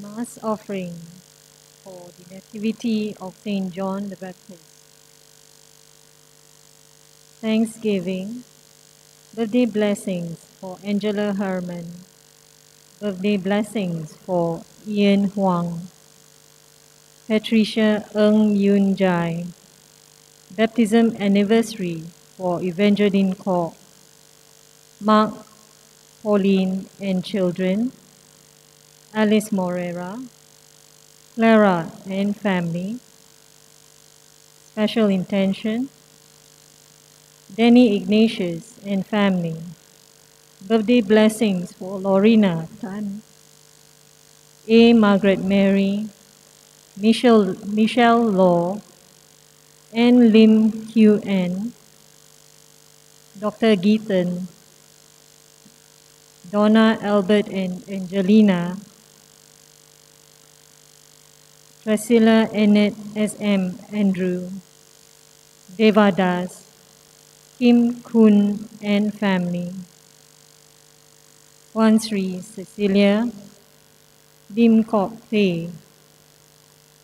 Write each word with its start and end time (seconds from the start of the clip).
Mass 0.00 0.38
offering 0.42 0.94
for 1.84 2.08
the 2.16 2.34
Nativity 2.34 3.14
of 3.20 3.36
Saint 3.44 3.70
John 3.74 4.08
the 4.08 4.16
Baptist. 4.16 4.62
Thanksgiving, 7.42 8.44
birthday 9.34 9.66
blessings 9.66 10.38
for 10.58 10.78
Angela 10.82 11.34
Herman, 11.34 12.00
birthday 12.98 13.36
blessings 13.36 14.16
for 14.24 14.62
Ian 14.88 15.24
Huang, 15.36 15.88
Patricia 17.26 18.06
Ng 18.14 18.56
Yun 18.56 18.96
Jai, 18.96 19.44
baptism 20.56 21.14
anniversary 21.20 22.04
for 22.38 22.62
Evangeline 22.62 23.34
Kwok, 23.34 23.74
Mark, 24.98 25.44
Pauline 26.22 26.86
and 26.98 27.22
children, 27.22 27.92
Alice 29.12 29.50
Morera, 29.50 30.22
Clara 31.34 31.90
and 32.08 32.36
family, 32.36 33.00
special 34.70 35.08
intention, 35.08 35.88
Danny 37.52 37.96
Ignatius 37.96 38.78
and 38.86 39.04
family, 39.04 39.58
birthday 40.62 41.00
blessings 41.00 41.72
for 41.72 41.98
Lorena 41.98 42.68
Tan, 42.80 43.22
A. 44.68 44.92
Margaret 44.92 45.42
Mary, 45.42 46.06
Michelle, 46.96 47.56
Michelle 47.66 48.22
Law, 48.22 48.78
and 49.92 50.32
Lim 50.32 50.86
Q 50.86 51.20
N, 51.26 51.72
Dr. 53.36 53.74
Geetan, 53.74 54.46
Donna, 56.48 56.96
Albert, 57.02 57.48
and 57.48 57.82
Angelina, 57.90 58.78
Priscilla, 61.90 62.48
Annette, 62.54 62.94
S.M., 63.16 63.76
Andrew, 63.92 64.48
Devadas, 65.76 66.62
Kim 67.58 68.00
Kun 68.02 68.68
and 68.80 69.12
family, 69.12 69.74
Wan 71.74 71.98
Sri 71.98 72.38
Cecilia, 72.42 73.28
Lim 74.54 74.84
Kok 74.84 75.18
Thay, 75.32 75.68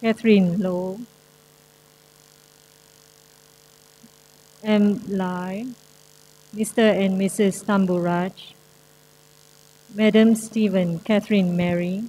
Catherine 0.01 0.57
Low, 0.61 1.01
M. 4.63 5.03
Lai, 5.09 5.67
Mr. 6.55 6.95
and 6.95 7.21
Mrs. 7.21 7.65
Tamburaj, 7.65 8.55
Madam 9.93 10.37
Stephen 10.37 11.01
Catherine 11.01 11.57
Mary, 11.57 12.05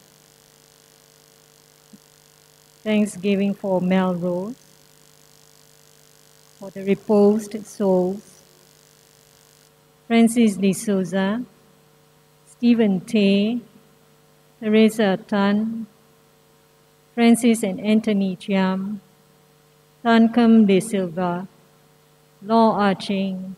Thanksgiving 2.87 3.53
for 3.53 3.81
Melrose, 3.81 4.55
for 6.57 6.69
the 6.69 6.85
reposed 6.85 7.67
souls, 7.67 8.41
Francis 10.07 10.55
de 10.55 10.71
Souza, 10.71 11.43
Stephen 12.49 13.01
Tay, 13.01 13.59
Teresa 14.61 15.19
Tan, 15.27 15.85
Francis 17.13 17.61
and 17.61 17.81
Anthony 17.81 18.37
Chiam, 18.37 19.01
Tankam 20.01 20.65
de 20.65 20.79
Silva, 20.79 21.45
Law 22.41 22.79
Arching, 22.79 23.57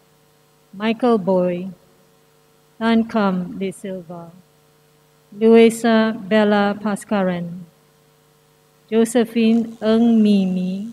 Michael 0.74 1.20
Boy, 1.20 1.70
Tankam 2.82 3.60
de 3.60 3.72
Silva, 3.72 4.32
Luisa 5.32 6.20
Bella 6.20 6.76
Pascaran, 6.82 7.69
Josephine 8.90 9.78
Ng 9.86 10.18
Mimi, 10.18 10.90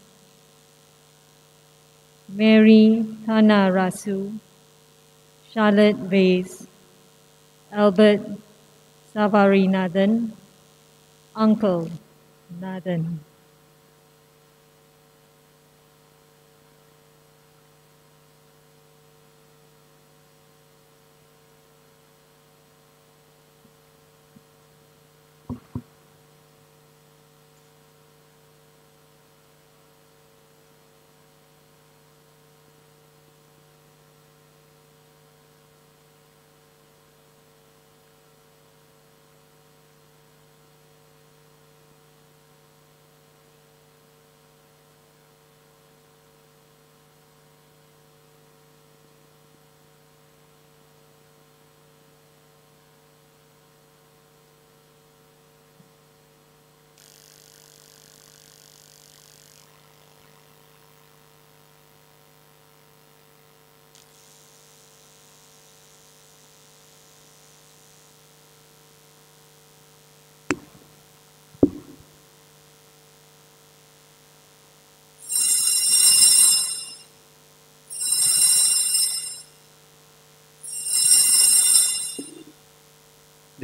Mary 2.29 3.01
Tana 3.25 3.73
Rasu, 3.73 4.37
Charlotte 5.49 5.97
Vase, 6.05 6.69
Albert 7.73 8.21
Savarinathan, 9.15 10.29
Uncle 11.35 11.89
Nathan. 12.61 13.17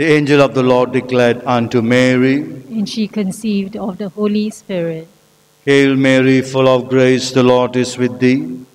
The 0.02 0.10
angel 0.10 0.40
of 0.42 0.52
the 0.52 0.64
Lord 0.64 0.90
declared 0.90 1.44
unto 1.46 1.80
Mary, 1.80 2.38
And 2.76 2.88
she 2.88 3.06
conceived 3.06 3.76
of 3.76 3.98
the 3.98 4.08
Holy 4.08 4.50
Spirit. 4.50 5.06
Hail 5.64 5.94
Mary, 5.94 6.42
full 6.42 6.66
of 6.66 6.88
grace, 6.88 7.30
the 7.30 7.44
Lord 7.44 7.76
is 7.76 7.96
with 7.96 8.18
thee. 8.18 8.66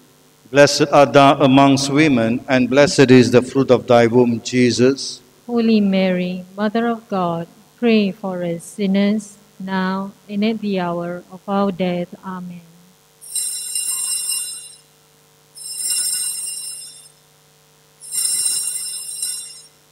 Blessed 0.52 0.88
art 0.90 1.12
thou 1.12 1.34
amongst 1.42 1.92
women, 1.92 2.40
and 2.48 2.70
blessed 2.70 3.12
is 3.12 3.32
the 3.32 3.42
fruit 3.42 3.72
of 3.72 3.88
thy 3.88 4.08
womb, 4.08 4.40
Jesus. 4.40 5.20
Holy 5.46 5.82
Mary, 5.82 6.46
Mother 6.56 6.88
of 6.88 7.06
God, 7.10 7.46
pray 7.78 8.14
for 8.14 8.42
us 8.46 8.64
sinners, 8.64 9.36
now 9.60 10.14
and 10.30 10.46
at 10.46 10.62
the 10.62 10.80
hour 10.80 11.26
of 11.30 11.42
our 11.46 11.74
death. 11.74 12.16
Amen. 12.24 12.67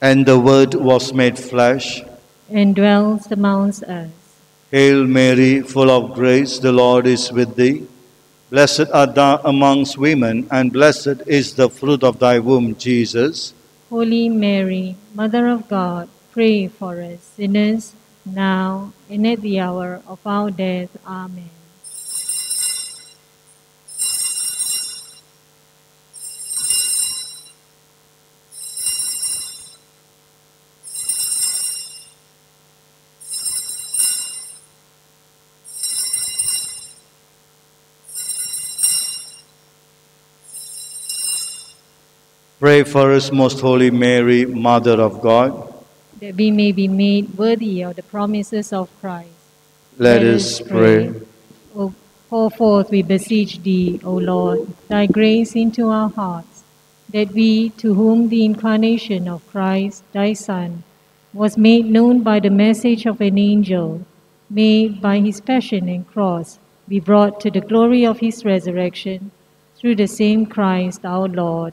And 0.00 0.24
the 0.24 0.38
Word 0.38 0.74
was 0.74 1.12
made 1.12 1.38
flesh. 1.38 2.02
And 2.48 2.74
dwells 2.74 3.30
amongst 3.30 3.82
us. 3.84 4.10
Hail 4.70 5.04
Mary, 5.04 5.60
full 5.60 5.90
of 5.90 6.14
grace, 6.14 6.58
the 6.58 6.72
Lord 6.72 7.06
is 7.06 7.30
with 7.30 7.56
thee. 7.56 7.86
Blessed 8.50 8.90
art 8.92 9.14
thou 9.14 9.36
amongst 9.44 9.98
women, 9.98 10.48
and 10.50 10.72
blessed 10.72 11.22
is 11.26 11.54
the 11.54 11.68
fruit 11.68 12.02
of 12.02 12.18
thy 12.18 12.38
womb, 12.38 12.74
Jesus. 12.76 13.54
Holy 13.90 14.28
Mary, 14.28 14.96
Mother 15.14 15.48
of 15.48 15.68
God, 15.68 16.08
pray 16.32 16.66
for 16.66 17.02
us 17.02 17.20
sinners, 17.36 17.92
now 18.24 18.92
and 19.08 19.26
at 19.26 19.40
the 19.42 19.60
hour 19.60 20.02
of 20.06 20.18
our 20.24 20.50
death. 20.50 20.90
Amen. 21.06 21.59
Pray 42.60 42.84
for 42.84 43.12
us, 43.12 43.32
Most 43.32 43.58
Holy 43.60 43.90
Mary, 43.90 44.44
Mother 44.44 45.00
of 45.00 45.22
God. 45.22 45.50
that 46.20 46.34
we 46.36 46.50
may 46.50 46.72
be 46.72 46.86
made 46.86 47.38
worthy 47.38 47.80
of 47.80 47.96
the 47.96 48.02
promises 48.02 48.70
of 48.70 48.90
Christ. 49.00 49.32
Let 49.96 50.22
us 50.22 50.60
pray. 50.60 51.14
O 51.74 51.94
pour 52.28 52.50
forth, 52.50 52.90
we 52.90 53.00
beseech 53.00 53.62
thee, 53.62 53.98
O 54.04 54.12
Lord, 54.12 54.68
thy 54.88 55.06
grace 55.06 55.56
into 55.56 55.88
our 55.88 56.10
hearts, 56.10 56.62
that 57.08 57.32
we, 57.32 57.70
to 57.80 57.94
whom 57.94 58.28
the 58.28 58.44
incarnation 58.44 59.26
of 59.26 59.40
Christ, 59.50 60.04
thy 60.12 60.34
Son, 60.34 60.82
was 61.32 61.56
made 61.56 61.86
known 61.86 62.22
by 62.22 62.40
the 62.40 62.50
message 62.50 63.06
of 63.06 63.22
an 63.22 63.38
angel, 63.38 64.04
may, 64.50 64.86
by 64.86 65.18
his 65.20 65.40
passion 65.40 65.88
and 65.88 66.06
cross, 66.06 66.58
be 66.86 67.00
brought 67.00 67.40
to 67.40 67.50
the 67.50 67.62
glory 67.62 68.04
of 68.04 68.20
his 68.20 68.44
resurrection, 68.44 69.30
through 69.78 69.96
the 69.96 70.06
same 70.06 70.44
Christ 70.44 71.06
our 71.06 71.26
Lord. 71.26 71.72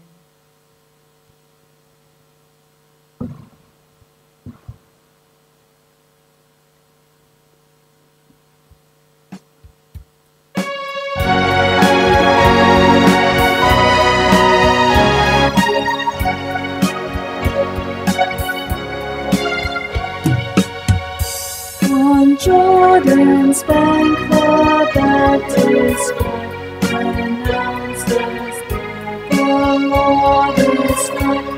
Jordan's 22.43 23.61
bank, 23.61 24.17
the 24.31 24.91
Baptist 24.95 26.13
announces 26.91 28.55
the 29.29 29.43
Lord 29.91 30.57
is 30.57 31.09
nigh. 31.21 31.51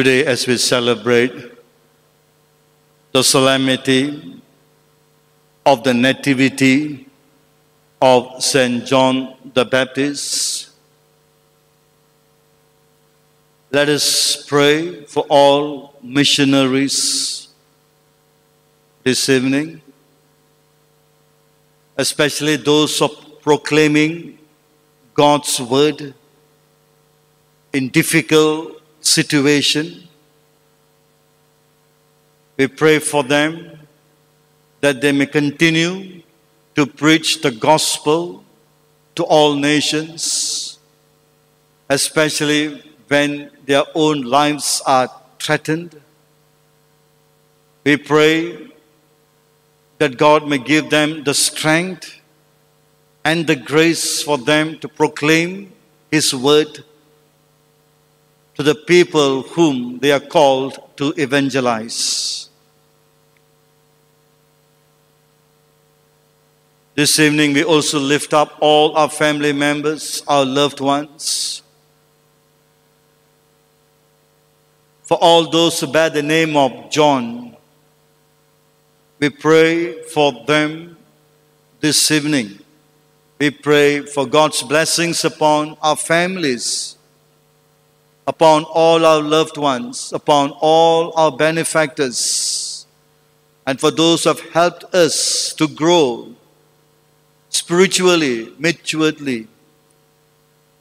Today, 0.00 0.24
as 0.24 0.46
we 0.46 0.56
celebrate 0.56 1.34
the 3.12 3.22
solemnity 3.22 4.40
of 5.66 5.84
the 5.84 5.92
Nativity 5.92 7.06
of 8.00 8.42
St. 8.42 8.86
John 8.86 9.34
the 9.52 9.66
Baptist, 9.66 10.70
let 13.70 13.90
us 13.90 14.42
pray 14.46 15.04
for 15.04 15.26
all 15.28 15.94
missionaries 16.02 17.48
this 19.04 19.28
evening, 19.28 19.82
especially 21.98 22.56
those 22.56 23.02
of 23.02 23.42
proclaiming 23.42 24.38
God's 25.12 25.60
word 25.60 26.14
in 27.74 27.90
difficult 27.90 28.79
situation. 29.00 30.08
We 32.56 32.66
pray 32.68 32.98
for 32.98 33.22
them 33.22 33.78
that 34.80 35.00
they 35.00 35.12
may 35.12 35.26
continue 35.26 36.22
to 36.74 36.86
preach 36.86 37.42
the 37.42 37.50
gospel 37.50 38.44
to 39.14 39.24
all 39.24 39.54
nations, 39.54 40.78
especially 41.88 42.82
when 43.08 43.50
their 43.66 43.84
own 43.94 44.22
lives 44.22 44.82
are 44.86 45.08
threatened. 45.38 46.00
We 47.84 47.96
pray 47.96 48.70
that 49.98 50.16
God 50.16 50.46
may 50.46 50.58
give 50.58 50.90
them 50.90 51.24
the 51.24 51.34
strength 51.34 52.20
and 53.24 53.46
the 53.46 53.56
grace 53.56 54.22
for 54.22 54.38
them 54.38 54.78
to 54.78 54.88
proclaim 54.88 55.72
His 56.10 56.34
word 56.34 56.84
to 58.60 58.64
the 58.64 58.74
people 58.74 59.40
whom 59.40 59.98
they 60.00 60.12
are 60.12 60.20
called 60.20 60.78
to 60.94 61.14
evangelize. 61.16 62.50
This 66.94 67.18
evening, 67.18 67.54
we 67.54 67.64
also 67.64 67.98
lift 67.98 68.34
up 68.34 68.58
all 68.60 68.94
our 68.98 69.08
family 69.08 69.54
members, 69.54 70.22
our 70.28 70.44
loved 70.44 70.78
ones. 70.78 71.62
For 75.04 75.16
all 75.16 75.48
those 75.48 75.80
who 75.80 75.86
bear 75.86 76.10
the 76.10 76.22
name 76.22 76.54
of 76.54 76.90
John, 76.90 77.56
we 79.18 79.30
pray 79.30 80.02
for 80.02 80.44
them 80.46 80.98
this 81.80 82.10
evening. 82.10 82.58
We 83.38 83.52
pray 83.52 84.00
for 84.02 84.26
God's 84.26 84.62
blessings 84.62 85.24
upon 85.24 85.78
our 85.80 85.96
families 85.96 86.98
upon 88.30 88.62
all 88.62 89.04
our 89.04 89.20
loved 89.20 89.56
ones, 89.56 90.12
upon 90.12 90.52
all 90.60 91.12
our 91.16 91.32
benefactors, 91.32 92.86
and 93.66 93.80
for 93.80 93.90
those 93.90 94.22
who 94.22 94.28
have 94.28 94.40
helped 94.50 94.84
us 94.94 95.52
to 95.54 95.66
grow 95.66 96.32
spiritually, 97.48 98.52
maturely. 98.56 99.48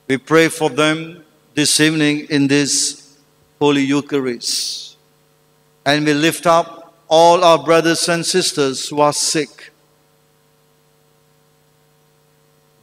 We 0.08 0.18
pray 0.18 0.48
for 0.50 0.70
them 0.70 1.24
this 1.56 1.80
evening 1.80 2.28
in 2.30 2.48
this 2.48 3.18
Holy 3.60 3.82
Eucharist. 3.82 4.96
And 5.88 6.06
we 6.06 6.14
lift 6.14 6.46
up 6.46 6.94
all 7.08 7.44
our 7.44 7.58
brothers 7.64 8.08
and 8.10 8.24
sisters 8.24 8.88
who 8.90 9.02
are 9.02 9.14
sick, 9.14 9.72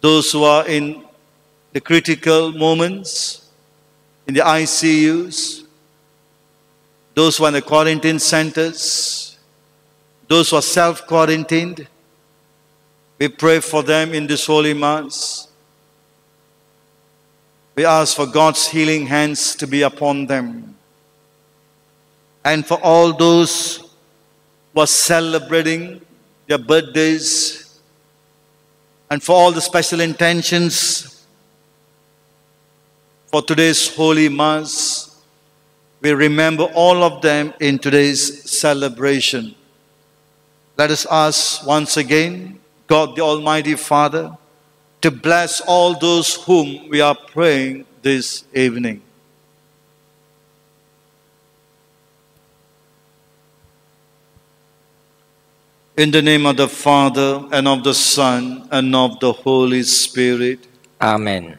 those 0.01 0.33
who 0.33 0.43
are 0.43 0.67
in 0.67 1.05
the 1.73 1.81
critical 1.81 2.51
moments 2.51 3.46
in 4.27 4.35
the 4.35 4.41
ICUs, 4.41 5.65
those 7.15 7.37
who 7.37 7.45
are 7.45 7.49
in 7.49 7.55
the 7.55 7.63
quarantine 7.63 8.19
centers, 8.19 9.39
those 10.29 10.51
who 10.51 10.57
are 10.57 10.63
self 10.63 11.07
quarantined. 11.07 11.87
We 13.19 13.29
pray 13.29 13.61
for 13.61 13.83
them 13.83 14.13
in 14.13 14.27
this 14.27 14.47
Holy 14.47 14.75
Mass. 14.75 15.49
We 17.75 17.85
ask 17.85 18.17
for 18.17 18.27
God's 18.27 18.69
healing 18.69 19.07
hands 19.07 19.55
to 19.57 19.67
be 19.67 19.83
upon 19.83 20.27
them. 20.27 20.77
And 22.45 22.67
for 22.67 22.79
all 22.83 23.13
those 23.13 23.79
who 24.75 24.81
are 24.81 24.87
celebrating 24.87 26.01
their 26.47 26.59
birthdays, 26.59 27.81
and 29.11 29.23
for 29.23 29.33
all 29.33 29.53
the 29.53 29.61
special 29.61 30.01
intentions 30.01 31.16
for 33.27 33.43
today's 33.43 33.95
Holy 33.95 34.29
Mass. 34.29 35.21
We 36.01 36.13
remember 36.13 36.65
all 36.75 37.03
of 37.03 37.23
them 37.23 37.53
in 37.61 37.79
today's 37.79 38.49
celebration. 38.51 39.55
Let 40.77 40.91
us 40.91 41.07
ask 41.11 41.67
once 41.67 41.97
again 41.97 42.61
God 42.87 43.17
the 43.17 43.23
Almighty 43.23 43.75
Father 43.75 44.37
to 45.01 45.11
bless 45.11 45.61
all 45.61 45.99
those 45.99 46.35
whom 46.45 46.89
we 46.89 47.01
are 47.01 47.15
praying 47.15 47.87
this 48.03 48.45
evening. 48.55 49.03
In 55.97 56.11
the 56.11 56.21
name 56.21 56.45
of 56.45 56.59
the 56.59 56.69
Father, 56.69 57.49
and 57.53 57.67
of 57.67 57.83
the 57.83 57.95
Son, 57.95 58.69
and 58.71 58.95
of 58.95 59.19
the 59.19 59.33
Holy 59.33 59.83
Spirit. 59.83 60.67
Amen. 61.01 61.59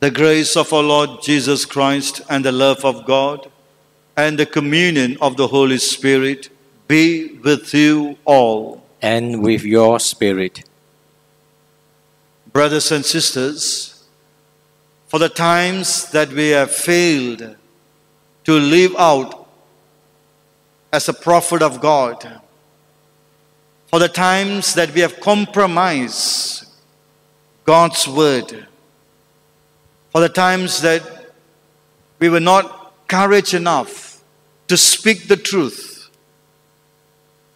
The 0.00 0.10
grace 0.12 0.56
of 0.56 0.72
our 0.72 0.82
Lord 0.82 1.22
Jesus 1.22 1.64
Christ, 1.64 2.20
and 2.30 2.44
the 2.44 2.52
love 2.52 2.84
of 2.84 3.04
God, 3.04 3.50
and 4.16 4.38
the 4.38 4.46
communion 4.46 5.16
of 5.20 5.36
the 5.36 5.48
Holy 5.48 5.78
Spirit 5.78 6.50
be 6.86 7.34
with 7.44 7.74
you 7.74 8.16
all. 8.24 8.84
And 9.02 9.42
with 9.42 9.64
your 9.64 9.98
spirit. 10.00 10.64
Brothers 12.52 12.92
and 12.92 13.04
sisters, 13.04 14.04
for 15.08 15.18
the 15.18 15.28
times 15.28 16.10
that 16.12 16.28
we 16.30 16.48
have 16.50 16.70
failed 16.70 17.56
to 18.44 18.52
live 18.52 18.94
out 18.96 19.48
as 20.92 21.08
a 21.08 21.12
prophet 21.12 21.62
of 21.62 21.80
God, 21.80 22.40
for 23.88 23.98
the 23.98 24.08
times 24.08 24.74
that 24.74 24.92
we 24.94 25.00
have 25.00 25.20
compromised 25.20 26.66
God's 27.64 28.06
word, 28.06 28.66
for 30.10 30.20
the 30.20 30.28
times 30.28 30.80
that 30.82 31.02
we 32.18 32.28
were 32.28 32.40
not 32.40 33.08
courage 33.08 33.54
enough 33.54 34.22
to 34.68 34.76
speak 34.76 35.28
the 35.28 35.36
truth, 35.36 36.10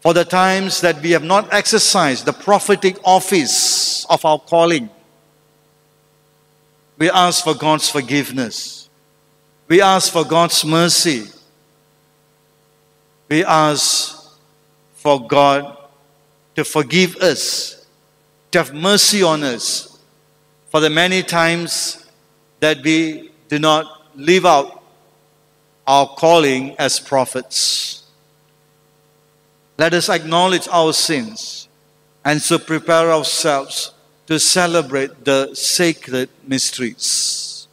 for 0.00 0.14
the 0.14 0.24
times 0.24 0.80
that 0.80 1.00
we 1.02 1.10
have 1.12 1.22
not 1.22 1.52
exercised 1.52 2.24
the 2.24 2.32
prophetic 2.32 2.96
office 3.04 4.04
of 4.06 4.24
our 4.24 4.38
calling. 4.38 4.88
We 6.98 7.10
ask 7.10 7.44
for 7.44 7.54
God's 7.54 7.88
forgiveness. 7.88 8.88
We 9.68 9.80
ask 9.80 10.12
for 10.12 10.24
God's 10.24 10.64
mercy. 10.64 11.26
We 13.28 13.44
ask 13.44 14.38
for 14.94 15.26
God 15.26 15.78
to 16.54 16.64
forgive 16.64 17.16
us, 17.16 17.86
to 18.50 18.58
have 18.58 18.74
mercy 18.74 19.22
on 19.22 19.42
us 19.42 19.98
for 20.70 20.80
the 20.80 20.90
many 20.90 21.22
times 21.22 22.01
that 22.62 22.80
we 22.84 23.28
do 23.48 23.58
not 23.58 24.06
live 24.14 24.46
out 24.46 24.84
our 25.84 26.06
calling 26.06 26.76
as 26.78 27.00
prophets. 27.00 28.04
Let 29.76 29.94
us 29.94 30.08
acknowledge 30.08 30.68
our 30.70 30.92
sins 30.92 31.66
and 32.24 32.40
so 32.40 32.60
prepare 32.60 33.10
ourselves 33.10 33.90
to 34.28 34.38
celebrate 34.38 35.24
the 35.24 35.52
sacred 35.56 36.28
mysteries. 36.46 37.66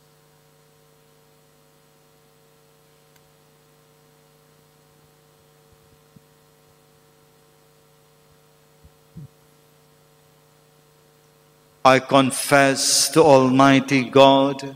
I 11.86 12.00
confess 12.00 13.10
to 13.10 13.22
Almighty 13.22 14.10
God 14.10 14.76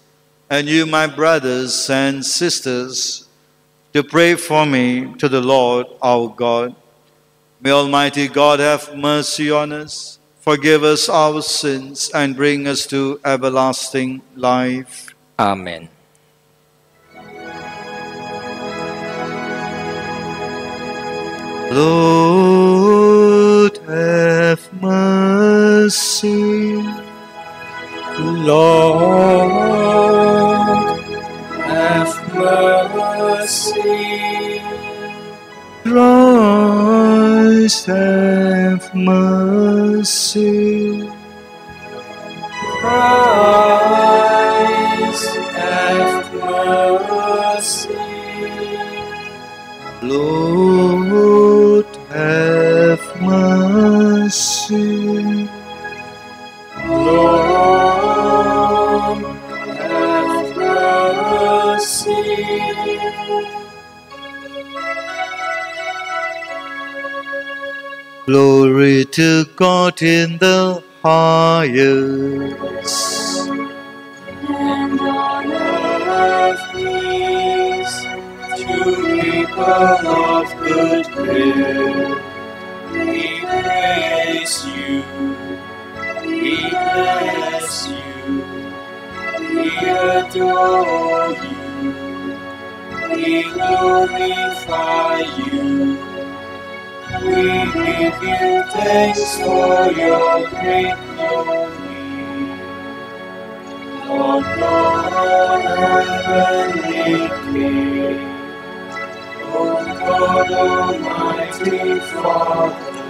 and 0.51 0.67
you, 0.67 0.85
my 0.85 1.07
brothers 1.07 1.89
and 1.89 2.25
sisters, 2.25 3.25
to 3.93 4.03
pray 4.03 4.35
for 4.35 4.65
me 4.65 5.13
to 5.15 5.29
the 5.29 5.39
Lord 5.39 5.87
our 6.03 6.27
God. 6.27 6.75
May 7.61 7.71
Almighty 7.71 8.27
God 8.27 8.59
have 8.59 8.93
mercy 8.93 9.49
on 9.49 9.71
us, 9.71 10.19
forgive 10.41 10.83
us 10.83 11.07
our 11.07 11.41
sins, 11.41 12.11
and 12.13 12.35
bring 12.35 12.67
us 12.67 12.85
to 12.87 13.21
everlasting 13.23 14.21
life. 14.35 15.15
Amen. 15.39 15.87
Lord, 21.71 22.70
Have 37.79 38.93
mercy. 38.93 40.50
To 69.11 69.45
God 69.55 70.01
in 70.01 70.37
the 70.37 70.83
highest. 71.03 72.10
Heavenly 107.51 108.27
O 109.43 109.85
God, 109.85 110.51
Almighty 110.51 111.99
Father, 111.99 113.03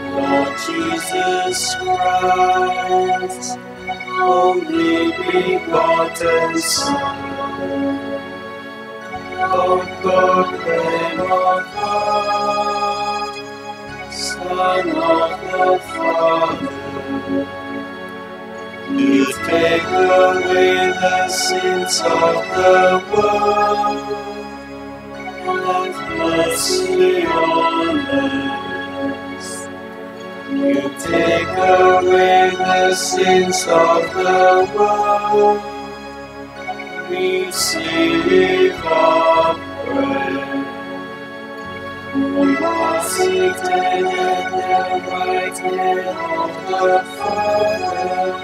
Lord 0.00 0.52
Jesus 0.66 1.74
Christ, 1.76 3.58
only 4.20 5.12
begotten 5.12 6.58
Son, 6.58 7.18
Lord 9.40 9.88
God, 10.02 10.48
Lamb 10.66 11.20
of 11.20 11.74
God, 11.74 13.34
Son 14.12 14.90
of 14.90 15.40
the 15.42 15.80
Father. 15.94 17.63
Take 19.46 19.84
away 19.84 20.92
the 21.02 21.28
sins 21.28 22.00
of 22.02 22.36
the 22.56 23.04
world. 23.12 24.26
Have 25.44 26.18
mercy 26.18 27.26
on 27.26 27.98
us. 28.00 29.68
You 30.50 30.82
take 31.00 31.48
away 31.58 32.50
the 32.56 32.94
sins 32.94 33.66
of 33.68 34.02
the 34.14 34.70
world. 34.76 35.62
We 37.10 37.46
Receive 37.46 38.74
our 38.84 39.54
prayer. 39.86 40.76
You 42.16 42.58
are 42.64 43.04
seated 43.04 43.62
at 43.62 44.50
the 44.50 45.10
right 45.10 45.58
hand 45.58 46.08
of 46.08 46.52
the 46.68 47.04
Father. 47.18 48.43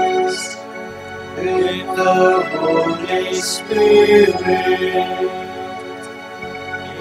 the 1.95 2.13
Holy 2.57 3.35
Spirit, 3.35 4.35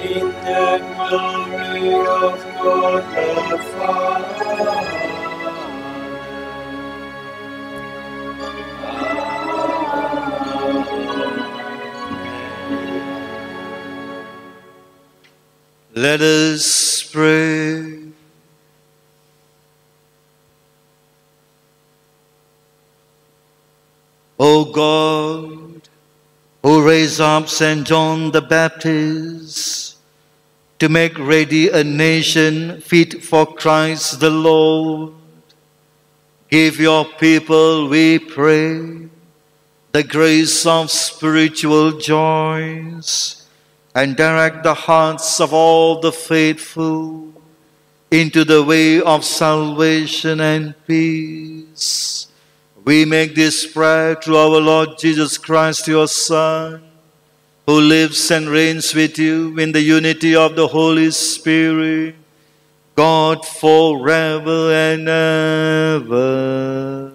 in 0.02 0.26
the 0.46 0.78
glory 0.96 1.94
of 1.94 2.44
God 2.62 3.04
the 3.50 3.58
Father. 3.74 5.10
Let 15.94 16.20
us 16.22 17.02
pray. 17.12 17.69
O 24.60 24.64
God, 24.66 25.88
who 26.62 26.86
raised 26.86 27.18
up 27.18 27.48
St. 27.48 27.86
John 27.86 28.30
the 28.30 28.42
Baptist 28.42 29.96
to 30.78 30.90
make 30.90 31.18
ready 31.18 31.70
a 31.70 31.82
nation 31.82 32.82
fit 32.82 33.24
for 33.24 33.46
Christ 33.46 34.20
the 34.20 34.28
Lord, 34.28 35.14
give 36.50 36.78
your 36.78 37.06
people, 37.06 37.88
we 37.88 38.18
pray, 38.18 39.08
the 39.92 40.02
grace 40.02 40.66
of 40.66 40.90
spiritual 40.90 41.92
joys 41.92 43.46
and 43.94 44.14
direct 44.14 44.62
the 44.62 44.74
hearts 44.74 45.40
of 45.40 45.54
all 45.54 46.00
the 46.00 46.12
faithful 46.12 47.32
into 48.10 48.44
the 48.44 48.62
way 48.62 49.00
of 49.00 49.24
salvation 49.24 50.38
and 50.38 50.74
peace. 50.86 52.29
We 52.84 53.04
make 53.04 53.34
this 53.34 53.66
prayer 53.66 54.14
to 54.16 54.36
our 54.36 54.60
Lord 54.60 54.98
Jesus 54.98 55.36
Christ, 55.36 55.86
your 55.86 56.08
Son, 56.08 56.82
who 57.66 57.80
lives 57.80 58.30
and 58.30 58.48
reigns 58.48 58.94
with 58.94 59.18
you 59.18 59.58
in 59.58 59.72
the 59.72 59.82
unity 59.82 60.34
of 60.34 60.56
the 60.56 60.66
Holy 60.66 61.10
Spirit, 61.10 62.14
God 62.96 63.44
forever 63.44 64.72
and 64.72 65.08
ever. 65.08 67.12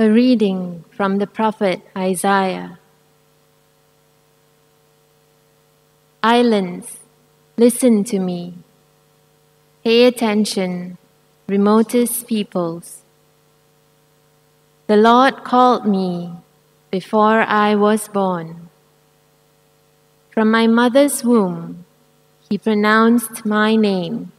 A 0.00 0.08
reading 0.08 0.86
from 0.96 1.18
the 1.18 1.26
prophet 1.26 1.82
Isaiah. 1.94 2.78
Islands, 6.22 7.00
listen 7.58 8.04
to 8.04 8.18
me. 8.18 8.54
Pay 9.84 10.06
attention, 10.06 10.96
remotest 11.48 12.26
peoples. 12.26 13.02
The 14.86 14.96
Lord 14.96 15.44
called 15.44 15.84
me 15.84 16.32
before 16.90 17.42
I 17.42 17.74
was 17.74 18.08
born. 18.08 18.70
From 20.30 20.50
my 20.50 20.66
mother's 20.66 21.22
womb, 21.22 21.84
He 22.48 22.56
pronounced 22.56 23.44
my 23.44 23.76
name. 23.76 24.32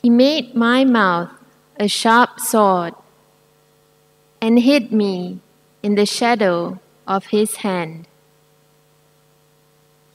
He 0.00 0.08
made 0.08 0.54
my 0.54 0.86
mouth 0.86 1.32
a 1.78 1.86
sharp 1.86 2.40
sword 2.40 2.94
and 4.42 4.58
hid 4.58 4.90
me 4.90 5.38
in 5.84 5.94
the 5.94 6.04
shadow 6.04 6.80
of 7.06 7.26
his 7.26 7.62
hand. 7.62 8.08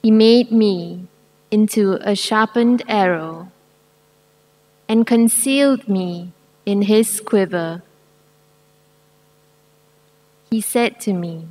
He 0.03 0.11
made 0.11 0.51
me 0.51 1.07
into 1.49 1.93
a 2.01 2.13
sharpened 2.13 2.83
arrow 2.89 3.49
and 4.89 5.07
concealed 5.07 5.87
me 5.87 6.33
in 6.65 6.81
his 6.83 7.21
quiver. 7.21 7.81
He 10.51 10.59
said 10.59 10.99
to 11.01 11.13
me, 11.13 11.47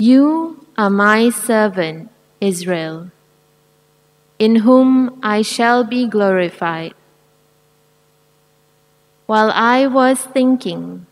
You 0.00 0.66
are 0.76 0.90
my 0.90 1.30
servant, 1.30 2.10
Israel, 2.40 3.12
in 4.40 4.56
whom 4.66 5.16
I 5.22 5.42
shall 5.42 5.84
be 5.84 6.08
glorified. 6.08 6.94
While 9.26 9.52
I 9.54 9.86
was 9.86 10.18
thinking, 10.20 11.06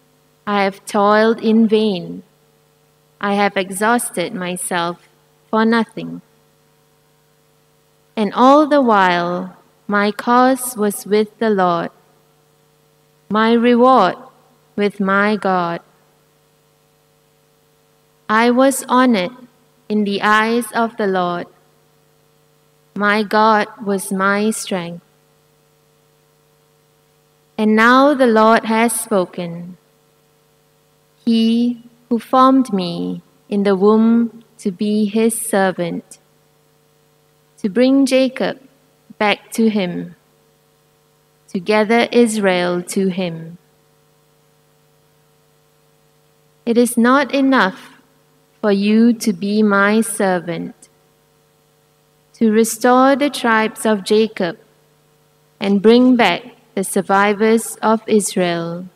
I 0.50 0.64
have 0.64 0.84
toiled 0.84 1.40
in 1.40 1.68
vain. 1.68 2.24
I 3.20 3.34
have 3.34 3.56
exhausted 3.56 4.34
myself 4.34 5.08
for 5.48 5.64
nothing. 5.64 6.22
And 8.16 8.34
all 8.34 8.66
the 8.66 8.82
while, 8.82 9.56
my 9.86 10.10
cause 10.10 10.76
was 10.76 11.06
with 11.06 11.38
the 11.38 11.50
Lord, 11.50 11.90
my 13.28 13.52
reward 13.52 14.16
with 14.74 14.98
my 14.98 15.36
God. 15.36 15.82
I 18.28 18.50
was 18.50 18.84
honored 18.88 19.36
in 19.88 20.02
the 20.02 20.20
eyes 20.20 20.66
of 20.72 20.96
the 20.96 21.06
Lord. 21.06 21.46
My 22.96 23.22
God 23.22 23.68
was 23.86 24.10
my 24.10 24.50
strength. 24.50 25.04
And 27.56 27.76
now 27.76 28.14
the 28.14 28.26
Lord 28.26 28.64
has 28.64 28.92
spoken. 28.98 29.76
He 31.30 31.78
who 32.08 32.18
formed 32.18 32.72
me 32.72 33.22
in 33.48 33.62
the 33.62 33.76
womb 33.76 34.42
to 34.58 34.72
be 34.72 35.04
his 35.04 35.40
servant, 35.40 36.18
to 37.58 37.68
bring 37.68 38.04
Jacob 38.04 38.58
back 39.16 39.52
to 39.52 39.70
him, 39.70 40.16
to 41.50 41.60
gather 41.60 42.08
Israel 42.10 42.82
to 42.82 43.06
him. 43.10 43.58
It 46.66 46.76
is 46.76 46.98
not 46.98 47.32
enough 47.32 47.80
for 48.60 48.72
you 48.72 49.12
to 49.12 49.32
be 49.32 49.62
my 49.62 50.00
servant, 50.00 50.88
to 52.38 52.50
restore 52.50 53.14
the 53.14 53.30
tribes 53.30 53.86
of 53.86 54.02
Jacob 54.02 54.58
and 55.60 55.80
bring 55.80 56.16
back 56.16 56.42
the 56.74 56.82
survivors 56.82 57.76
of 57.80 58.02
Israel. 58.08 58.88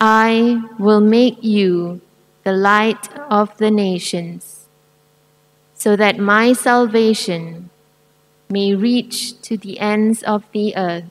I 0.00 0.62
will 0.78 1.00
make 1.00 1.42
you 1.42 2.00
the 2.44 2.52
light 2.52 3.08
of 3.28 3.56
the 3.58 3.70
nations, 3.70 4.66
so 5.74 5.96
that 5.96 6.18
my 6.18 6.52
salvation 6.52 7.70
may 8.48 8.74
reach 8.74 9.40
to 9.42 9.56
the 9.56 9.80
ends 9.80 10.22
of 10.22 10.44
the 10.52 10.76
earth. 10.76 11.10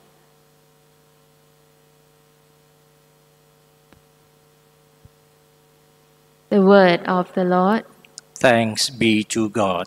The 6.48 6.62
word 6.62 7.04
of 7.04 7.32
the 7.34 7.44
Lord. 7.44 7.84
Thanks 8.34 8.88
be 8.88 9.22
to 9.24 9.50
God. 9.50 9.86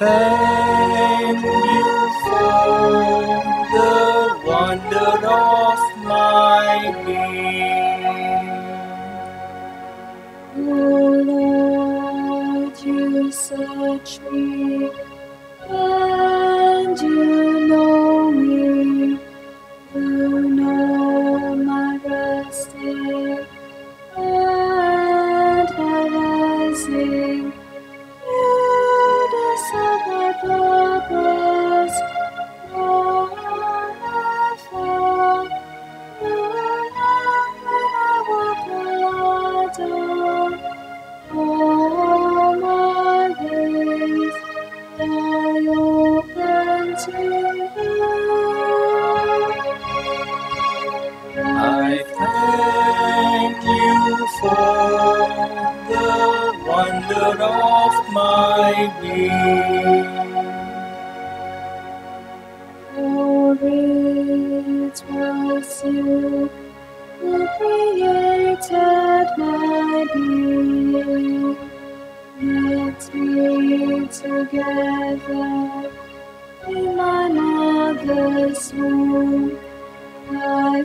Thank 0.00 1.42
you 1.44 1.84
for 2.24 2.62
the 3.74 4.40
wonder 4.46 5.12
of 5.28 5.80
my 6.04 6.76
being. 7.06 8.50
Oh 10.56 11.22
Lord, 11.30 12.76
you 12.84 13.32
search 13.32 14.20
me 14.32 14.79
my 58.12 58.92
being. 59.00 60.04
For 62.94 63.56
it 63.62 65.04
was 65.10 65.84
you 65.84 66.50
who 67.20 67.48
created 67.58 69.28
my 69.38 70.06
being, 70.14 71.56
knit 72.40 73.14
me 73.14 74.06
together 74.08 75.90
in 76.68 76.96
my 76.96 77.28
mother's 77.28 78.72
womb. 78.74 79.58
I 80.30 80.84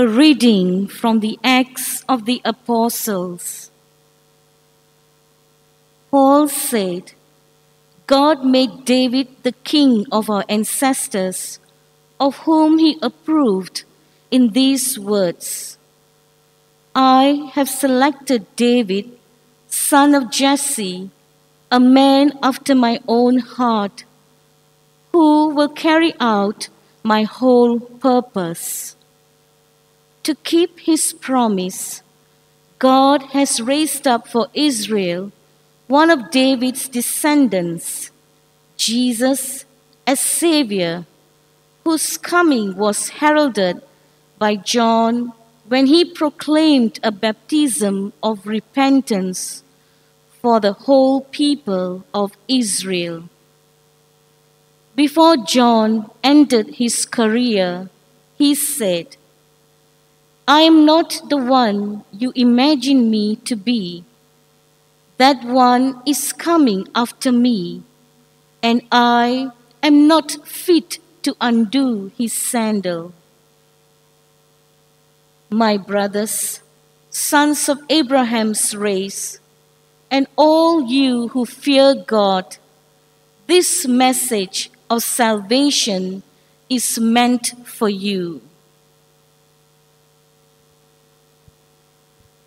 A 0.00 0.08
reading 0.08 0.86
from 0.86 1.20
the 1.20 1.38
Acts 1.44 2.04
of 2.08 2.24
the 2.24 2.40
Apostles. 2.42 3.70
Paul 6.10 6.48
said, 6.48 7.12
God 8.06 8.42
made 8.42 8.86
David 8.86 9.28
the 9.42 9.52
king 9.52 10.06
of 10.10 10.30
our 10.30 10.46
ancestors, 10.48 11.58
of 12.18 12.38
whom 12.48 12.78
he 12.78 12.98
approved 13.02 13.84
in 14.30 14.52
these 14.52 14.98
words 14.98 15.76
I 16.94 17.50
have 17.52 17.68
selected 17.68 18.46
David, 18.56 19.04
son 19.68 20.14
of 20.14 20.30
Jesse, 20.30 21.10
a 21.70 21.78
man 21.78 22.38
after 22.42 22.74
my 22.74 23.00
own 23.06 23.40
heart, 23.40 24.04
who 25.12 25.50
will 25.50 25.68
carry 25.68 26.14
out 26.18 26.70
my 27.02 27.24
whole 27.24 27.78
purpose. 27.78 28.96
To 30.24 30.34
keep 30.34 30.80
his 30.80 31.12
promise, 31.12 32.02
God 32.78 33.22
has 33.32 33.60
raised 33.60 34.06
up 34.06 34.28
for 34.28 34.48
Israel 34.54 35.32
one 35.86 36.10
of 36.10 36.30
David's 36.30 36.88
descendants, 36.88 38.10
Jesus, 38.76 39.64
as 40.06 40.20
Savior, 40.20 41.04
whose 41.84 42.16
coming 42.16 42.76
was 42.76 43.08
heralded 43.08 43.82
by 44.38 44.56
John 44.56 45.32
when 45.68 45.86
he 45.86 46.04
proclaimed 46.04 47.00
a 47.02 47.10
baptism 47.10 48.12
of 48.22 48.46
repentance 48.46 49.62
for 50.40 50.60
the 50.60 50.72
whole 50.72 51.22
people 51.22 52.04
of 52.12 52.36
Israel. 52.48 53.28
Before 54.94 55.36
John 55.36 56.10
ended 56.22 56.74
his 56.74 57.06
career, 57.06 57.88
he 58.36 58.54
said, 58.54 59.16
I 60.50 60.62
am 60.62 60.84
not 60.84 61.22
the 61.28 61.36
one 61.36 62.02
you 62.10 62.32
imagine 62.34 63.08
me 63.08 63.36
to 63.36 63.54
be. 63.54 64.02
That 65.16 65.44
one 65.44 66.02
is 66.04 66.32
coming 66.32 66.88
after 66.92 67.30
me, 67.30 67.84
and 68.60 68.82
I 68.90 69.52
am 69.80 70.08
not 70.08 70.44
fit 70.44 70.98
to 71.22 71.36
undo 71.40 72.10
his 72.18 72.32
sandal. 72.32 73.12
My 75.50 75.76
brothers, 75.76 76.60
sons 77.10 77.68
of 77.68 77.78
Abraham's 77.88 78.74
race, 78.74 79.38
and 80.10 80.26
all 80.34 80.82
you 80.82 81.28
who 81.28 81.46
fear 81.46 81.94
God, 81.94 82.56
this 83.46 83.86
message 83.86 84.68
of 84.90 85.04
salvation 85.04 86.24
is 86.68 86.98
meant 86.98 87.54
for 87.64 87.88
you. 87.88 88.40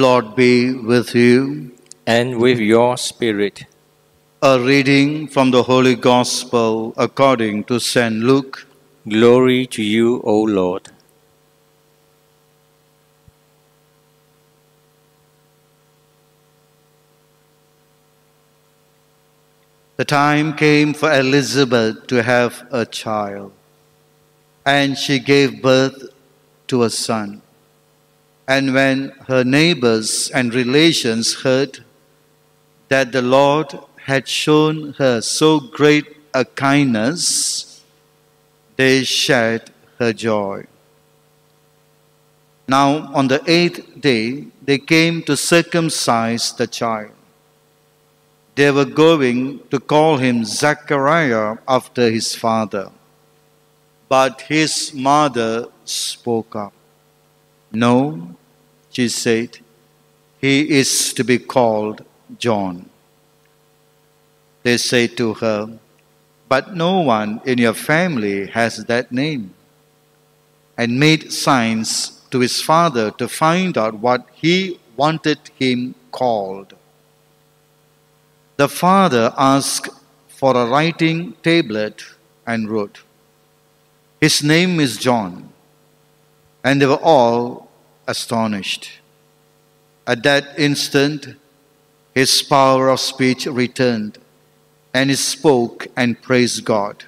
Lord 0.00 0.34
be 0.34 0.72
with 0.72 1.14
you. 1.14 1.70
and 2.06 2.38
with 2.42 2.58
your 2.58 2.96
spirit. 2.96 3.64
A 4.42 4.58
reading 4.58 5.28
from 5.28 5.50
the 5.50 5.62
Holy 5.64 5.94
Gospel 5.94 6.94
according 6.96 7.64
to 7.64 7.78
St. 7.78 8.16
Luke. 8.30 8.66
Glory 9.08 9.66
to 9.66 9.82
you, 9.82 10.20
O 10.24 10.40
Lord. 10.42 10.88
The 19.98 20.04
time 20.04 20.56
came 20.56 20.94
for 20.94 21.12
Elizabeth 21.12 22.06
to 22.06 22.22
have 22.22 22.66
a 22.70 22.86
child, 22.86 23.52
and 24.64 24.96
she 24.96 25.18
gave 25.18 25.60
birth 25.62 26.02
to 26.68 26.82
a 26.84 26.90
son. 26.90 27.42
And 28.50 28.74
when 28.74 29.10
her 29.28 29.44
neighbors 29.44 30.28
and 30.34 30.52
relations 30.52 31.34
heard 31.42 31.84
that 32.88 33.12
the 33.12 33.22
Lord 33.22 33.78
had 34.06 34.26
shown 34.26 34.94
her 34.94 35.20
so 35.20 35.60
great 35.60 36.16
a 36.34 36.44
kindness, 36.44 37.80
they 38.74 39.04
shared 39.04 39.70
her 40.00 40.12
joy. 40.12 40.66
Now, 42.66 43.14
on 43.14 43.28
the 43.28 43.40
eighth 43.46 44.00
day, 44.00 44.46
they 44.64 44.78
came 44.78 45.22
to 45.28 45.36
circumcise 45.36 46.52
the 46.52 46.66
child. 46.66 47.12
They 48.56 48.72
were 48.72 48.84
going 49.04 49.60
to 49.70 49.78
call 49.78 50.16
him 50.16 50.44
Zachariah 50.44 51.58
after 51.68 52.10
his 52.10 52.34
father. 52.34 52.90
But 54.08 54.40
his 54.40 54.92
mother 54.92 55.68
spoke 55.84 56.56
up. 56.56 56.72
No, 57.70 58.36
she 58.90 59.08
said, 59.08 59.58
he 60.40 60.70
is 60.70 61.12
to 61.14 61.22
be 61.22 61.38
called 61.38 62.02
John. 62.38 62.88
They 64.62 64.78
said 64.78 65.16
to 65.18 65.34
her, 65.34 65.78
But 66.48 66.74
no 66.74 67.00
one 67.00 67.42
in 67.44 67.58
your 67.58 67.74
family 67.74 68.46
has 68.46 68.84
that 68.84 69.12
name. 69.12 69.54
And 70.78 70.98
made 70.98 71.30
signs 71.30 72.22
to 72.30 72.40
his 72.40 72.62
father 72.62 73.10
to 73.12 73.28
find 73.28 73.76
out 73.76 73.94
what 73.94 74.26
he 74.32 74.80
wanted 74.96 75.38
him 75.58 75.94
called. 76.10 76.74
The 78.56 78.68
father 78.68 79.34
asked 79.36 79.90
for 80.28 80.56
a 80.56 80.66
writing 80.66 81.34
tablet 81.42 82.02
and 82.46 82.70
wrote, 82.70 83.02
His 84.20 84.42
name 84.42 84.80
is 84.80 84.96
John. 84.96 85.52
And 86.64 86.80
they 86.80 86.86
were 86.86 87.02
all 87.02 87.69
astonished. 88.10 89.00
At 90.06 90.22
that 90.24 90.58
instant, 90.58 91.36
his 92.14 92.42
power 92.42 92.88
of 92.88 93.00
speech 93.00 93.46
returned, 93.46 94.18
and 94.92 95.10
he 95.10 95.16
spoke 95.16 95.86
and 95.96 96.20
praised 96.20 96.64
God. 96.64 97.04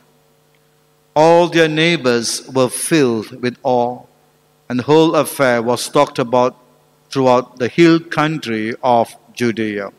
All 1.15 1.49
their 1.49 1.69
neighbors 1.69 2.49
were 2.49 2.69
filled 2.69 3.43
with 3.43 3.57
awe, 3.63 4.05
and 4.69 4.79
the 4.79 4.85
whole 4.85 5.15
affair 5.15 5.61
was 5.61 5.89
talked 5.89 6.19
about 6.19 6.57
throughout 7.11 7.59
the 7.59 7.69
hill 7.69 7.99
country 8.01 8.75
of 8.83 9.15
Judea. 9.35 9.91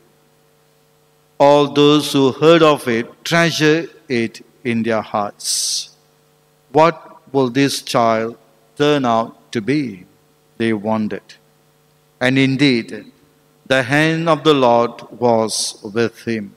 All 1.39 1.67
those 1.73 2.13
who 2.13 2.31
heard 2.31 2.63
of 2.63 2.87
it 2.87 3.05
treasure 3.25 3.87
it 4.07 4.43
in 4.63 4.83
their 4.83 5.01
hearts. 5.01 5.89
What 6.71 6.97
will 7.33 7.49
this 7.49 7.81
child 7.81 8.37
turn 8.77 9.05
out 9.05 9.51
to 9.51 9.61
be? 9.61 10.05
They 10.57 10.73
wondered. 10.73 11.35
And 12.19 12.37
indeed, 12.37 13.11
the 13.65 13.83
hand 13.83 14.29
of 14.29 14.43
the 14.43 14.53
Lord 14.53 15.01
was 15.11 15.79
with 15.83 16.23
him. 16.25 16.55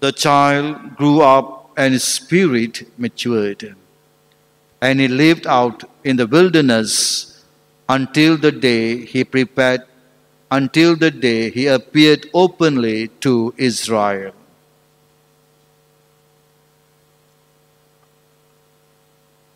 The 0.00 0.12
child 0.12 0.96
grew 0.96 1.20
up 1.20 1.72
and 1.76 1.92
his 1.92 2.04
spirit 2.04 2.86
matured. 2.98 3.74
And 4.80 5.00
he 5.00 5.08
lived 5.08 5.46
out 5.46 5.84
in 6.04 6.16
the 6.16 6.26
wilderness 6.26 7.44
until 7.88 8.36
the 8.36 8.52
day 8.52 9.04
he 9.04 9.24
prepared, 9.24 9.82
until 10.50 10.96
the 10.96 11.10
day 11.10 11.50
he 11.50 11.66
appeared 11.66 12.28
openly 12.32 13.08
to 13.20 13.54
Israel. 13.56 14.32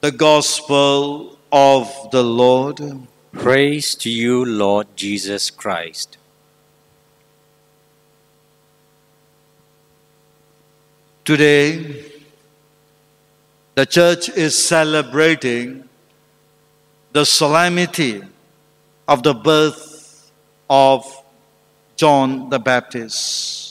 The 0.01 0.13
Gospel 0.13 1.38
of 1.51 2.11
the 2.11 2.23
Lord. 2.23 2.81
Praise 3.33 3.95
to 3.97 4.11
you, 4.11 4.45
Lord 4.45 4.87
Jesus 4.97 5.51
Christ. 5.51 6.19
Today, 11.25 12.05
the 13.75 13.87
church 13.87 14.29
is 14.31 14.57
celebrating 14.57 15.89
the 17.13 17.25
solemnity 17.25 18.23
of 19.07 19.23
the 19.23 19.35
birth 19.35 20.31
of 20.69 21.05
John 21.97 22.49
the 22.51 22.59
Baptist. 22.59 23.68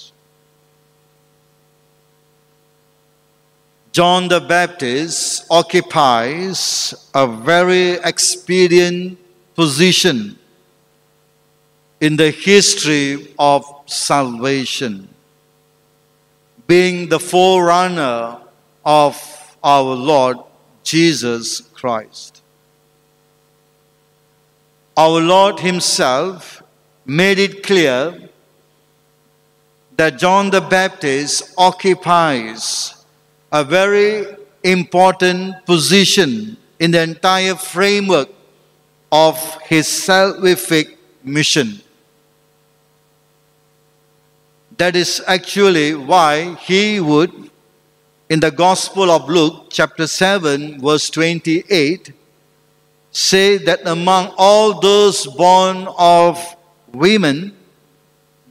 John 3.97 4.27
the 4.27 4.39
Baptist 4.39 5.47
occupies 5.49 6.93
a 7.15 7.25
very 7.25 7.93
expedient 7.93 9.17
position 9.55 10.37
in 11.99 12.15
the 12.15 12.29
history 12.29 13.33
of 13.39 13.65
salvation 13.87 15.09
being 16.67 17.09
the 17.09 17.19
forerunner 17.19 18.37
of 18.85 19.57
our 19.63 19.95
Lord 19.95 20.37
Jesus 20.83 21.61
Christ. 21.61 22.43
Our 24.95 25.19
Lord 25.21 25.59
Himself 25.61 26.61
made 27.03 27.39
it 27.39 27.63
clear 27.63 28.29
that 29.95 30.19
John 30.19 30.51
the 30.51 30.61
Baptist 30.61 31.51
occupies 31.57 32.93
a 33.51 33.63
very 33.63 34.25
important 34.63 35.65
position 35.65 36.57
in 36.79 36.91
the 36.91 37.01
entire 37.01 37.55
framework 37.55 38.29
of 39.11 39.37
his 39.61 39.87
salvific 39.87 40.97
mission. 41.23 41.81
That 44.77 44.95
is 44.95 45.23
actually 45.25 45.95
why 45.95 46.55
he 46.55 46.99
would, 46.99 47.31
in 48.29 48.39
the 48.39 48.51
Gospel 48.51 49.09
of 49.09 49.29
Luke, 49.29 49.67
chapter 49.69 50.05
7, 50.05 50.81
verse 50.81 51.09
28, 51.09 52.11
say 53.11 53.57
that 53.57 53.79
among 53.87 54.33
all 54.37 54.79
those 54.79 55.25
born 55.25 55.87
of 55.97 56.37
women, 56.93 57.55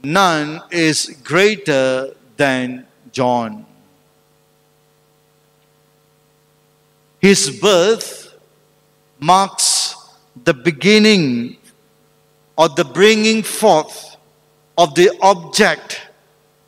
none 0.03 0.61
is 0.71 1.15
greater 1.23 2.13
than 2.35 2.85
John. 3.11 3.65
His 7.27 7.49
birth 7.49 8.37
marks 9.19 9.97
the 10.45 10.53
beginning 10.53 11.57
or 12.57 12.69
the 12.69 12.85
bringing 12.85 13.43
forth 13.43 14.15
of 14.77 14.95
the 14.95 15.11
object 15.21 16.03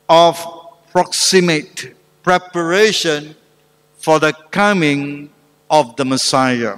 of 0.06 0.36
proximate 0.92 1.94
preparation 2.22 3.34
for 4.00 4.18
the 4.18 4.34
coming 4.50 5.30
of 5.70 5.96
the 5.96 6.04
Messiah. 6.04 6.76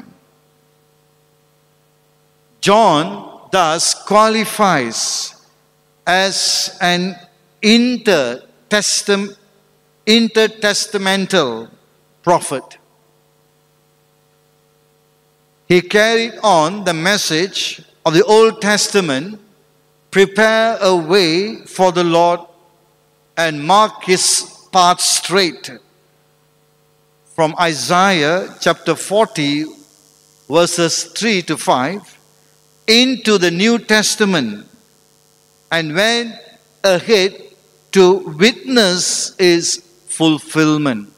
John 2.61 3.49
thus 3.51 3.95
qualifies 3.95 5.35
as 6.07 6.78
an 6.80 7.16
intertestam- 7.61 9.37
intertestamental 10.07 11.68
prophet. 12.22 12.78
He 15.73 15.81
carried 15.81 16.35
on 16.43 16.85
the 16.85 16.93
message 16.93 17.81
of 18.05 18.12
the 18.12 18.23
Old 18.25 18.61
Testament 18.61 19.41
prepare 20.11 20.77
a 20.83 20.95
way 20.95 21.64
for 21.64 21.93
the 21.93 22.05
Lord 22.05 22.41
and 23.39 23.64
mark 23.64 24.05
his 24.05 24.66
path 24.70 25.01
straight. 25.01 25.70
From 27.35 27.55
Isaiah 27.59 28.55
chapter 28.61 28.95
40, 28.95 29.64
verses 30.47 31.05
3 31.05 31.41
to 31.41 31.57
5, 31.57 32.18
into 32.87 33.39
the 33.39 33.51
New 33.51 33.79
Testament 33.79 34.66
and 35.70 35.95
went 35.95 36.35
ahead 36.85 37.35
to 37.93 38.18
witness 38.37 39.35
his 39.39 39.83
fulfillment. 40.07 41.11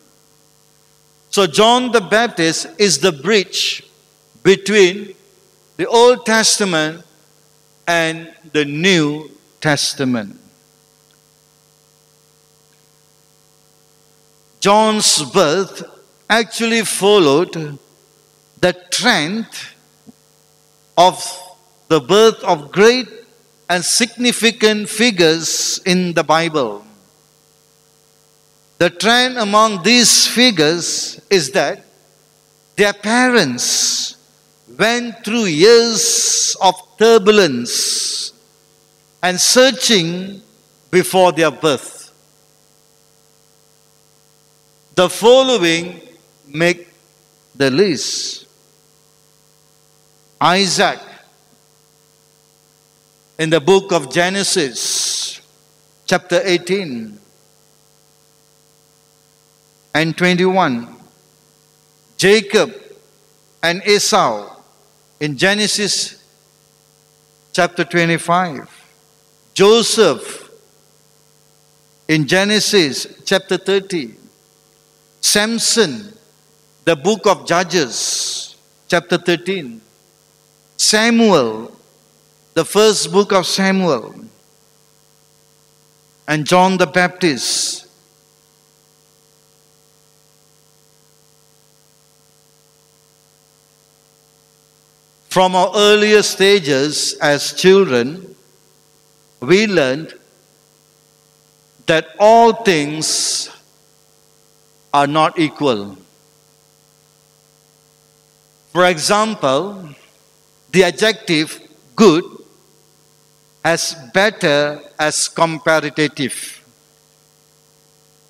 So, 1.31 1.49
John 1.49 1.91
the 1.91 2.03
Baptist 2.03 2.69
is 2.79 3.01
the 3.01 3.11
bridge 3.11 3.83
between 4.45 5.15
the 5.77 5.87
Old 5.87 6.25
Testament 6.25 7.03
and 7.89 8.33
the 8.53 8.65
New 8.65 9.31
Testament. 9.61 10.39
John's 14.61 15.23
birth 15.33 15.83
actually 16.29 16.85
followed 16.85 17.79
the 18.61 18.73
trend 18.91 19.47
of 20.97 21.17
the 21.89 22.01
birth 22.01 22.43
of 22.45 22.71
great 22.71 23.09
and 23.69 23.85
significant 23.85 24.89
figures 24.89 25.81
in 25.85 26.13
the 26.13 26.23
Bible. 26.23 26.85
The 28.79 28.91
trend 28.91 29.39
among 29.39 29.83
these 29.83 30.27
figures 30.27 31.21
is 31.31 31.51
that 31.53 31.85
their 32.77 32.93
parents 32.93 34.14
went 34.79 35.25
through 35.25 35.45
years 35.45 36.57
of 36.61 36.75
turbulence 36.99 38.33
and 39.23 39.41
searching 39.41 40.41
before 40.91 41.33
their 41.33 41.51
birth. 41.51 42.13
The 44.95 45.09
following 45.09 46.01
make 46.47 46.89
the 47.55 47.71
list 47.71 48.47
Isaac 50.41 51.01
in 53.39 53.51
the 53.51 53.61
book 53.61 53.93
of 53.93 54.13
Genesis, 54.13 55.41
chapter 56.07 56.41
18 56.45 57.19
and 59.95 60.17
21. 60.17 60.95
Jacob 62.17 62.73
and 63.63 63.83
Esau 63.87 64.54
in 65.21 65.37
Genesis 65.37 66.23
chapter 67.53 67.85
25. 67.85 68.69
Joseph 69.55 70.51
in 72.09 72.27
Genesis 72.27 73.23
chapter 73.25 73.57
30. 73.57 74.15
Samson, 75.21 76.13
the 76.85 76.97
book 76.97 77.27
of 77.27 77.47
Judges, 77.47 78.57
chapter 78.89 79.17
13. 79.17 79.81
Samuel, 80.77 81.75
the 82.53 82.65
first 82.65 83.11
book 83.11 83.33
of 83.33 83.47
Samuel. 83.47 84.15
And 86.27 86.47
John 86.47 86.77
the 86.77 86.87
Baptist. 86.87 87.84
From 95.35 95.57
our 95.57 95.73
earlier 95.75 96.23
stages 96.23 97.15
as 97.21 97.55
children, 97.55 98.37
we 99.41 99.67
learned 99.67 100.15
that 101.87 102.07
all 102.21 102.53
things 102.53 103.51
are 104.93 105.09
not 105.09 105.37
equal. 105.37 105.99
For 108.73 108.87
example, 108.87 109.89
the 110.71 110.85
adjective 110.85 111.61
good 111.97 112.23
as 113.65 113.97
better 114.15 114.83
as 115.01 115.27
comparative 115.27 116.63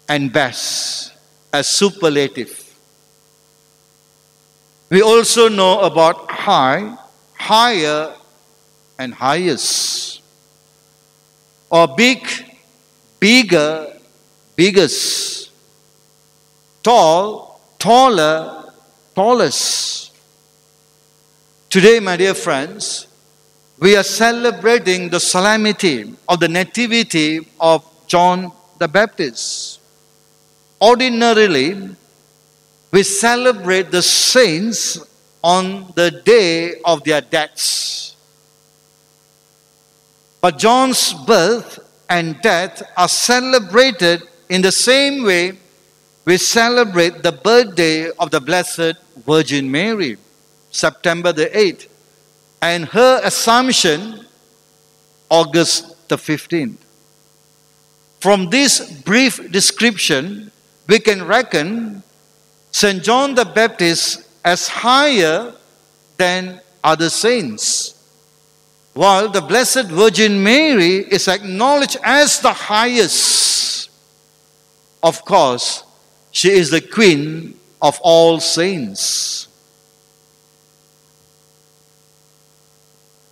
and 0.08 0.32
best 0.32 1.12
as 1.52 1.66
superlative. 1.68 2.63
We 4.94 5.02
also 5.02 5.48
know 5.48 5.80
about 5.80 6.30
high, 6.30 6.96
higher, 7.32 8.14
and 8.96 9.12
highest. 9.12 10.22
Or 11.68 11.88
big, 11.88 12.24
bigger, 13.18 13.92
biggest. 14.54 15.50
Tall, 16.84 17.60
taller, 17.76 18.72
tallest. 19.16 20.12
Today, 21.70 21.98
my 21.98 22.16
dear 22.16 22.34
friends, 22.34 23.08
we 23.80 23.96
are 23.96 24.04
celebrating 24.04 25.08
the 25.08 25.18
solemnity 25.18 26.14
of 26.28 26.38
the 26.38 26.46
nativity 26.46 27.40
of 27.58 27.84
John 28.06 28.52
the 28.78 28.86
Baptist. 28.86 29.80
Ordinarily, 30.80 31.96
we 32.94 33.02
celebrate 33.02 33.90
the 33.90 34.00
saints 34.00 35.00
on 35.42 35.92
the 35.96 36.12
day 36.24 36.80
of 36.84 37.02
their 37.02 37.20
deaths. 37.20 38.14
But 40.40 40.58
John's 40.58 41.12
birth 41.26 41.80
and 42.08 42.40
death 42.40 42.84
are 42.96 43.08
celebrated 43.08 44.22
in 44.48 44.62
the 44.62 44.70
same 44.70 45.24
way 45.24 45.58
we 46.24 46.36
celebrate 46.36 47.24
the 47.24 47.32
birthday 47.32 48.10
of 48.12 48.30
the 48.30 48.40
Blessed 48.40 48.94
Virgin 49.26 49.68
Mary, 49.68 50.16
September 50.70 51.32
the 51.32 51.46
8th, 51.46 51.88
and 52.62 52.84
her 52.84 53.20
Assumption, 53.24 54.24
August 55.28 56.08
the 56.08 56.16
15th. 56.16 56.76
From 58.20 58.50
this 58.50 58.88
brief 59.02 59.50
description, 59.50 60.52
we 60.86 61.00
can 61.00 61.26
reckon 61.26 62.03
St. 62.74 63.04
John 63.04 63.36
the 63.36 63.44
Baptist 63.44 64.26
as 64.44 64.66
higher 64.66 65.54
than 66.16 66.60
other 66.82 67.08
saints, 67.08 67.94
while 68.94 69.28
the 69.28 69.40
Blessed 69.40 69.86
Virgin 69.86 70.42
Mary 70.42 71.06
is 71.06 71.28
acknowledged 71.28 71.98
as 72.02 72.40
the 72.40 72.52
highest. 72.52 73.90
Of 75.04 75.24
course, 75.24 75.84
she 76.32 76.50
is 76.50 76.72
the 76.72 76.80
Queen 76.80 77.54
of 77.80 78.00
all 78.02 78.40
saints. 78.40 79.46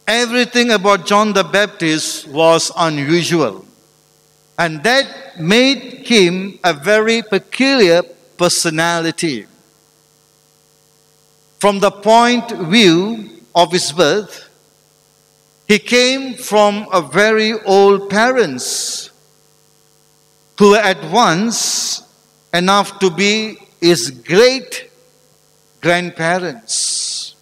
Everything 0.06 0.70
about 0.70 1.04
John 1.04 1.32
the 1.32 1.42
Baptist 1.42 2.28
was 2.28 2.70
unusual, 2.76 3.66
and 4.56 4.84
that 4.84 5.40
made 5.40 6.06
him 6.06 6.60
a 6.62 6.72
very 6.72 7.22
peculiar 7.22 8.02
personality. 8.36 9.46
From 11.58 11.78
the 11.80 11.90
point 11.90 12.50
view 12.50 13.30
of 13.54 13.72
his 13.72 13.92
birth, 13.92 14.48
he 15.68 15.78
came 15.78 16.34
from 16.34 16.86
a 16.92 17.00
very 17.00 17.52
old 17.62 18.10
parents 18.10 19.10
who 20.58 20.70
were 20.70 20.78
at 20.78 21.02
once 21.10 22.02
enough 22.52 22.98
to 22.98 23.10
be 23.10 23.56
his 23.80 24.10
great 24.10 24.90
grandparents. 25.80 27.34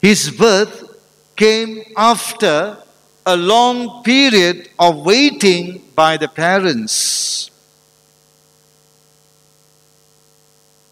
His 0.00 0.30
birth 0.30 0.98
came 1.36 1.84
after 1.96 2.78
a 3.24 3.36
long 3.36 4.02
period 4.02 4.68
of 4.78 5.04
waiting 5.04 5.84
by 5.94 6.16
the 6.16 6.26
parents. 6.26 7.51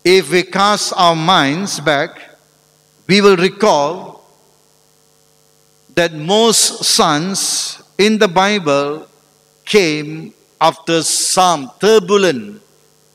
If 0.03 0.31
we 0.31 0.45
cast 0.45 0.95
our 0.97 1.15
minds 1.15 1.79
back, 1.79 2.31
we 3.07 3.21
will 3.21 3.37
recall 3.37 4.25
that 5.95 6.15
most 6.15 6.85
sons 6.85 7.83
in 7.99 8.19
the 8.19 8.29
Bible 8.29 9.07
came 9.67 10.33
after 10.59 11.03
some 11.03 11.71
turbulent 11.79 12.63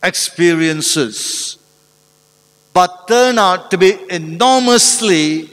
experiences, 0.03 1.57
but 2.71 3.07
turned 3.07 3.39
out 3.39 3.71
to 3.71 3.77
be 3.79 3.97
enormously 4.11 5.49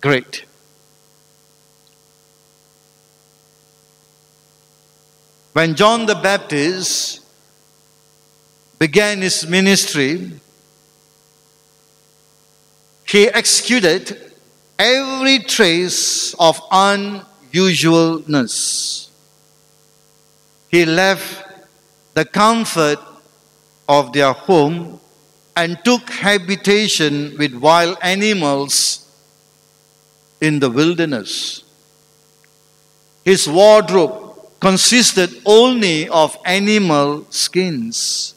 great. 0.00 0.44
When 5.52 5.74
John 5.74 6.06
the 6.06 6.14
Baptist 6.14 7.20
began 8.78 9.20
his 9.22 9.46
ministry, 9.46 10.30
he 13.06 13.28
executed 13.28 14.32
every 14.78 15.40
trace 15.40 16.34
of 16.34 16.60
unusualness. 16.70 19.08
He 20.68 20.84
left 20.84 21.42
the 22.14 22.24
comfort 22.24 22.98
of 23.88 24.12
their 24.12 24.32
home 24.32 25.00
and 25.56 25.78
took 25.84 26.10
habitation 26.10 27.36
with 27.38 27.54
wild 27.54 27.96
animals 28.02 29.08
in 30.40 30.58
the 30.58 30.70
wilderness. 30.70 31.62
His 33.24 33.48
wardrobe 33.48 34.36
consisted 34.60 35.40
only 35.46 36.08
of 36.08 36.36
animal 36.44 37.26
skins. 37.30 38.33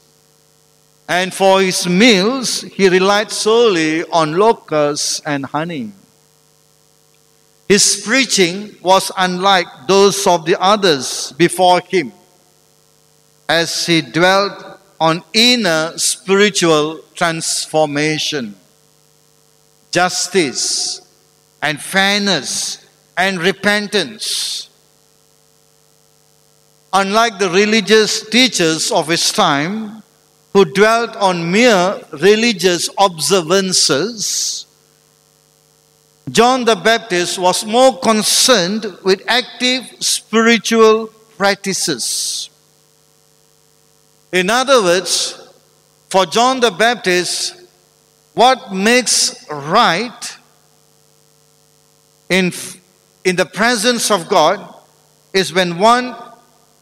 And 1.07 1.33
for 1.33 1.61
his 1.61 1.87
meals, 1.87 2.61
he 2.61 2.89
relied 2.89 3.31
solely 3.31 4.03
on 4.03 4.33
locusts 4.37 5.21
and 5.25 5.45
honey. 5.45 5.93
His 7.69 8.01
preaching 8.05 8.75
was 8.81 9.11
unlike 9.17 9.67
those 9.87 10.25
of 10.27 10.45
the 10.45 10.59
others 10.61 11.33
before 11.37 11.81
him, 11.81 12.11
as 13.47 13.85
he 13.85 14.01
dwelt 14.01 14.79
on 14.99 15.23
inner 15.33 15.97
spiritual 15.97 17.01
transformation, 17.13 18.55
justice, 19.91 21.01
and 21.61 21.81
fairness, 21.81 22.85
and 23.17 23.39
repentance. 23.39 24.69
Unlike 26.93 27.39
the 27.39 27.49
religious 27.49 28.27
teachers 28.29 28.91
of 28.91 29.07
his 29.07 29.31
time, 29.31 30.03
who 30.53 30.65
dwelt 30.65 31.15
on 31.17 31.51
mere 31.51 32.01
religious 32.13 32.89
observances, 32.99 34.65
John 36.29 36.65
the 36.65 36.75
Baptist 36.75 37.39
was 37.39 37.65
more 37.65 37.99
concerned 37.99 38.85
with 39.03 39.21
active 39.27 39.83
spiritual 39.99 41.07
practices. 41.37 42.49
In 44.31 44.49
other 44.49 44.81
words, 44.83 45.39
for 46.09 46.25
John 46.25 46.59
the 46.59 46.71
Baptist, 46.71 47.55
what 48.33 48.73
makes 48.73 49.45
right 49.49 50.37
in, 52.29 52.51
in 53.23 53.35
the 53.35 53.45
presence 53.45 54.11
of 54.11 54.27
God 54.27 54.73
is 55.33 55.53
when 55.53 55.77
one 55.77 56.15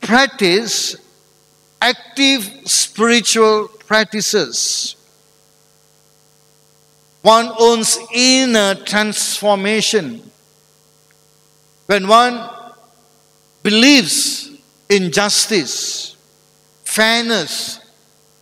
practice 0.02 0.96
active 1.82 2.50
spiritual 2.66 3.68
practices. 3.68 4.96
One 7.22 7.52
owns 7.58 7.98
inner 8.14 8.76
transformation. 8.76 10.22
When 11.88 12.08
one 12.08 12.50
believes 13.64 14.52
in 14.90 15.12
justice, 15.12 16.16
fairness, 16.84 17.80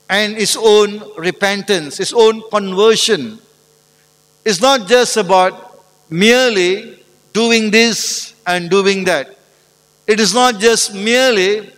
and 0.09 0.35
his 0.35 0.57
own 0.59 1.01
repentance, 1.17 1.97
his 1.97 2.13
own 2.13 2.43
conversion, 2.49 3.39
it's 4.45 4.61
not 4.61 4.87
just 4.87 5.15
about 5.17 5.85
merely 6.09 7.03
doing 7.31 7.71
this 7.71 8.33
and 8.45 8.69
doing 8.69 9.05
that. 9.05 9.37
It 10.05 10.19
is 10.19 10.33
not 10.33 10.59
just 10.59 10.93
merely 10.93 11.71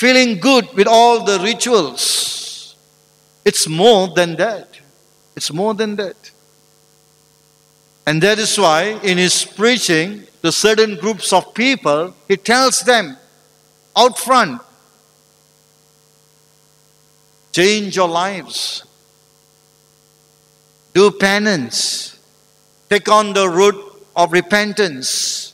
feeling 0.00 0.40
good 0.40 0.66
with 0.72 0.86
all 0.86 1.24
the 1.24 1.38
rituals. 1.40 2.74
It's 3.44 3.68
more 3.68 4.08
than 4.08 4.34
that. 4.36 4.80
It's 5.36 5.52
more 5.52 5.74
than 5.74 5.96
that. 5.96 6.30
And 8.06 8.22
that 8.22 8.38
is 8.38 8.58
why 8.58 8.98
in 9.02 9.18
his 9.18 9.44
preaching 9.44 10.26
to 10.42 10.50
certain 10.50 10.96
groups 10.96 11.34
of 11.34 11.52
people, 11.52 12.14
he 12.28 12.38
tells 12.38 12.80
them 12.80 13.18
out 13.94 14.18
front 14.18 14.62
change 17.52 17.94
your 17.94 18.08
lives, 18.08 18.84
do 20.94 21.10
penance, 21.10 22.18
take 22.88 23.08
on 23.10 23.34
the 23.34 23.46
road 23.46 23.74
of 24.16 24.32
repentance. 24.32 25.52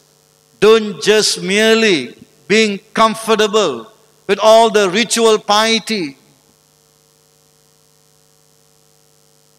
Don't 0.61 1.03
just 1.03 1.43
merely 1.43 2.15
being 2.47 2.79
comfortable 2.95 3.91
with 4.27 4.39
all 4.39 4.71
the 4.71 4.91
ritual 4.91 5.39
piety. 5.39 6.17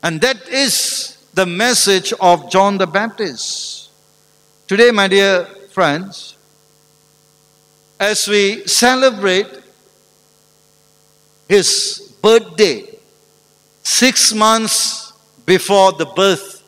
And 0.03 0.21
that 0.21 0.47
is 0.47 1.17
the 1.33 1.45
message 1.45 2.13
of 2.19 2.49
John 2.49 2.77
the 2.77 2.87
Baptist. 2.87 3.89
Today, 4.67 4.91
my 4.91 5.07
dear 5.07 5.45
friends, 5.69 6.35
as 7.99 8.27
we 8.27 8.67
celebrate 8.67 9.47
his 11.47 12.13
birthday, 12.21 12.83
six 13.83 14.33
months 14.33 15.13
before 15.45 15.93
the 15.93 16.05
birth 16.05 16.63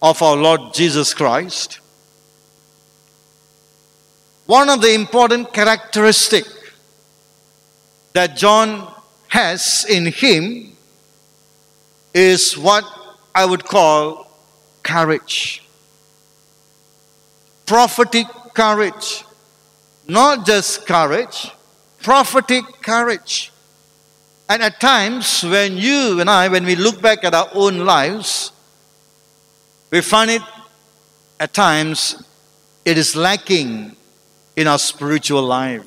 of 0.00 0.22
our 0.22 0.36
Lord 0.36 0.72
Jesus 0.72 1.12
Christ, 1.14 1.80
one 4.46 4.68
of 4.68 4.80
the 4.80 4.92
important 4.92 5.52
characteristic 5.52 6.44
that 8.12 8.36
John 8.36 8.92
has 9.28 9.86
in 9.88 10.06
him 10.06 10.72
is 12.14 12.56
what 12.56 12.84
I 13.34 13.44
would 13.44 13.64
call 13.64 14.30
courage. 14.82 15.62
Prophetic 17.66 18.26
courage. 18.54 19.24
Not 20.08 20.44
just 20.44 20.86
courage, 20.86 21.50
prophetic 22.02 22.64
courage. 22.82 23.52
And 24.48 24.62
at 24.62 24.80
times, 24.80 25.42
when 25.44 25.78
you 25.78 26.20
and 26.20 26.28
I, 26.28 26.48
when 26.48 26.66
we 26.66 26.74
look 26.74 27.00
back 27.00 27.24
at 27.24 27.32
our 27.32 27.48
own 27.54 27.78
lives, 27.86 28.52
we 29.90 30.00
find 30.00 30.30
it 30.30 30.42
at 31.38 31.54
times 31.54 32.22
it 32.84 32.98
is 32.98 33.14
lacking 33.14 33.96
in 34.56 34.66
our 34.66 34.78
spiritual 34.78 35.42
life. 35.42 35.86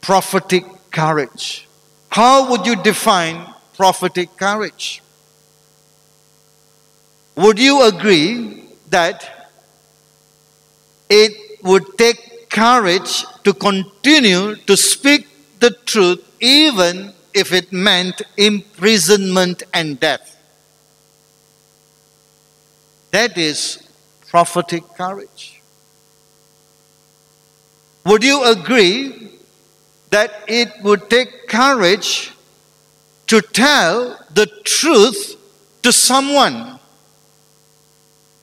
Prophetic 0.00 0.64
courage. 0.92 1.66
How 2.10 2.50
would 2.50 2.66
you 2.66 2.76
define 2.76 3.46
prophetic 3.76 4.36
courage? 4.36 5.02
Would 7.36 7.58
you 7.58 7.82
agree 7.88 8.68
that 8.90 9.50
it 11.08 11.32
would 11.62 11.96
take 11.96 12.50
courage 12.50 13.24
to 13.44 13.54
continue 13.54 14.56
to 14.56 14.76
speak 14.76 15.26
the 15.58 15.70
truth 15.86 16.20
even 16.40 17.14
if 17.32 17.52
it 17.52 17.72
meant 17.72 18.20
imprisonment 18.36 19.62
and 19.72 19.98
death? 19.98 20.36
That 23.10 23.38
is 23.38 23.88
prophetic 24.28 24.84
courage. 24.96 25.62
Would 28.04 28.24
you 28.24 28.44
agree 28.44 29.31
that 30.12 30.44
it 30.46 30.70
would 30.82 31.10
take 31.10 31.48
courage 31.48 32.32
to 33.26 33.40
tell 33.40 34.18
the 34.34 34.46
truth 34.62 35.36
to 35.82 35.90
someone 35.90 36.78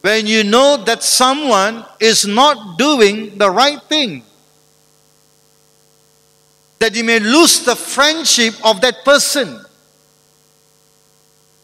when 0.01 0.25
you 0.25 0.43
know 0.43 0.83
that 0.83 1.03
someone 1.03 1.85
is 1.99 2.25
not 2.25 2.77
doing 2.77 3.37
the 3.37 3.49
right 3.49 3.81
thing. 3.83 4.23
That 6.79 6.95
you 6.95 7.03
may 7.03 7.19
lose 7.19 7.63
the 7.65 7.75
friendship 7.75 8.55
of 8.65 8.81
that 8.81 9.05
person. 9.05 9.65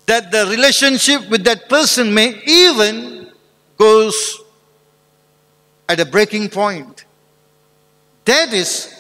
that 0.06 0.32
the 0.32 0.46
relationship 0.46 1.28
with 1.32 1.44
that 1.46 1.68
person 1.68 2.14
may 2.14 2.40
even 2.46 3.28
goes 3.76 4.40
at 5.90 6.00
a 6.00 6.06
breaking 6.06 6.48
point. 6.48 7.06
That 8.26 8.54
is 8.54 8.95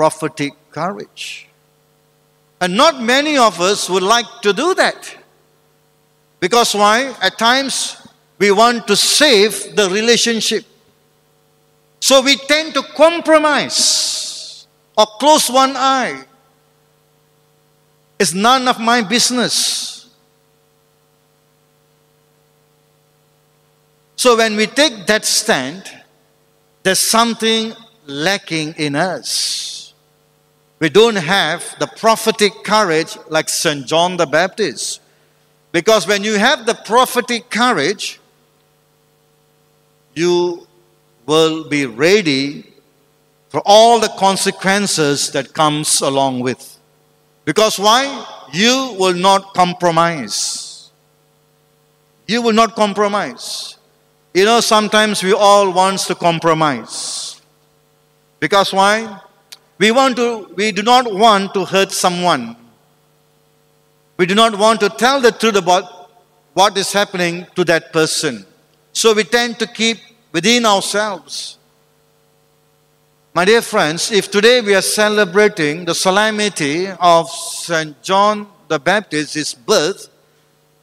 prophetic 0.00 0.54
courage. 0.70 1.46
And 2.58 2.74
not 2.74 3.02
many 3.02 3.36
of 3.36 3.60
us 3.60 3.90
would 3.90 4.02
like 4.02 4.40
to 4.40 4.54
do 4.54 4.72
that. 4.72 5.14
Because 6.40 6.74
why? 6.74 7.14
At 7.20 7.36
times 7.36 7.98
we 8.38 8.50
want 8.50 8.86
to 8.86 8.96
save 8.96 9.76
the 9.76 9.90
relationship. 9.90 10.64
So 12.00 12.22
we 12.22 12.36
tend 12.36 12.72
to 12.74 12.82
compromise 12.96 14.66
or 14.96 15.04
close 15.18 15.50
one 15.50 15.74
eye. 15.76 16.24
It's 18.18 18.32
none 18.32 18.68
of 18.68 18.80
my 18.80 19.02
business. 19.02 20.08
So 24.16 24.34
when 24.34 24.56
we 24.56 24.66
take 24.66 25.06
that 25.08 25.26
stand, 25.26 25.84
there's 26.82 27.00
something 27.00 27.74
lacking 28.06 28.76
in 28.78 28.96
us. 28.96 29.79
We 30.80 30.88
don't 30.88 31.16
have 31.16 31.76
the 31.78 31.86
prophetic 31.86 32.64
courage 32.64 33.16
like 33.28 33.50
St. 33.50 33.86
John 33.86 34.16
the 34.16 34.26
Baptist. 34.26 35.00
Because 35.72 36.06
when 36.06 36.24
you 36.24 36.38
have 36.38 36.64
the 36.64 36.74
prophetic 36.74 37.50
courage, 37.50 38.18
you 40.14 40.66
will 41.26 41.68
be 41.68 41.84
ready 41.84 42.64
for 43.50 43.60
all 43.66 44.00
the 44.00 44.08
consequences 44.18 45.30
that 45.32 45.52
comes 45.52 46.00
along 46.00 46.40
with. 46.40 46.78
Because 47.44 47.78
why? 47.78 48.26
You 48.52 48.96
will 48.98 49.14
not 49.14 49.52
compromise. 49.54 50.90
You 52.26 52.40
will 52.40 52.54
not 52.54 52.74
compromise. 52.74 53.76
You 54.32 54.46
know, 54.46 54.60
sometimes 54.60 55.22
we 55.22 55.34
all 55.34 55.72
wants 55.72 56.06
to 56.06 56.14
compromise. 56.14 57.40
Because 58.38 58.72
why? 58.72 59.20
We 59.80 59.92
want 59.92 60.16
to, 60.16 60.52
we 60.56 60.72
do 60.72 60.82
not 60.82 61.10
want 61.10 61.54
to 61.54 61.64
hurt 61.64 61.90
someone. 61.90 62.54
We 64.18 64.26
do 64.26 64.34
not 64.34 64.58
want 64.58 64.78
to 64.80 64.90
tell 64.90 65.22
the 65.22 65.32
truth 65.32 65.56
about 65.56 66.10
what 66.52 66.76
is 66.76 66.92
happening 66.92 67.46
to 67.56 67.64
that 67.64 67.90
person. 67.90 68.44
So 68.92 69.14
we 69.14 69.24
tend 69.24 69.58
to 69.58 69.66
keep 69.66 69.96
within 70.32 70.66
ourselves. 70.66 71.56
My 73.32 73.46
dear 73.46 73.62
friends, 73.62 74.12
if 74.12 74.30
today 74.30 74.60
we 74.60 74.74
are 74.74 74.82
celebrating 74.82 75.86
the 75.86 75.94
solemnity 75.94 76.88
of 77.00 77.30
St. 77.30 78.02
John 78.02 78.48
the 78.68 78.78
Baptist's 78.78 79.54
birth, 79.54 80.10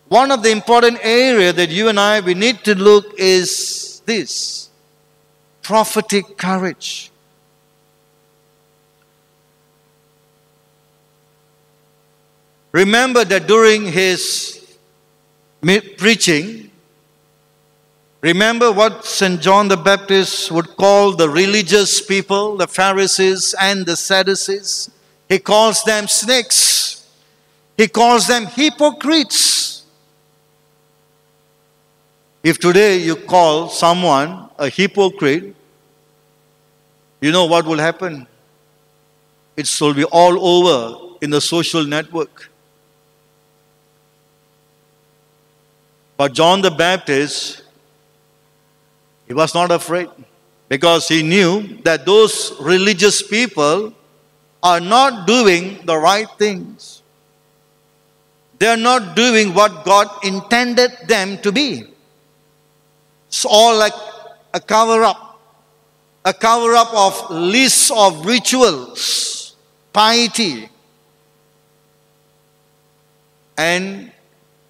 one 0.08 0.32
of 0.32 0.42
the 0.42 0.50
important 0.50 0.98
areas 1.04 1.54
that 1.54 1.70
you 1.70 1.90
and 1.90 2.00
I 2.00 2.22
we 2.22 2.34
need 2.34 2.64
to 2.64 2.74
look 2.74 3.14
is 3.20 4.02
this 4.08 4.70
prophetic 5.62 6.36
courage. 6.36 7.12
Remember 12.78 13.26
that 13.26 13.48
during 13.48 13.88
his 13.88 14.64
preaching, 15.98 16.70
remember 18.22 18.72
what 18.72 19.04
St. 19.04 19.42
John 19.42 19.68
the 19.68 19.76
Baptist 19.76 20.52
would 20.52 20.68
call 20.78 21.16
the 21.16 21.28
religious 21.28 22.00
people, 22.00 22.56
the 22.56 22.68
Pharisees 22.68 23.56
and 23.60 23.84
the 23.84 23.96
Sadducees? 23.96 24.92
He 25.28 25.40
calls 25.40 25.84
them 25.86 26.08
snakes, 26.08 27.10
he 27.76 27.88
calls 27.88 28.28
them 28.28 28.46
hypocrites. 28.46 29.84
If 32.44 32.60
today 32.60 32.98
you 32.98 33.16
call 33.16 33.70
someone 33.70 34.52
a 34.60 34.70
hypocrite, 34.70 35.56
you 37.22 37.32
know 37.32 37.46
what 37.46 37.66
will 37.66 37.80
happen? 37.80 38.28
It 39.56 39.68
will 39.82 39.96
be 39.96 40.04
all 40.04 40.38
over 40.40 41.16
in 41.22 41.32
the 41.32 41.42
social 41.42 41.84
network. 41.84 42.52
But 46.18 46.34
John 46.34 46.62
the 46.62 46.72
Baptist, 46.72 47.62
he 49.28 49.34
was 49.34 49.54
not 49.54 49.72
afraid 49.72 50.10
because 50.68 51.08
he 51.08 51.22
knew 51.22 51.78
that 51.84 52.06
those 52.06 52.54
religious 52.60 53.22
people 53.22 53.94
are 54.64 54.80
not 54.80 55.28
doing 55.28 55.86
the 55.86 55.96
right 55.96 56.28
things. 56.38 57.04
They 58.60 58.68
are 58.68 58.78
not 58.78 59.16
doing 59.16 59.54
what 59.54 59.86
God 59.86 60.08
intended 60.24 60.92
them 61.08 61.38
to 61.40 61.52
be. 61.52 61.84
It's 63.28 63.46
all 63.46 63.78
like 63.78 63.94
a 64.54 64.60
cover 64.60 65.04
up, 65.04 65.40
a 66.26 66.34
cover 66.34 66.74
up 66.74 66.92
of 66.94 67.30
lists 67.30 67.92
of 67.92 68.26
rituals, 68.26 69.56
piety. 69.94 70.70
And 73.58 74.12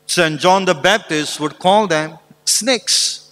St. 0.08 0.40
John 0.40 0.64
the 0.64 0.74
Baptist 0.74 1.40
would 1.40 1.60
call 1.60 1.86
them 1.86 2.18
snakes, 2.46 3.32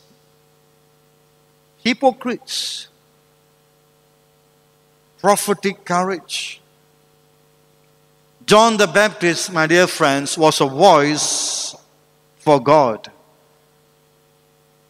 hypocrites, 1.78 2.90
prophetic 5.20 5.86
courage. 5.86 6.62
John 8.46 8.78
the 8.78 8.86
Baptist, 8.86 9.52
my 9.52 9.66
dear 9.66 9.88
friends, 9.88 10.38
was 10.38 10.62
a 10.62 10.68
voice 10.68 11.76
for 12.38 12.60
God. 12.60 13.10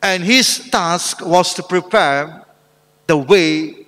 And 0.02 0.24
his 0.24 0.70
task 0.70 1.26
was 1.26 1.54
to 1.54 1.64
prepare 1.64 2.44
the 3.08 3.16
way 3.16 3.86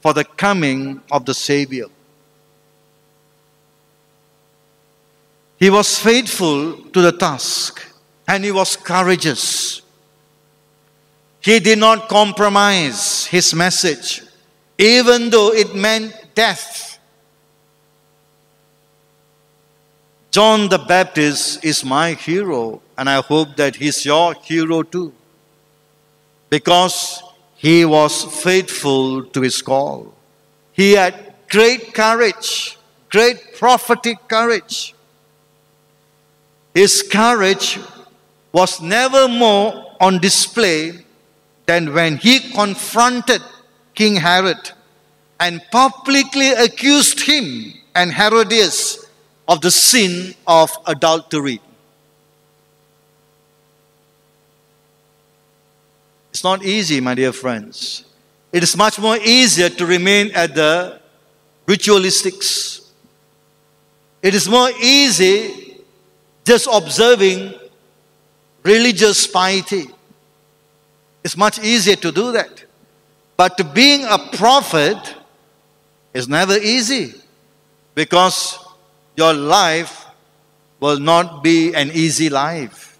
for 0.00 0.12
the 0.12 0.24
coming 0.24 1.00
of 1.10 1.24
the 1.24 1.34
Savior. 1.34 1.86
He 5.62 5.70
was 5.70 5.96
faithful 5.96 6.72
to 6.90 7.00
the 7.00 7.12
task 7.12 7.86
and 8.26 8.42
he 8.42 8.50
was 8.50 8.74
courageous. 8.74 9.80
He 11.38 11.60
did 11.60 11.78
not 11.78 12.08
compromise 12.08 13.26
his 13.26 13.54
message, 13.54 14.22
even 14.76 15.30
though 15.30 15.52
it 15.52 15.72
meant 15.72 16.34
death. 16.34 16.98
John 20.32 20.68
the 20.68 20.78
Baptist 20.78 21.64
is 21.64 21.84
my 21.84 22.14
hero, 22.14 22.82
and 22.98 23.08
I 23.08 23.20
hope 23.22 23.54
that 23.54 23.76
he's 23.76 24.04
your 24.04 24.34
hero 24.42 24.82
too, 24.82 25.12
because 26.50 27.22
he 27.54 27.84
was 27.84 28.24
faithful 28.42 29.26
to 29.26 29.40
his 29.40 29.62
call. 29.62 30.12
He 30.72 30.94
had 30.94 31.34
great 31.48 31.94
courage, 31.94 32.76
great 33.08 33.54
prophetic 33.54 34.26
courage. 34.26 34.96
His 36.74 37.02
courage 37.02 37.78
was 38.52 38.80
never 38.80 39.28
more 39.28 39.96
on 40.00 40.18
display 40.18 41.04
than 41.66 41.92
when 41.92 42.16
he 42.16 42.40
confronted 42.52 43.42
King 43.94 44.16
Herod 44.16 44.72
and 45.38 45.62
publicly 45.70 46.50
accused 46.50 47.20
him 47.20 47.74
and 47.94 48.12
Herodias 48.12 49.06
of 49.46 49.60
the 49.60 49.70
sin 49.70 50.34
of 50.46 50.70
adultery. 50.86 51.60
It's 56.30 56.44
not 56.44 56.64
easy, 56.64 57.00
my 57.00 57.14
dear 57.14 57.32
friends. 57.32 58.04
It 58.52 58.62
is 58.62 58.76
much 58.76 58.98
more 58.98 59.18
easier 59.18 59.68
to 59.68 59.86
remain 59.86 60.30
at 60.34 60.54
the 60.54 61.00
ritualistics. 61.66 62.88
It 64.22 64.34
is 64.34 64.48
more 64.48 64.70
easy 64.80 65.71
just 66.44 66.68
observing 66.72 67.54
religious 68.62 69.26
piety. 69.26 69.86
It's 71.24 71.36
much 71.36 71.58
easier 71.60 71.96
to 71.96 72.12
do 72.12 72.32
that. 72.32 72.64
But 73.36 73.74
being 73.74 74.04
a 74.04 74.18
prophet 74.18 75.14
is 76.12 76.28
never 76.28 76.56
easy 76.56 77.14
because 77.94 78.58
your 79.16 79.32
life 79.32 80.06
will 80.80 80.98
not 80.98 81.42
be 81.42 81.74
an 81.74 81.90
easy 81.92 82.28
life. 82.28 82.98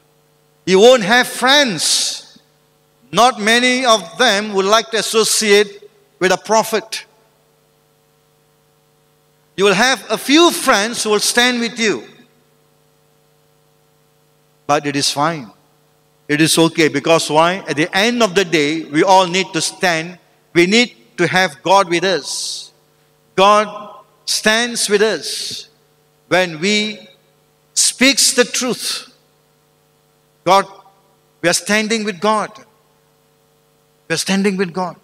You 0.64 0.78
won't 0.78 1.02
have 1.02 1.26
friends. 1.26 2.38
Not 3.10 3.40
many 3.40 3.84
of 3.84 4.16
them 4.18 4.52
would 4.54 4.64
like 4.64 4.90
to 4.92 4.98
associate 4.98 5.90
with 6.18 6.32
a 6.32 6.36
prophet. 6.36 7.04
You 9.56 9.64
will 9.64 9.74
have 9.74 10.04
a 10.10 10.16
few 10.16 10.50
friends 10.50 11.02
who 11.02 11.10
will 11.10 11.20
stand 11.20 11.60
with 11.60 11.78
you 11.78 12.04
but 14.66 14.86
it 14.86 14.96
is 14.96 15.10
fine. 15.10 15.50
It 16.28 16.40
is 16.40 16.56
okay 16.58 16.88
because 16.88 17.30
why? 17.30 17.64
At 17.68 17.76
the 17.76 17.94
end 17.96 18.22
of 18.22 18.34
the 18.34 18.44
day, 18.44 18.84
we 18.84 19.02
all 19.02 19.26
need 19.26 19.46
to 19.52 19.60
stand. 19.60 20.18
We 20.54 20.66
need 20.66 20.94
to 21.18 21.26
have 21.26 21.62
God 21.62 21.88
with 21.88 22.04
us. 22.04 22.72
God 23.34 24.04
stands 24.24 24.88
with 24.88 25.02
us 25.02 25.68
when 26.28 26.60
we 26.60 27.08
speaks 27.74 28.32
the 28.34 28.44
truth. 28.44 29.12
God, 30.44 30.66
we 31.40 31.48
are 31.48 31.54
standing 31.54 32.04
with 32.04 32.20
God. 32.20 32.50
We 34.08 34.14
are 34.14 34.18
standing 34.18 34.56
with 34.56 34.72
God. 34.72 34.96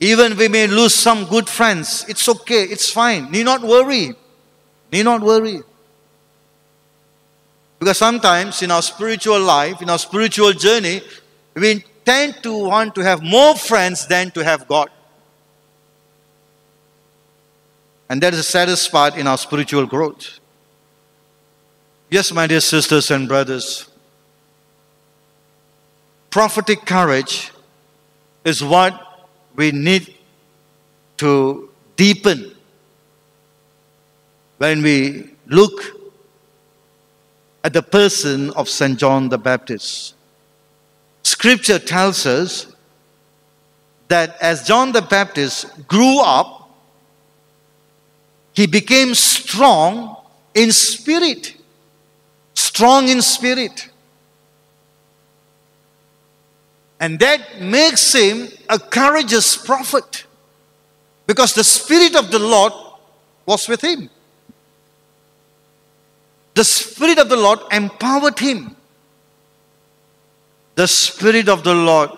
Even 0.00 0.36
we 0.36 0.48
may 0.48 0.66
lose 0.66 0.94
some 0.94 1.24
good 1.24 1.48
friends. 1.48 2.04
It's 2.08 2.28
okay. 2.28 2.64
It's 2.64 2.90
fine. 2.90 3.30
Need 3.30 3.44
not 3.44 3.62
worry. 3.62 4.14
Need 4.92 5.04
not 5.04 5.22
worry. 5.22 5.60
Because 7.78 7.98
sometimes 7.98 8.62
in 8.62 8.70
our 8.70 8.82
spiritual 8.82 9.40
life, 9.40 9.82
in 9.82 9.90
our 9.90 9.98
spiritual 9.98 10.52
journey, 10.52 11.02
we 11.54 11.84
tend 12.04 12.42
to 12.42 12.52
want 12.68 12.94
to 12.94 13.02
have 13.02 13.22
more 13.22 13.54
friends 13.54 14.06
than 14.06 14.30
to 14.30 14.44
have 14.44 14.66
God. 14.66 14.88
And 18.08 18.22
that 18.22 18.32
is 18.32 18.38
the 18.38 18.44
saddest 18.44 18.90
part 18.90 19.16
in 19.16 19.26
our 19.26 19.36
spiritual 19.36 19.86
growth. 19.86 20.38
Yes, 22.08 22.32
my 22.32 22.46
dear 22.46 22.60
sisters 22.60 23.10
and 23.10 23.26
brothers, 23.26 23.88
prophetic 26.30 26.86
courage 26.86 27.50
is 28.44 28.62
what 28.62 29.28
we 29.56 29.72
need 29.72 30.14
to 31.16 31.68
deepen 31.96 32.54
when 34.58 34.82
we 34.82 35.30
look 35.46 35.95
at 37.66 37.72
the 37.72 37.82
person 37.82 38.50
of 38.50 38.68
St. 38.68 38.96
John 38.96 39.28
the 39.28 39.38
Baptist. 39.38 40.14
Scripture 41.24 41.80
tells 41.80 42.24
us 42.24 42.72
that 44.06 44.40
as 44.40 44.68
John 44.68 44.92
the 44.92 45.02
Baptist 45.02 45.88
grew 45.88 46.20
up, 46.20 46.70
he 48.52 48.68
became 48.68 49.16
strong 49.16 50.16
in 50.54 50.70
spirit. 50.70 51.56
Strong 52.54 53.08
in 53.08 53.20
spirit. 53.20 53.88
And 57.00 57.18
that 57.18 57.60
makes 57.60 58.12
him 58.12 58.46
a 58.68 58.78
courageous 58.78 59.56
prophet 59.56 60.24
because 61.26 61.52
the 61.52 61.64
Spirit 61.64 62.14
of 62.14 62.30
the 62.30 62.38
Lord 62.38 62.72
was 63.44 63.68
with 63.68 63.82
him. 63.82 64.08
The 66.56 66.64
Spirit 66.64 67.18
of 67.18 67.28
the 67.28 67.36
Lord 67.36 67.58
empowered 67.70 68.38
him. 68.38 68.74
The 70.74 70.88
Spirit 70.88 71.50
of 71.50 71.62
the 71.62 71.74
Lord 71.74 72.08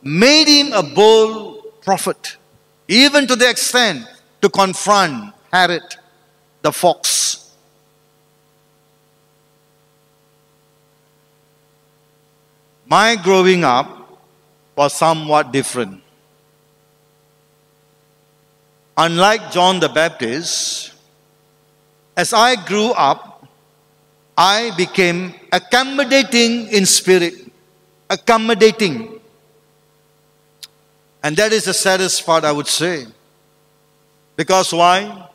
made 0.00 0.46
him 0.46 0.72
a 0.72 0.84
bold 0.84 1.82
prophet, 1.82 2.36
even 2.86 3.26
to 3.26 3.34
the 3.34 3.50
extent 3.50 4.06
to 4.40 4.48
confront 4.48 5.34
Herod 5.52 5.82
the 6.62 6.70
fox. 6.70 7.50
My 12.86 13.16
growing 13.16 13.64
up 13.64 14.20
was 14.76 14.94
somewhat 14.94 15.50
different. 15.50 16.02
Unlike 18.96 19.50
John 19.50 19.80
the 19.80 19.88
Baptist, 19.88 20.92
as 22.16 22.32
I 22.32 22.54
grew 22.64 22.92
up, 22.92 23.37
I 24.38 24.70
became 24.76 25.34
accommodating 25.50 26.68
in 26.68 26.86
spirit. 26.86 27.34
Accommodating. 28.08 29.18
And 31.24 31.36
that 31.36 31.52
is 31.52 31.64
the 31.64 31.74
saddest 31.74 32.24
part, 32.24 32.44
I 32.44 32.52
would 32.52 32.68
say. 32.68 33.06
Because 34.36 34.72
why? 34.72 35.28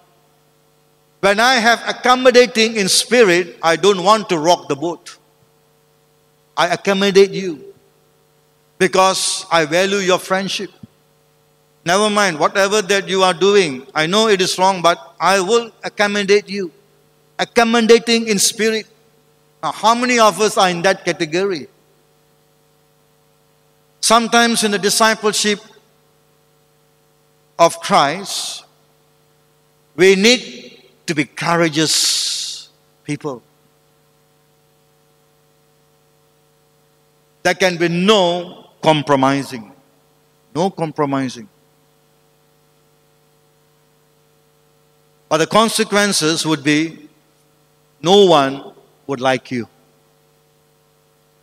When 1.19 1.41
I 1.41 1.55
have 1.55 1.83
accommodating 1.85 2.77
in 2.77 2.87
spirit, 2.87 3.57
I 3.61 3.75
don't 3.75 4.01
want 4.05 4.29
to 4.29 4.37
rock 4.37 4.69
the 4.69 4.75
boat. 4.77 5.17
I 6.55 6.69
accommodate 6.69 7.31
you 7.31 7.73
because 8.77 9.45
I 9.51 9.65
value 9.65 9.97
your 9.97 10.19
friendship. 10.19 10.71
Never 11.85 12.09
mind, 12.09 12.39
whatever 12.39 12.81
that 12.81 13.09
you 13.09 13.21
are 13.23 13.33
doing, 13.33 13.85
I 13.93 14.07
know 14.07 14.29
it 14.29 14.39
is 14.39 14.57
wrong, 14.57 14.81
but 14.81 14.97
I 15.19 15.41
will 15.41 15.71
accommodate 15.83 16.49
you. 16.49 16.71
Accommodating 17.37 18.27
in 18.29 18.39
spirit. 18.39 18.87
Now, 19.64 19.72
how 19.72 19.95
many 19.95 20.20
of 20.20 20.41
us 20.41 20.57
are 20.57 20.70
in 20.70 20.82
that 20.82 21.05
category? 21.05 21.68
Sometimes 24.01 24.66
in 24.66 24.72
the 24.72 24.78
discipleship 24.78 25.61
of 27.57 27.80
Christ, 27.80 28.66
we 29.95 30.18
need 30.18 30.84
to 31.05 31.16
be 31.16 31.24
courageous 31.24 32.68
people. 33.05 33.41
There 37.43 37.53
can 37.53 37.78
be 37.78 37.88
no 37.88 38.68
compromising. 38.82 39.72
No 40.53 40.70
compromising. 40.72 41.47
But 45.30 45.38
the 45.38 45.47
consequences 45.47 46.45
would 46.45 46.66
be 46.66 47.07
no 48.01 48.26
one 48.26 48.74
would 49.07 49.21
like 49.21 49.51
you. 49.51 49.67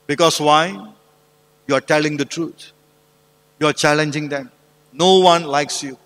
Because 0.06 0.40
why? 0.40 0.92
You 1.66 1.74
are 1.74 1.80
telling 1.80 2.16
the 2.16 2.24
truth. 2.24 2.72
You 3.58 3.66
are 3.66 3.72
challenging 3.72 4.28
them. 4.28 4.50
No 4.92 5.20
one 5.20 5.44
likes 5.44 5.82
you. 5.82 5.98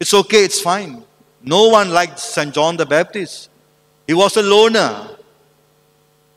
It's 0.00 0.14
okay, 0.14 0.44
it's 0.44 0.60
fine. 0.60 1.04
No 1.42 1.68
one 1.68 1.90
liked 1.90 2.18
St. 2.18 2.52
John 2.54 2.76
the 2.76 2.86
Baptist. 2.86 3.50
He 4.06 4.14
was 4.14 4.36
a 4.36 4.42
loner 4.42 5.10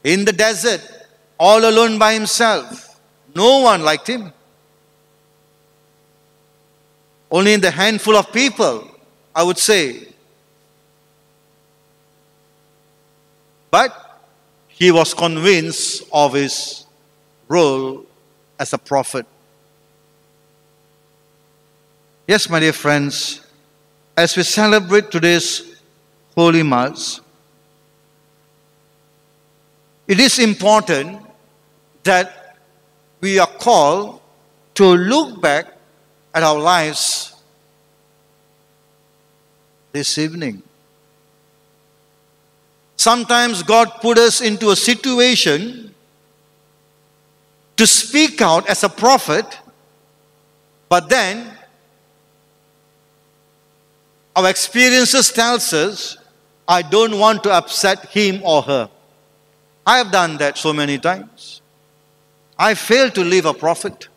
in 0.03 0.25
the 0.25 0.33
desert, 0.33 0.81
all 1.39 1.67
alone 1.67 1.97
by 1.97 2.13
himself. 2.13 2.99
No 3.33 3.59
one 3.59 3.81
liked 3.83 4.07
him. 4.07 4.33
Only 7.31 7.53
in 7.53 7.61
the 7.61 7.71
handful 7.71 8.17
of 8.17 8.31
people, 8.33 8.87
I 9.33 9.43
would 9.43 9.57
say. 9.57 10.07
But 13.71 14.00
he 14.81 14.89
was 14.89 15.13
convinced 15.13 16.01
of 16.11 16.33
his 16.33 16.87
role 17.47 18.03
as 18.57 18.73
a 18.73 18.79
prophet. 18.79 19.27
Yes, 22.27 22.49
my 22.49 22.59
dear 22.59 22.73
friends, 22.73 23.45
as 24.17 24.35
we 24.35 24.41
celebrate 24.41 25.11
today's 25.11 25.79
Holy 26.35 26.63
Mass, 26.63 27.21
it 30.07 30.19
is 30.19 30.39
important 30.39 31.27
that 32.01 32.57
we 33.19 33.37
are 33.37 33.53
called 33.59 34.19
to 34.73 34.85
look 34.85 35.39
back 35.39 35.77
at 36.33 36.41
our 36.41 36.57
lives 36.57 37.35
this 39.91 40.17
evening. 40.17 40.63
Sometimes 43.01 43.63
God 43.63 43.93
put 43.99 44.19
us 44.19 44.41
into 44.41 44.69
a 44.69 44.75
situation 44.75 45.91
to 47.75 47.87
speak 47.87 48.43
out 48.43 48.69
as 48.69 48.83
a 48.83 48.89
prophet, 48.89 49.59
but 50.87 51.09
then 51.09 51.51
our 54.35 54.47
experiences 54.47 55.31
tells 55.31 55.73
us 55.73 56.15
I 56.67 56.83
don't 56.83 57.17
want 57.17 57.41
to 57.45 57.51
upset 57.51 58.05
him 58.09 58.39
or 58.43 58.61
her. 58.61 58.87
I 59.83 59.97
have 59.97 60.11
done 60.11 60.37
that 60.37 60.59
so 60.59 60.71
many 60.71 60.99
times. 60.99 61.63
I 62.55 62.75
failed 62.75 63.15
to 63.15 63.23
live 63.23 63.47
a 63.47 63.53
prophet. 63.55 64.09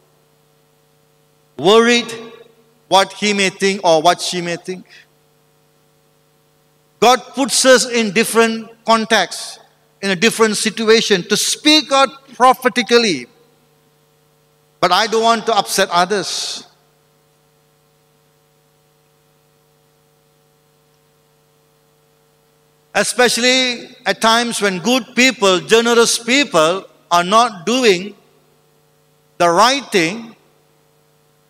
Worried 1.56 2.12
what 2.88 3.14
he 3.14 3.32
may 3.32 3.48
think 3.48 3.80
or 3.82 4.02
what 4.02 4.20
she 4.20 4.42
may 4.42 4.56
think. 4.56 4.84
God 7.00 7.22
puts 7.34 7.64
us 7.64 7.88
in 7.90 8.12
different 8.12 8.73
contexts, 8.84 9.58
in 10.02 10.10
a 10.10 10.16
different 10.16 10.56
situation 10.56 11.22
to 11.22 11.36
speak 11.36 11.90
out 11.90 12.28
prophetically. 12.34 13.26
But 14.78 14.92
I 14.92 15.06
don't 15.06 15.22
want 15.22 15.46
to 15.46 15.56
upset 15.56 15.88
others. 15.90 16.66
Especially 22.94 23.96
at 24.04 24.20
times 24.20 24.60
when 24.60 24.78
good 24.78 25.04
people, 25.16 25.60
generous 25.60 26.18
people 26.22 26.84
are 27.10 27.24
not 27.24 27.64
doing 27.64 28.14
the 29.38 29.48
right 29.48 29.84
thing, 29.90 30.36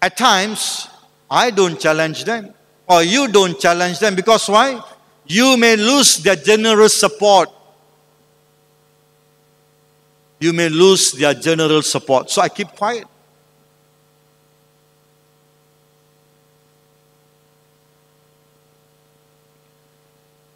at 0.01 0.17
times 0.17 0.89
I 1.29 1.51
don't 1.51 1.81
challenge 1.81 2.25
them 2.25 2.55
or 2.87 3.03
you 3.03 3.27
don't 3.29 3.59
challenge 3.59 3.99
them 3.99 4.15
because 4.15 4.49
why? 4.49 4.81
You 5.27 5.57
may 5.57 5.77
lose 5.77 6.19
their 6.19 6.37
generous 6.37 6.99
support. 6.99 7.49
You 10.41 10.53
may 10.53 10.69
lose 10.69 11.13
their 11.13 11.35
general 11.35 11.83
support. 11.83 12.31
So 12.31 12.43
I 12.43 12.49
keep 12.49 12.69
quiet. 12.69 13.07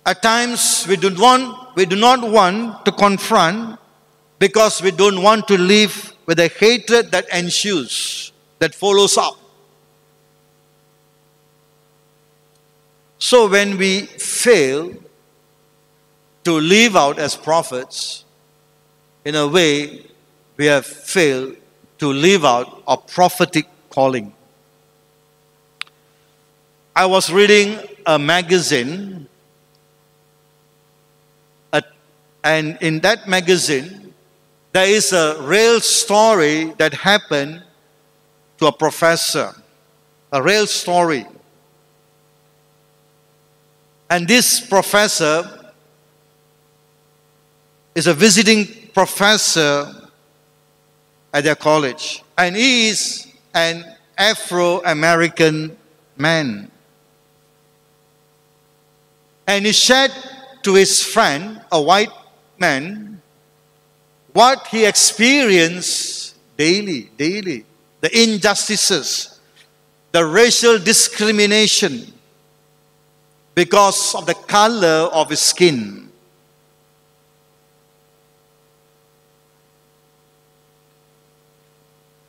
At 0.04 0.22
times 0.22 0.86
we 0.88 0.96
do 0.96 1.14
want 1.14 1.76
we 1.76 1.84
do 1.84 1.96
not 1.96 2.22
want 2.28 2.84
to 2.86 2.92
confront 2.92 3.78
because 4.38 4.80
we 4.82 4.90
don't 4.90 5.22
want 5.22 5.46
to 5.48 5.58
live 5.58 6.14
with 6.24 6.38
the 6.38 6.48
hatred 6.48 7.10
that 7.10 7.28
ensues, 7.28 8.32
that 8.58 8.74
follows 8.74 9.16
up. 9.16 9.38
So 13.18 13.48
when 13.48 13.76
we 13.76 14.02
fail 14.02 14.94
to 16.44 16.52
live 16.52 16.96
out 16.96 17.18
as 17.18 17.34
prophets, 17.36 18.24
in 19.24 19.34
a 19.34 19.46
way, 19.46 20.06
we 20.56 20.66
have 20.66 20.86
failed 20.86 21.56
to 21.98 22.12
live 22.12 22.44
out 22.44 22.82
our 22.86 22.96
prophetic 22.96 23.66
calling. 23.90 24.32
I 26.94 27.06
was 27.06 27.30
reading 27.30 27.78
a 28.06 28.18
magazine, 28.18 29.28
and 32.44 32.78
in 32.80 33.00
that 33.00 33.28
magazine, 33.28 34.14
there 34.72 34.88
is 34.88 35.12
a 35.12 35.42
real 35.42 35.80
story 35.80 36.72
that 36.78 36.94
happened 36.94 37.62
to 38.58 38.66
a 38.66 38.72
professor. 38.72 39.54
A 40.32 40.42
real 40.42 40.66
story. 40.66 41.26
And 44.10 44.26
this 44.26 44.60
professor 44.60 45.72
is 47.94 48.06
a 48.06 48.14
visiting 48.14 48.66
professor 48.94 49.92
at 51.32 51.44
their 51.44 51.54
college. 51.54 52.22
And 52.36 52.56
he 52.56 52.88
is 52.88 53.26
an 53.54 53.84
Afro 54.16 54.82
American 54.84 55.76
man. 56.16 56.70
And 59.46 59.66
he 59.66 59.72
shared 59.72 60.12
to 60.62 60.74
his 60.74 61.02
friend, 61.02 61.60
a 61.70 61.80
white 61.80 62.12
man, 62.58 63.20
what 64.32 64.66
he 64.68 64.84
experienced 64.84 66.36
daily, 66.56 67.10
daily. 67.16 67.64
The 68.00 68.22
injustices, 68.22 69.40
the 70.12 70.24
racial 70.24 70.78
discrimination 70.78 72.12
because 73.58 74.14
of 74.14 74.24
the 74.24 74.34
color 74.34 75.10
of 75.10 75.30
his 75.30 75.40
skin. 75.40 76.08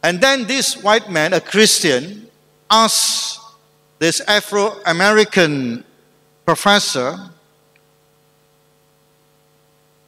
And 0.01 0.19
then 0.19 0.47
this 0.47 0.81
white 0.81 1.11
man, 1.11 1.33
a 1.33 1.39
Christian, 1.39 2.27
asked 2.67 3.41
this 3.99 4.21
Afro 4.21 4.81
American 4.87 5.83
professor, 6.47 7.29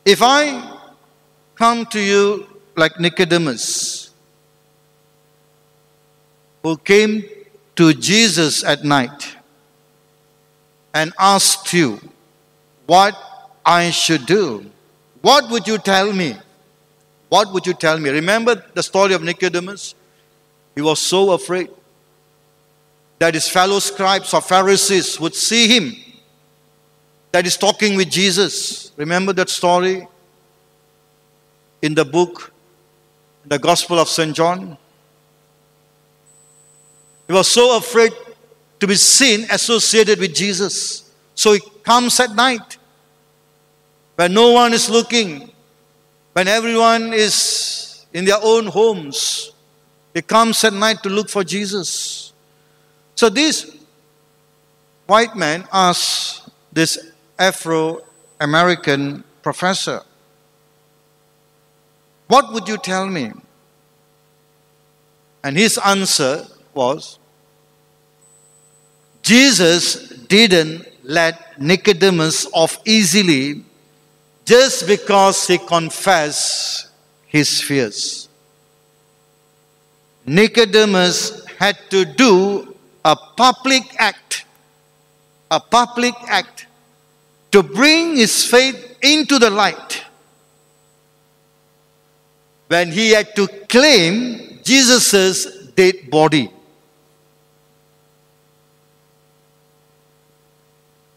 If 0.04 0.24
I 0.24 0.76
come 1.54 1.86
to 1.86 2.00
you 2.00 2.48
like 2.76 3.00
Nicodemus, 3.00 4.10
who 6.64 6.78
came 6.78 7.24
to 7.76 7.94
Jesus 7.94 8.64
at 8.64 8.84
night 8.84 9.38
and 10.94 11.14
asked 11.20 11.74
you 11.74 12.00
what 12.86 13.16
I 13.66 13.92
should 13.92 14.26
do, 14.26 14.70
what 15.22 15.50
would 15.50 15.68
you 15.68 15.78
tell 15.78 16.12
me? 16.12 16.36
What 17.30 17.54
would 17.54 17.66
you 17.66 17.74
tell 17.74 17.98
me? 17.98 18.10
Remember 18.10 18.62
the 18.74 18.84
story 18.84 19.14
of 19.14 19.24
Nicodemus? 19.24 19.96
He 20.76 20.82
was 20.82 21.00
so 21.00 21.32
afraid 21.32 21.70
that 23.20 23.34
his 23.36 23.48
fellow 23.48 23.80
scribes 23.80 24.34
or 24.34 24.42
Pharisees 24.42 25.20
would 25.20 25.36
see 25.36 25.68
him, 25.68 25.96
that 27.32 27.46
he's 27.46 27.56
talking 27.56 27.96
with 27.96 28.10
Jesus. 28.10 28.92
Remember 28.98 29.32
that 29.34 29.50
story 29.50 30.08
in 31.82 31.94
the 31.94 32.04
book, 32.04 32.52
the 33.46 33.60
Gospel 33.60 34.00
of 34.00 34.10
St. 34.10 34.36
John? 34.36 34.78
He 37.28 37.34
was 37.34 37.48
so 37.48 37.78
afraid 37.78 38.12
to 38.82 38.88
be 38.88 38.96
seen 38.96 39.48
associated 39.50 40.20
with 40.20 40.36
Jesus. 40.36 41.10
So 41.34 41.54
he 41.54 41.62
comes 41.84 42.20
at 42.20 42.36
night 42.36 42.78
when 44.18 44.34
no 44.34 44.52
one 44.52 44.74
is 44.74 44.90
looking 44.90 45.52
when 46.34 46.48
everyone 46.48 47.14
is 47.14 48.06
in 48.14 48.26
their 48.26 48.40
own 48.42 48.68
homes, 48.68 49.52
He 50.14 50.22
comes 50.22 50.64
at 50.64 50.74
night 50.74 51.04
to 51.04 51.10
look 51.10 51.30
for 51.30 51.44
Jesus. 51.44 52.34
So 53.16 53.30
this 53.30 53.78
white 55.08 55.36
man 55.36 55.68
asks 55.72 56.50
this 56.72 57.12
Afro 57.38 58.02
American 58.40 59.24
professor, 59.42 60.02
What 62.28 62.54
would 62.54 62.68
you 62.68 62.78
tell 62.78 63.08
me? 63.08 63.32
And 65.44 65.58
his 65.58 65.78
answer 65.78 66.46
was, 66.74 67.18
Jesus 69.22 70.10
didn't 70.28 70.88
let 71.04 71.60
Nicodemus 71.60 72.48
off 72.54 72.80
easily 72.86 73.64
just 74.46 74.88
because 74.88 75.48
he 75.48 75.58
confessed 75.58 76.88
his 77.28 77.62
fears. 77.62 78.28
Nicodemus 80.26 81.46
had 81.58 81.78
to 81.90 82.06
do 82.06 82.76
a 83.04 83.16
public 83.16 83.84
act, 83.98 84.46
a 85.50 85.60
public 85.60 86.14
act 86.28 86.68
to 87.52 87.64
bring 87.64 88.16
his 88.16 88.46
faith 88.46 88.98
into 89.02 89.40
the 89.40 89.50
light. 89.50 90.04
When 92.68 92.92
he 92.92 93.12
had 93.12 93.36
to 93.36 93.48
claim 93.68 94.60
Jesus' 94.64 95.68
dead 95.76 96.10
body. 96.10 96.50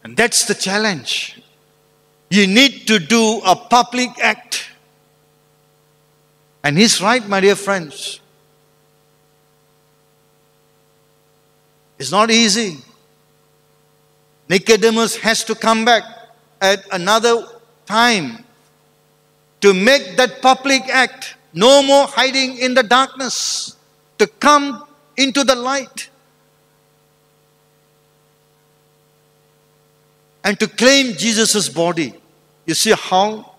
And 0.05 0.15
that's 0.15 0.45
the 0.45 0.53
challenge. 0.53 1.41
You 2.29 2.45
need 2.45 2.85
to 2.85 2.99
do 2.99 3.41
a 3.43 3.55
public 3.55 4.11
act. 4.21 4.69
And 6.63 6.77
he's 6.77 7.01
right, 7.01 7.27
my 7.27 7.39
dear 7.39 7.55
friends. 7.55 8.19
It's 11.97 12.11
not 12.11 12.29
easy. 12.29 12.77
Nicodemus 14.47 15.15
has 15.17 15.43
to 15.45 15.55
come 15.55 15.85
back 15.85 16.03
at 16.61 16.85
another 16.91 17.47
time 17.87 18.45
to 19.61 19.73
make 19.73 20.17
that 20.17 20.39
public 20.39 20.83
act. 20.83 21.33
No 21.51 21.81
more 21.81 22.05
hiding 22.05 22.59
in 22.59 22.75
the 22.75 22.83
darkness, 22.83 23.75
to 24.19 24.27
come 24.27 24.85
into 25.17 25.43
the 25.43 25.55
light. 25.55 26.09
And 30.45 30.59
to 30.59 30.67
claim 30.67 31.17
Jesus' 31.17 31.67
body. 31.67 32.13
You 32.67 32.75
see 32.75 32.93
how 32.93 33.55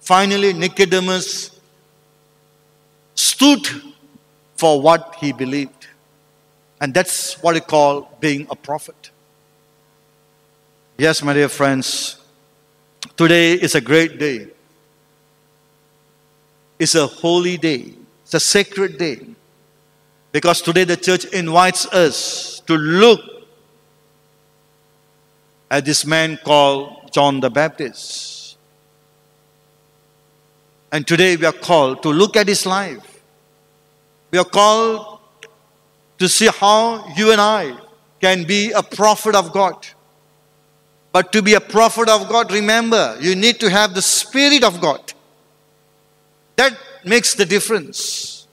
finally 0.00 0.52
Nicodemus 0.52 1.58
stood 3.14 3.66
for 4.56 4.82
what 4.82 5.14
he 5.20 5.32
believed. 5.32 5.86
And 6.80 6.92
that's 6.92 7.40
what 7.40 7.54
we 7.54 7.60
call 7.60 8.16
being 8.20 8.48
a 8.50 8.56
prophet. 8.56 9.10
Yes, 10.96 11.22
my 11.22 11.32
dear 11.32 11.48
friends, 11.48 12.16
today 13.16 13.52
is 13.52 13.76
a 13.76 13.80
great 13.80 14.18
day. 14.18 14.48
It's 16.80 16.96
a 16.96 17.06
holy 17.06 17.56
day, 17.56 17.92
it's 18.24 18.34
a 18.34 18.40
sacred 18.40 18.98
day. 18.98 19.20
Because 20.32 20.60
today 20.60 20.84
the 20.84 20.96
church 20.96 21.26
invites 21.26 21.86
us 21.86 22.60
to 22.66 22.74
look 22.74 23.20
at 25.70 25.84
this 25.84 26.04
man 26.04 26.38
called 26.44 27.12
John 27.12 27.40
the 27.40 27.50
Baptist. 27.50 28.56
And 30.90 31.06
today 31.06 31.36
we 31.36 31.44
are 31.44 31.52
called 31.52 32.02
to 32.02 32.08
look 32.08 32.36
at 32.36 32.48
his 32.48 32.64
life. 32.64 33.22
We 34.30 34.38
are 34.38 34.44
called 34.44 35.20
to 36.18 36.28
see 36.28 36.48
how 36.48 37.06
you 37.16 37.32
and 37.32 37.40
I 37.40 37.76
can 38.20 38.44
be 38.44 38.72
a 38.72 38.82
prophet 38.82 39.34
of 39.34 39.52
God. 39.52 39.86
But 41.12 41.32
to 41.32 41.42
be 41.42 41.54
a 41.54 41.60
prophet 41.60 42.08
of 42.08 42.28
God, 42.28 42.52
remember, 42.52 43.16
you 43.20 43.34
need 43.34 43.60
to 43.60 43.70
have 43.70 43.94
the 43.94 44.02
Spirit 44.02 44.64
of 44.64 44.80
God. 44.80 45.12
That 46.56 46.76
makes 47.04 47.34
the 47.34 47.46
difference. 47.46 48.46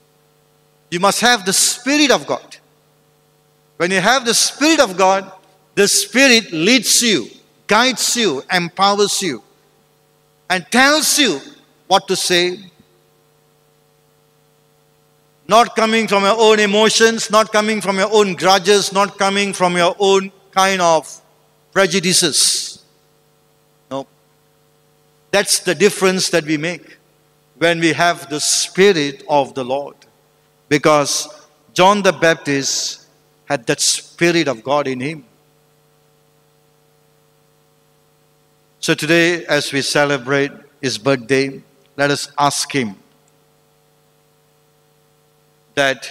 You 0.92 1.00
must 1.00 1.22
have 1.22 1.46
the 1.46 1.54
Spirit 1.54 2.12
of 2.12 2.28
God. 2.28 2.58
When 3.78 3.92
you 3.92 4.00
have 4.00 4.26
the 4.26 4.34
Spirit 4.34 4.80
of 4.80 4.96
God, 4.96 5.32
the 5.76 5.88
Spirit 5.88 6.52
leads 6.52 7.02
you, 7.02 7.28
guides 7.68 8.16
you, 8.16 8.42
empowers 8.52 9.22
you, 9.22 9.44
and 10.50 10.66
tells 10.72 11.20
you 11.20 11.40
what 11.88 12.08
to 12.08 12.16
say. 12.16 12.60
Not 15.48 15.76
coming 15.76 16.08
from 16.08 16.24
your 16.24 16.40
own 16.40 16.60
emotions, 16.60 17.30
not 17.30 17.52
coming 17.52 17.82
from 17.82 17.98
your 17.98 18.12
own 18.12 18.34
grudges, 18.34 18.92
not 18.92 19.20
coming 19.20 19.54
from 19.54 19.78
your 19.78 19.96
own 20.00 20.32
kind 20.52 20.82
of 20.82 21.22
prejudices. 21.72 22.84
No. 23.92 24.08
That's 25.30 25.60
the 25.60 25.76
difference 25.76 26.30
that 26.30 26.46
we 26.46 26.58
make 26.58 26.98
when 27.58 27.80
we 27.80 27.94
have 27.94 28.30
the 28.30 28.40
Spirit 28.40 29.24
of 29.30 29.54
the 29.54 29.64
Lord. 29.64 29.96
Because 30.68 31.28
John 31.74 32.02
the 32.02 32.14
Baptist 32.14 33.06
had 33.46 33.68
that 33.68 33.82
Spirit 33.82 34.48
of 34.48 34.64
God 34.64 34.88
in 34.88 35.00
him. 35.00 35.26
So 38.86 38.94
today, 38.94 39.44
as 39.48 39.74
we 39.74 39.82
celebrate 39.82 40.52
his 40.80 41.00
birthday, 41.00 41.60
let 41.98 42.12
us 42.12 42.32
ask 42.38 42.72
him 42.72 42.96
that 45.74 46.08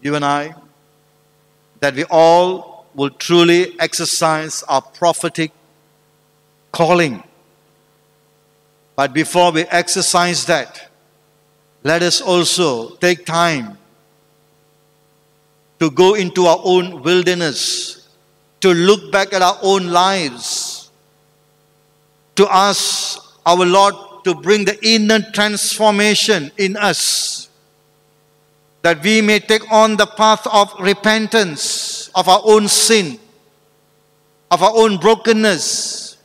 you 0.00 0.14
and 0.14 0.24
I, 0.24 0.54
that 1.80 1.94
we 1.94 2.04
all 2.04 2.86
will 2.94 3.10
truly 3.10 3.78
exercise 3.78 4.62
our 4.62 4.80
prophetic 4.80 5.52
calling. 6.72 7.22
But 8.96 9.12
before 9.12 9.52
we 9.52 9.64
exercise 9.64 10.46
that, 10.46 10.88
let 11.82 12.00
us 12.02 12.22
also 12.22 12.96
take 12.96 13.26
time 13.26 13.76
to 15.80 15.90
go 15.90 16.14
into 16.14 16.46
our 16.46 16.60
own 16.64 17.02
wilderness, 17.02 18.08
to 18.60 18.72
look 18.72 19.12
back 19.12 19.34
at 19.34 19.42
our 19.42 19.58
own 19.60 19.88
lives, 19.88 20.75
to 22.36 22.46
ask 22.50 23.18
our 23.44 23.64
Lord 23.64 23.94
to 24.24 24.34
bring 24.34 24.64
the 24.64 24.78
inner 24.86 25.20
transformation 25.32 26.50
in 26.56 26.76
us, 26.76 27.48
that 28.82 29.02
we 29.02 29.20
may 29.20 29.40
take 29.40 29.70
on 29.72 29.96
the 29.96 30.06
path 30.06 30.46
of 30.46 30.72
repentance 30.80 32.08
of 32.14 32.28
our 32.28 32.40
own 32.44 32.68
sin, 32.68 33.18
of 34.50 34.62
our 34.62 34.72
own 34.74 34.98
brokenness, 34.98 36.16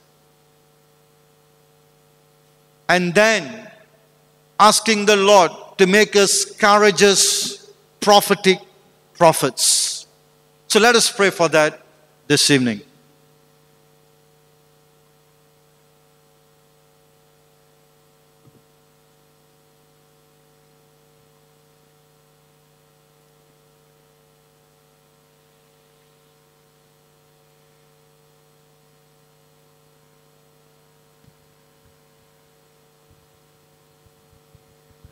and 2.90 3.14
then 3.14 3.70
asking 4.60 5.06
the 5.06 5.16
Lord 5.16 5.52
to 5.78 5.88
make 5.88 6.16
us 6.16 6.46
courageous, 6.46 7.72
prophetic 8.00 8.60
prophets. 9.18 10.06
So 10.68 10.80
let 10.80 10.96
us 10.96 11.12
pray 11.12 11.30
for 11.30 11.48
that 11.50 11.82
this 12.28 12.50
evening. 12.52 12.82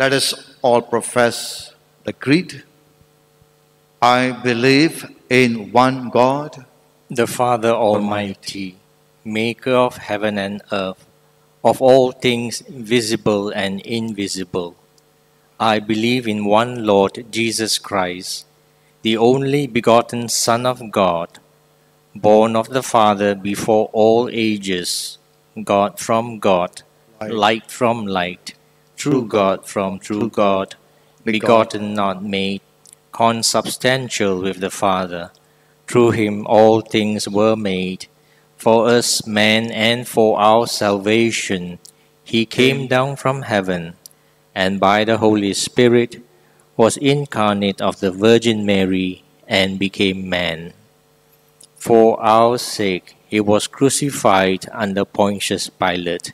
Let 0.02 0.14
us 0.14 0.34
all 0.62 0.82
profess 0.82 1.74
the 2.06 2.14
creed. 2.14 2.64
I 4.02 4.32
believe 4.32 5.06
in 5.30 5.74
one 5.74 6.10
God, 6.10 6.66
the 7.10 7.28
Father 7.28 7.72
Almighty, 7.72 8.78
maker 9.26 9.74
of 9.74 9.98
heaven 9.98 10.38
and 10.38 10.62
earth, 10.72 11.06
of 11.66 11.82
all 11.82 12.14
things 12.14 12.62
visible 12.70 13.50
and 13.50 13.82
invisible. 13.82 14.78
I 15.60 15.80
believe 15.80 16.30
in 16.30 16.46
one 16.46 16.86
Lord 16.86 17.26
Jesus 17.30 17.78
Christ, 17.78 18.46
the 19.02 19.18
only 19.18 19.68
begotten 19.68 20.30
Son 20.30 20.66
of 20.66 20.92
God, 20.92 21.40
born 22.16 22.56
of 22.56 22.70
the 22.70 22.84
Father 22.84 23.36
before 23.36 23.90
all 23.92 24.30
ages, 24.32 25.18
God 25.62 26.00
from 26.00 26.40
God, 26.40 26.84
light 27.20 27.70
from 27.70 28.08
light, 28.08 28.54
true 29.00 29.26
God 29.26 29.66
from 29.66 29.98
true 29.98 30.30
God, 30.30 30.76
begotten 31.24 31.94
not 31.94 32.22
made, 32.22 32.60
consubstantial 33.14 34.42
with 34.42 34.60
the 34.60 34.70
Father. 34.70 35.32
Through 35.88 36.12
him 36.12 36.46
all 36.46 36.82
things 36.82 37.28
were 37.28 37.56
made. 37.56 38.08
For 38.58 38.90
us 38.90 39.26
men 39.26 39.72
and 39.72 40.06
for 40.06 40.38
our 40.38 40.68
salvation, 40.68 41.80
he 42.26 42.46
came 42.46 42.88
down 42.88 43.16
from 43.16 43.44
heaven, 43.44 43.96
and 44.54 44.82
by 44.82 45.06
the 45.06 45.18
Holy 45.18 45.54
Spirit 45.54 46.22
was 46.76 46.98
incarnate 46.98 47.82
of 47.82 48.02
the 48.02 48.12
Virgin 48.12 48.66
Mary 48.66 49.24
and 49.48 49.80
became 49.80 50.28
man. 50.28 50.74
For 51.78 52.20
our 52.20 52.58
sake 52.58 53.16
he 53.26 53.40
was 53.40 53.66
crucified 53.66 54.66
under 54.74 55.06
Pontius 55.06 55.70
Pilate. 55.70 56.34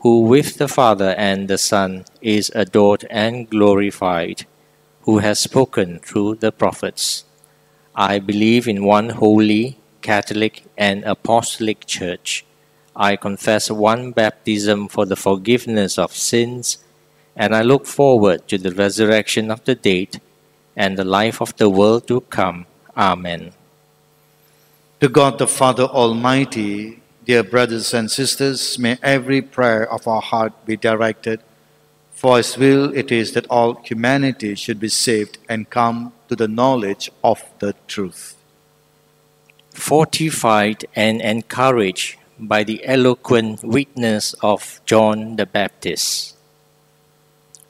who 0.00 0.20
with 0.20 0.56
the 0.56 0.68
Father 0.68 1.14
and 1.18 1.48
the 1.48 1.58
Son 1.58 2.04
is 2.22 2.50
adored 2.54 3.06
and 3.10 3.48
glorified 3.50 4.46
who 5.02 5.18
has 5.18 5.38
spoken 5.38 5.98
through 5.98 6.36
the 6.36 6.52
prophets. 6.52 7.24
I 7.94 8.18
believe 8.18 8.68
in 8.68 8.84
one 8.84 9.10
holy, 9.10 9.78
Catholic, 10.00 10.64
and 10.76 11.04
Apostolic 11.04 11.86
Church. 11.86 12.44
I 12.96 13.16
confess 13.16 13.70
one 13.70 14.12
baptism 14.12 14.88
for 14.88 15.04
the 15.06 15.16
forgiveness 15.16 15.98
of 15.98 16.16
sins, 16.16 16.78
and 17.36 17.54
I 17.54 17.62
look 17.62 17.86
forward 17.86 18.48
to 18.48 18.58
the 18.58 18.72
resurrection 18.72 19.50
of 19.50 19.64
the 19.64 19.74
dead 19.74 20.20
and 20.76 20.96
the 20.96 21.04
life 21.04 21.40
of 21.40 21.56
the 21.56 21.68
world 21.68 22.06
to 22.08 22.20
come. 22.22 22.66
Amen. 22.96 23.52
To 25.00 25.08
God 25.08 25.38
the 25.38 25.46
Father 25.46 25.84
Almighty, 25.84 26.99
dear 27.30 27.44
brothers 27.44 27.94
and 27.94 28.10
sisters, 28.10 28.76
may 28.76 28.98
every 29.04 29.40
prayer 29.40 29.88
of 29.88 30.08
our 30.08 30.20
heart 30.20 30.52
be 30.66 30.76
directed 30.76 31.40
for 32.20 32.36
his 32.38 32.58
will 32.58 32.92
it 32.92 33.12
is 33.12 33.34
that 33.34 33.46
all 33.48 33.74
humanity 33.84 34.56
should 34.56 34.80
be 34.80 34.88
saved 34.88 35.38
and 35.48 35.70
come 35.70 36.12
to 36.28 36.34
the 36.34 36.48
knowledge 36.48 37.08
of 37.22 37.40
the 37.60 37.72
truth. 37.86 38.34
Fortified 39.72 40.84
and 40.96 41.20
encouraged 41.20 42.16
by 42.36 42.64
the 42.64 42.84
eloquent 42.84 43.62
witness 43.62 44.34
of 44.42 44.80
John 44.84 45.36
the 45.36 45.46
Baptist, 45.46 46.36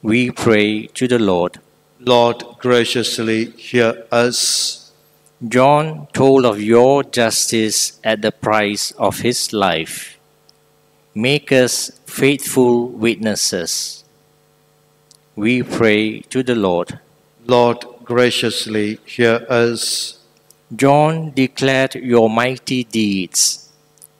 we 0.01 0.31
pray 0.31 0.87
to 0.87 1.07
the 1.07 1.19
Lord. 1.19 1.59
Lord, 1.99 2.43
graciously 2.57 3.51
hear 3.51 4.05
us. 4.11 4.80
John 5.47 6.07
told 6.13 6.45
of 6.45 6.61
your 6.61 7.03
justice 7.03 7.99
at 8.03 8.21
the 8.21 8.31
price 8.31 8.91
of 8.91 9.19
his 9.19 9.53
life. 9.53 10.19
Make 11.15 11.51
us 11.51 11.91
faithful 12.05 12.87
witnesses 12.87 14.01
we 15.35 15.63
pray 15.63 16.19
to 16.29 16.43
the 16.43 16.55
Lord. 16.55 16.99
Lord, 17.47 17.85
graciously 18.03 18.99
hear 19.05 19.45
us. 19.49 20.19
John 20.75 21.31
declared 21.31 21.95
your 21.95 22.29
mighty 22.29 22.83
deeds. 22.83 23.69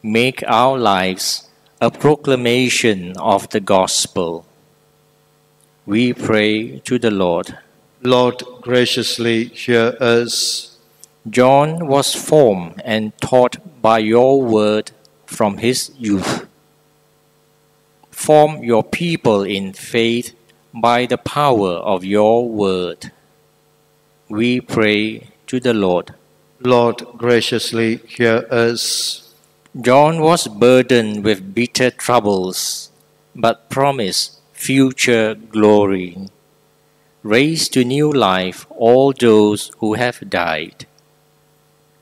Make 0.02 0.44
our 0.48 0.78
lives 0.78 1.50
a 1.82 1.92
proclamation 1.92 3.18
of 3.18 3.50
the 3.50 3.60
gospel. 3.60 4.46
We 5.86 6.14
pray 6.14 6.80
to 6.80 6.98
the 6.98 7.12
Lord. 7.12 7.58
Lord, 8.02 8.42
graciously 8.62 9.46
hear 9.46 9.98
us. 10.00 10.71
John 11.30 11.86
was 11.86 12.16
formed 12.16 12.82
and 12.84 13.16
taught 13.22 13.58
by 13.82 14.00
your 14.00 14.42
word 14.42 14.92
from 15.26 15.58
his 15.58 15.92
youth. 15.98 16.48
Form 18.10 18.64
your 18.64 18.84
people 18.84 19.44
in 19.44 19.74
faith 19.74 20.34
by 20.74 21.06
the 21.06 21.20
power 21.20 21.74
of 21.74 22.04
your 22.04 22.50
word. 22.50 23.12
We 24.30 24.62
pray 24.62 25.28
to 25.46 25.60
the 25.60 25.76
Lord. 25.76 26.16
Lord, 26.60 27.06
graciously 27.18 27.98
hear 28.08 28.48
us. 28.50 29.34
John 29.80 30.22
was 30.22 30.48
burdened 30.48 31.24
with 31.24 31.54
bitter 31.54 31.92
troubles, 31.92 32.90
but 33.36 33.70
promised 33.70 34.40
future 34.54 35.36
glory. 35.36 36.30
Raise 37.24 37.70
to 37.70 37.86
new 37.86 38.12
life 38.12 38.66
all 38.72 39.14
those 39.14 39.72
who 39.78 39.94
have 39.94 40.30
died. 40.30 40.88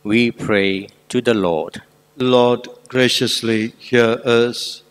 We 0.03 0.31
pray 0.31 0.87
to 1.09 1.21
the 1.21 1.33
Lord. 1.33 1.81
Lord, 2.15 2.67
graciously 2.87 3.73
hear 3.77 4.21
us. 4.23 4.81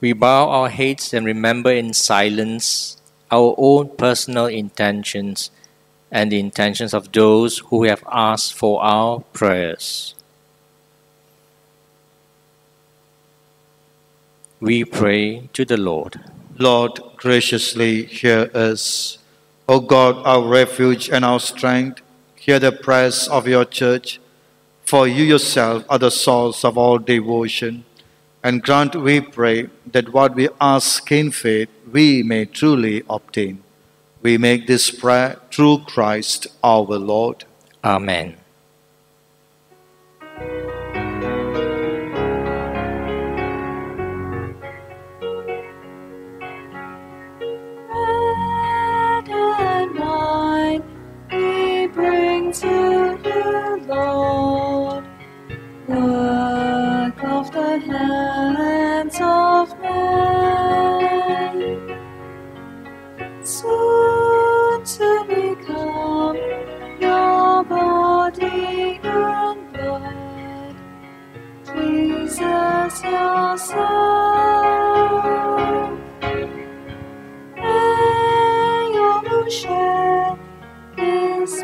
we 0.00 0.12
bow 0.12 0.48
our 0.48 0.68
heads 0.68 1.14
and 1.14 1.24
remember 1.24 1.70
in 1.70 1.94
silence 1.94 2.96
our 3.30 3.54
own 3.56 3.88
personal 3.96 4.46
intentions 4.46 5.50
and 6.10 6.30
the 6.30 6.38
intentions 6.38 6.92
of 6.92 7.12
those 7.12 7.58
who 7.70 7.84
have 7.84 8.04
asked 8.10 8.54
for 8.54 8.82
our 8.82 9.20
prayers. 9.32 10.14
We 14.60 14.84
pray 14.84 15.48
to 15.52 15.64
the 15.64 15.76
Lord. 15.76 16.20
Lord, 16.58 17.00
graciously 17.16 18.04
hear 18.04 18.50
us. 18.54 19.18
O 19.68 19.80
God, 19.80 20.16
our 20.24 20.46
refuge 20.46 21.08
and 21.08 21.24
our 21.24 21.40
strength, 21.40 22.00
hear 22.34 22.58
the 22.58 22.72
prayers 22.72 23.28
of 23.28 23.46
your 23.46 23.64
church. 23.64 24.20
For 24.86 25.08
you 25.08 25.24
yourself 25.24 25.84
are 25.88 25.98
the 25.98 26.12
source 26.12 26.64
of 26.64 26.78
all 26.78 26.98
devotion. 26.98 27.84
And 28.44 28.62
grant, 28.62 28.94
we 28.94 29.20
pray, 29.20 29.68
that 29.90 30.12
what 30.12 30.36
we 30.36 30.48
ask 30.60 31.10
in 31.10 31.32
faith 31.32 31.68
we 31.90 32.22
may 32.22 32.44
truly 32.44 33.02
obtain. 33.10 33.64
We 34.22 34.38
make 34.38 34.68
this 34.68 34.92
prayer 34.92 35.40
through 35.50 35.78
Christ 35.86 36.46
our 36.62 36.84
Lord. 36.84 37.44
Amen. 37.82 38.36
Bread 48.78 49.28
and 49.28 49.98
wine 49.98 50.82
we 51.32 51.88
bring 51.88 52.52
to 52.52 53.18
you, 53.24 53.86
Lord. 53.88 54.65
Soon 63.66 64.84
to 64.84 65.24
become 65.26 66.36
your 67.00 67.64
body 67.64 69.00
and 69.02 69.72
blood. 69.72 70.76
Jesus 71.66 73.02
yourself. 73.02 73.82
May 77.56 78.92
your 78.94 79.50
share 79.50 80.38
this 80.96 81.54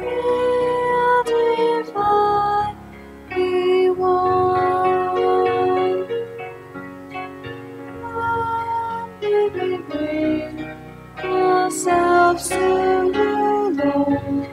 to 11.72 13.12
you, 13.14 13.70
Lord. 13.82 14.48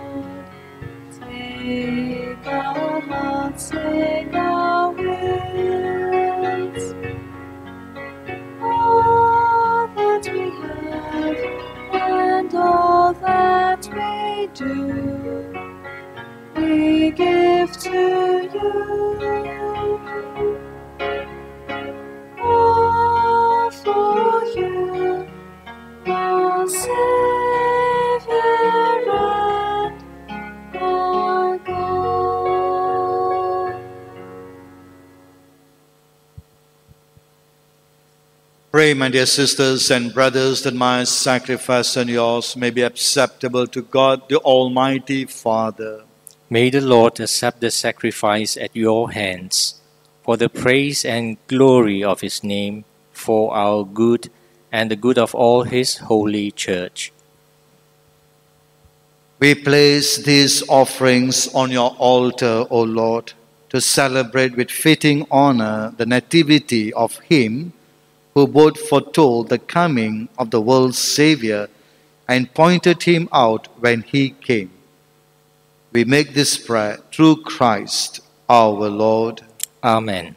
Take 1.20 2.48
our 2.48 3.02
hearts, 3.02 3.70
take 3.70 4.34
our 4.34 4.91
wills. 4.91 6.86
All 8.62 9.88
that 9.96 10.30
we 10.32 10.50
have 10.62 11.38
and 11.94 12.56
all 12.56 13.14
that 13.14 13.90
we 13.94 14.48
do, 14.54 15.74
we 16.56 17.12
give 17.12 17.48
Pray, 38.90 38.95
my 38.95 39.10
dear 39.10 39.28
sisters 39.28 39.91
and 39.91 40.11
brothers, 40.11 40.64
that 40.64 40.74
my 40.74 41.03
sacrifice 41.03 41.95
and 41.95 42.10
yours 42.10 42.56
may 42.56 42.72
be 42.72 42.82
acceptable 42.82 43.68
to 43.68 43.84
God, 43.84 44.28
the 44.30 44.40
Almighty 44.40 45.26
Father. 45.26 46.06
May 46.49 46.72
the 46.72 46.82
Lord 46.82 47.20
accept 47.20 47.61
the 47.61 47.70
sacrifice 47.70 48.57
at 48.57 48.76
your 48.76 49.11
hands 49.11 49.76
for 50.24 50.38
the 50.38 50.49
praise 50.49 51.06
and 51.06 51.38
glory 51.45 52.03
of 52.03 52.22
his 52.22 52.44
name, 52.44 52.84
for 53.14 53.53
our 53.53 53.86
good 53.86 54.32
and 54.72 54.90
the 54.90 54.95
good 54.95 55.20
of 55.20 55.36
all 55.36 55.61
his 55.61 55.99
holy 55.99 56.49
church. 56.49 57.11
We 59.40 59.53
place 59.53 60.18
these 60.18 60.68
offerings 60.68 61.48
on 61.53 61.70
your 61.70 61.91
altar, 61.99 62.66
O 62.72 62.82
Lord, 62.82 63.34
to 63.70 63.82
celebrate 63.82 64.57
with 64.57 64.72
fitting 64.72 65.28
honor 65.30 65.94
the 65.95 66.07
nativity 66.07 66.91
of 66.91 67.20
Him 67.20 67.74
who 68.34 68.47
both 68.47 68.80
foretold 68.80 69.49
the 69.49 69.60
coming 69.60 70.30
of 70.38 70.51
the 70.51 70.61
world's 70.61 70.97
Savior 70.97 71.68
and 72.27 72.53
pointed 72.53 73.03
Him 73.03 73.27
out 73.34 73.68
when 73.80 74.01
He 74.03 74.31
came. 74.31 74.72
We 75.91 76.03
make 76.06 76.34
this 76.34 76.57
prayer 76.57 76.97
through 77.11 77.43
Christ 77.43 78.22
our 78.47 78.89
Lord. 78.89 79.41
Amen. 79.84 80.35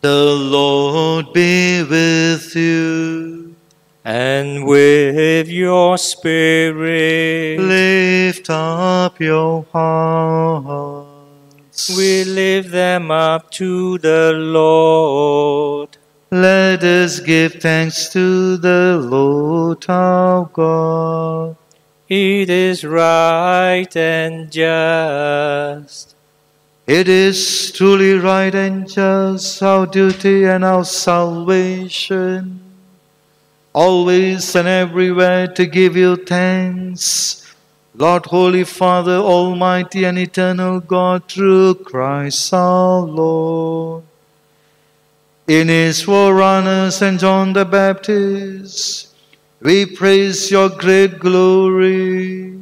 The 0.00 0.24
Lord 0.24 1.32
be 1.32 1.82
with 1.82 2.54
you. 2.54 3.56
And 4.04 4.64
with 4.64 5.48
your 5.48 5.98
spirit, 5.98 7.60
Lift 7.60 8.48
up 8.48 9.20
your 9.20 9.66
hearts. 9.72 11.07
We 11.96 12.24
lift 12.24 12.70
them 12.70 13.10
up 13.10 13.50
to 13.52 13.98
the 13.98 14.32
Lord. 14.32 15.96
Let 16.30 16.82
us 16.82 17.20
give 17.20 17.54
thanks 17.54 18.08
to 18.12 18.56
the 18.56 18.98
Lord 19.02 19.84
our 19.88 20.44
God. 20.52 21.56
It 22.08 22.50
is 22.50 22.84
right 22.84 23.96
and 23.96 24.50
just. 24.50 26.16
It 26.86 27.06
is 27.06 27.70
truly 27.72 28.14
right 28.14 28.54
and 28.54 28.88
just, 28.90 29.62
our 29.62 29.86
duty 29.86 30.44
and 30.44 30.64
our 30.64 30.86
salvation, 30.86 32.60
always 33.74 34.56
and 34.56 34.66
everywhere 34.66 35.48
to 35.48 35.66
give 35.66 35.96
you 35.96 36.16
thanks, 36.16 37.47
Lord, 37.98 38.26
Holy 38.26 38.62
Father, 38.62 39.16
Almighty 39.16 40.04
and 40.04 40.16
Eternal 40.16 40.78
God, 40.78 41.28
through 41.28 41.74
Christ 41.74 42.54
our 42.54 43.00
Lord. 43.00 44.04
In 45.48 45.66
his 45.66 46.02
forerunners 46.02 47.02
and 47.02 47.18
John 47.18 47.54
the 47.54 47.64
Baptist, 47.64 49.12
we 49.60 49.84
praise 49.84 50.48
your 50.48 50.68
great 50.68 51.18
glory. 51.18 52.60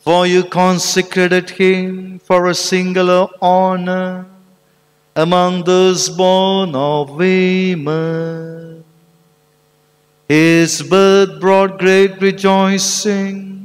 For 0.00 0.26
you 0.26 0.42
consecrated 0.42 1.50
him 1.50 2.18
for 2.18 2.46
a 2.46 2.54
singular 2.54 3.28
honor 3.40 4.26
among 5.14 5.62
those 5.62 6.08
born 6.08 6.74
of 6.74 7.10
women. 7.10 8.82
His 10.28 10.82
birth 10.82 11.40
brought 11.40 11.78
great 11.78 12.20
rejoicing, 12.20 13.55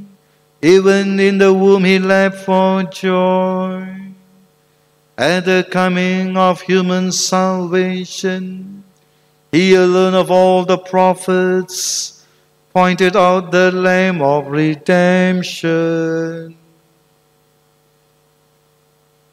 even 0.62 1.18
in 1.18 1.38
the 1.38 1.52
womb 1.52 1.84
he 1.84 1.98
leapt 1.98 2.36
for 2.36 2.84
joy. 2.84 3.84
At 5.18 5.44
the 5.44 5.66
coming 5.68 6.36
of 6.36 6.62
human 6.62 7.10
salvation, 7.10 8.84
he 9.50 9.74
alone 9.74 10.14
of 10.14 10.30
all 10.30 10.64
the 10.64 10.78
prophets 10.78 12.24
pointed 12.72 13.16
out 13.16 13.50
the 13.50 13.72
Lamb 13.72 14.22
of 14.22 14.46
redemption. 14.46 16.56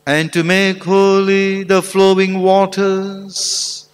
And 0.05 0.33
to 0.33 0.43
make 0.43 0.83
holy 0.83 1.63
the 1.63 1.83
flowing 1.83 2.39
waters, 2.39 3.87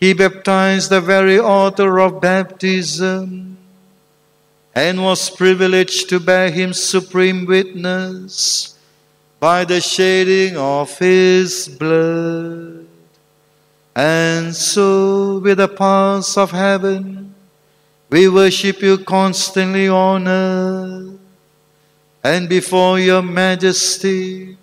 he 0.00 0.12
baptized 0.12 0.90
the 0.90 1.00
very 1.00 1.38
author 1.38 2.00
of 2.00 2.20
baptism 2.20 3.59
and 4.74 5.02
was 5.02 5.30
privileged 5.30 6.08
to 6.08 6.20
bear 6.20 6.50
him 6.50 6.72
supreme 6.72 7.44
witness 7.46 8.78
by 9.38 9.64
the 9.64 9.80
shedding 9.80 10.56
of 10.56 10.96
his 10.98 11.68
blood. 11.68 12.86
And 13.96 14.54
so, 14.54 15.38
with 15.38 15.58
the 15.58 15.68
powers 15.68 16.36
of 16.36 16.52
heaven, 16.52 17.34
we 18.08 18.28
worship 18.28 18.82
you 18.82 18.98
constantly 18.98 19.88
on 19.88 20.28
earth 20.28 21.18
and 22.22 22.48
before 22.48 22.98
your 22.98 23.22
majesty 23.22 24.56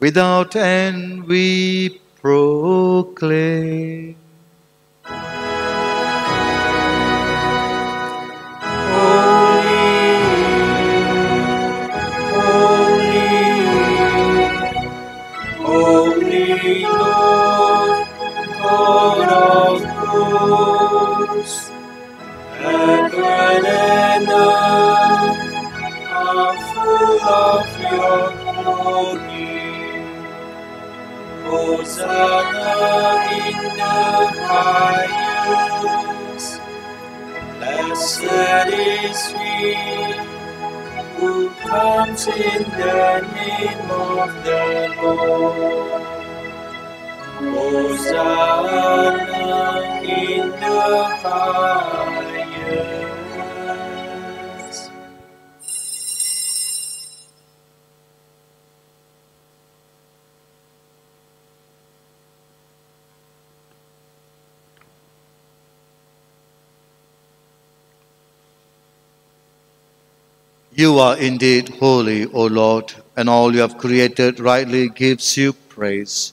without 0.00 0.56
end 0.56 1.24
we 1.24 2.00
proclaim. 2.20 4.16
Lord, 16.84 18.08
God 18.62 19.32
of 19.32 19.84
hosts, 20.06 21.72
heaven 22.52 24.30
are 24.30 25.36
full 26.74 27.22
of 27.22 27.80
your 27.80 28.64
glory. 28.64 30.04
Hosanna 31.44 32.76
in 33.32 33.62
the 33.78 33.94
highest. 34.48 36.60
Blessed 37.58 38.24
is 38.72 39.32
he 39.32 40.14
who 41.18 41.50
comes 41.50 42.26
in 42.28 42.62
the 42.64 43.20
name 43.34 43.90
of 43.90 44.44
the 44.44 44.94
Lord. 45.02 46.17
In 47.40 47.46
the 50.50 51.06
highest. 51.22 52.10
You 70.74 70.98
are 70.98 71.16
indeed 71.16 71.68
holy, 71.68 72.26
O 72.26 72.46
Lord, 72.46 72.94
and 73.16 73.28
all 73.28 73.54
you 73.54 73.60
have 73.60 73.78
created 73.78 74.40
rightly 74.40 74.88
gives 74.88 75.36
you 75.36 75.52
praise. 75.52 76.32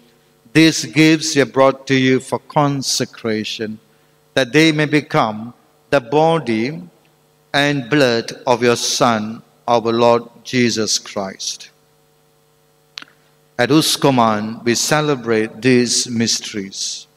these 0.53 0.85
gifts 0.85 1.37
are 1.37 1.45
brought 1.45 1.87
to 1.87 1.95
you 1.95 2.19
for 2.19 2.39
consecration, 2.39 3.79
that 4.33 4.51
they 4.51 4.71
may 4.71 4.85
become 4.85 5.53
the 5.89 6.01
body 6.01 6.81
and 7.53 7.89
blood 7.89 8.31
of 8.47 8.63
your 8.63 8.75
Son, 8.75 9.41
our 9.67 9.81
Lord 9.81 10.23
Jesus 10.43 10.99
Christ. 10.99 11.69
At 13.57 13.69
whose 13.69 13.95
command 13.95 14.61
we 14.63 14.75
celebrate 14.75 15.61
these 15.61 16.09
mysteries. 16.09 17.07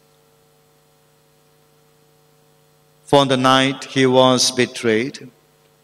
For 3.04 3.24
the 3.26 3.36
night 3.36 3.84
he 3.84 4.06
was 4.06 4.50
betrayed, 4.50 5.30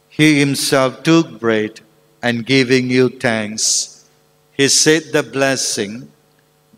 he 0.09 0.39
himself 0.39 1.03
took 1.03 1.39
bread 1.39 1.81
and 2.23 2.45
giving 2.45 2.91
you 2.91 3.09
thanks, 3.09 4.09
he 4.53 4.69
said 4.69 5.05
the 5.13 5.23
blessing, 5.23 6.10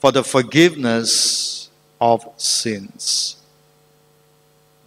for 0.00 0.10
the 0.10 0.24
forgiveness 0.24 1.68
of 2.00 2.26
sins. 2.38 3.36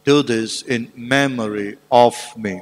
Do 0.03 0.23
this 0.23 0.63
in 0.63 0.91
memory 0.95 1.77
of 1.91 2.15
me. 2.35 2.61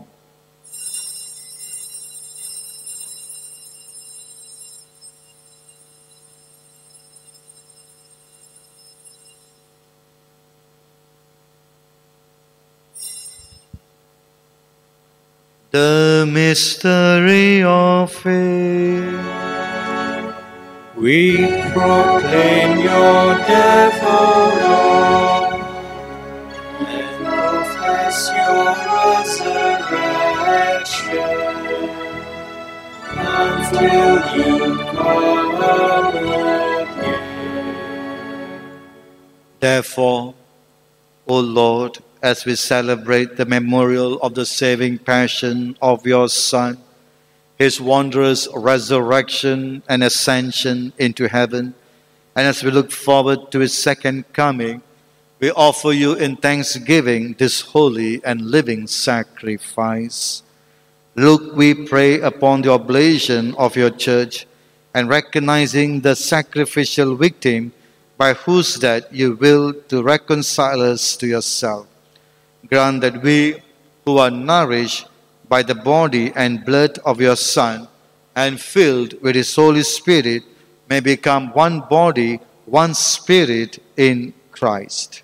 The 15.72 16.28
mystery 16.30 17.64
of 17.64 18.12
faith. 18.12 19.51
We 21.02 21.34
proclaim 21.74 22.78
your 22.78 23.34
death, 23.50 24.04
O 24.04 24.54
Lord, 24.62 25.50
and 26.88 27.10
profess 27.26 28.30
your 28.38 28.70
resurrection 29.26 30.30
until 33.18 34.14
you 34.38 34.78
come 34.94 36.14
again. 36.14 37.18
Therefore, 39.60 40.36
O 41.26 41.40
Lord, 41.40 41.98
as 42.22 42.46
we 42.46 42.56
celebrate 42.56 43.38
the 43.38 43.46
memorial 43.48 44.20
of 44.22 44.36
the 44.36 44.46
saving 44.46 45.00
passion 45.00 45.76
of 45.82 46.06
your 46.06 46.30
Son, 46.30 46.78
his 47.62 47.80
wondrous 47.80 48.48
resurrection 48.56 49.84
and 49.88 50.04
ascension 50.04 50.92
into 50.98 51.28
heaven, 51.28 51.76
and 52.36 52.48
as 52.48 52.64
we 52.64 52.72
look 52.72 52.92
forward 52.92 53.52
to 53.52 53.60
his 53.60 53.72
second 53.72 54.26
coming, 54.34 54.82
we 55.40 55.52
offer 55.52 55.92
you 55.92 56.16
in 56.16 56.36
thanksgiving 56.36 57.36
this 57.38 57.62
holy 57.62 58.20
and 58.26 58.42
living 58.42 58.88
sacrifice. 58.88 60.42
Look, 61.14 61.56
we 61.56 61.76
pray 61.86 62.20
upon 62.22 62.64
the 62.64 62.72
oblation 62.72 63.54
of 63.56 63.76
your 63.76 63.92
church 63.92 64.48
and 64.96 65.08
recognizing 65.08 66.02
the 66.02 66.16
sacrificial 66.16 67.16
victim 67.16 67.74
by 68.18 68.34
whose 68.34 68.74
death 68.80 69.04
you 69.12 69.36
will 69.36 69.72
to 69.90 70.02
reconcile 70.02 70.82
us 70.82 71.16
to 71.18 71.28
yourself. 71.28 71.86
Grant 72.66 73.02
that 73.02 73.22
we 73.22 73.62
who 74.04 74.18
are 74.18 74.32
nourished 74.32 75.06
by 75.52 75.62
the 75.62 75.76
body 75.76 76.32
and 76.34 76.64
blood 76.64 76.98
of 77.04 77.20
your 77.20 77.36
Son 77.36 77.86
and 78.38 78.58
filled 78.58 79.22
with 79.22 79.36
his 79.36 79.54
Holy 79.54 79.84
Spirit 79.84 80.44
may 80.90 81.02
become 81.02 81.52
one 81.52 81.82
body, 81.90 82.40
one 82.66 82.94
spirit 82.94 83.78
in 83.98 84.34
Christ. 84.54 85.24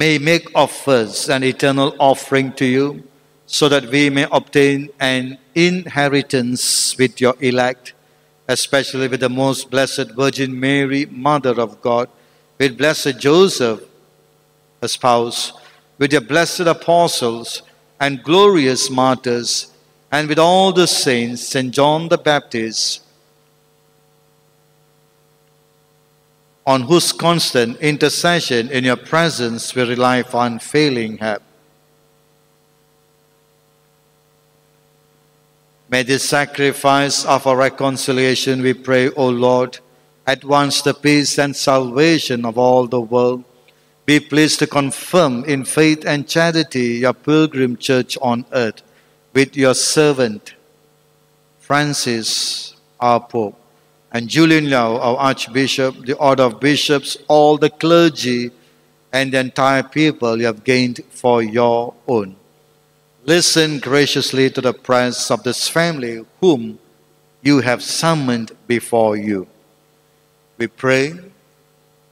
may 0.00 0.16
make 0.16 0.50
of 0.54 0.72
us 0.88 1.28
an 1.28 1.44
eternal 1.44 1.94
offering 1.98 2.50
to 2.54 2.64
you, 2.64 3.04
so 3.46 3.68
that 3.68 3.84
we 3.90 4.08
may 4.08 4.26
obtain 4.32 4.88
an 4.98 5.36
inheritance 5.54 6.96
with 6.96 7.20
your 7.20 7.36
elect, 7.40 7.92
especially 8.50 9.06
with 9.06 9.20
the 9.20 9.28
most 9.28 9.70
blessed 9.70 10.10
Virgin 10.16 10.58
Mary, 10.58 11.06
Mother 11.06 11.60
of 11.60 11.80
God, 11.80 12.08
with 12.58 12.76
blessed 12.76 13.16
Joseph, 13.18 13.80
her 14.82 14.88
spouse, 14.88 15.52
with 15.98 16.10
your 16.10 16.20
blessed 16.20 16.60
apostles 16.60 17.62
and 18.00 18.24
glorious 18.24 18.90
martyrs, 18.90 19.72
and 20.10 20.28
with 20.28 20.38
all 20.40 20.72
the 20.72 20.88
saints, 20.88 21.46
St. 21.46 21.72
John 21.72 22.08
the 22.08 22.18
Baptist, 22.18 23.02
on 26.66 26.82
whose 26.82 27.12
constant 27.12 27.76
intercession 27.78 28.68
in 28.70 28.82
your 28.82 28.96
presence 28.96 29.76
we 29.76 29.82
rely 29.82 30.24
for 30.24 30.44
unfailing 30.44 31.18
help. 31.18 31.42
May 35.90 36.04
this 36.04 36.28
sacrifice 36.28 37.24
of 37.24 37.48
our 37.48 37.56
reconciliation, 37.56 38.62
we 38.62 38.74
pray, 38.74 39.10
O 39.10 39.28
Lord, 39.28 39.80
advance 40.24 40.82
the 40.82 40.94
peace 40.94 41.36
and 41.36 41.56
salvation 41.56 42.44
of 42.44 42.56
all 42.56 42.86
the 42.86 43.00
world. 43.00 43.42
Be 44.06 44.20
pleased 44.20 44.60
to 44.60 44.68
confirm 44.68 45.44
in 45.46 45.64
faith 45.64 46.04
and 46.06 46.28
charity 46.28 46.98
your 46.98 47.12
pilgrim 47.12 47.76
church 47.76 48.16
on 48.22 48.44
earth 48.52 48.82
with 49.34 49.56
your 49.56 49.74
servant, 49.74 50.54
Francis, 51.58 52.76
our 53.00 53.18
Pope, 53.18 53.60
and 54.12 54.28
Julian 54.28 54.66
Leow, 54.66 54.96
our 55.00 55.16
Archbishop, 55.16 56.06
the 56.06 56.16
order 56.18 56.44
of 56.44 56.60
bishops, 56.60 57.16
all 57.26 57.58
the 57.58 57.70
clergy, 57.70 58.52
and 59.12 59.32
the 59.32 59.40
entire 59.40 59.82
people 59.82 60.38
you 60.38 60.46
have 60.46 60.62
gained 60.62 61.00
for 61.10 61.42
your 61.42 61.94
own. 62.06 62.36
Listen 63.24 63.78
graciously 63.78 64.48
to 64.48 64.62
the 64.62 64.72
prayers 64.72 65.30
of 65.30 65.42
this 65.42 65.68
family 65.68 66.24
whom 66.40 66.78
you 67.42 67.60
have 67.60 67.82
summoned 67.82 68.52
before 68.66 69.14
you. 69.14 69.46
We 70.56 70.68
pray 70.68 71.14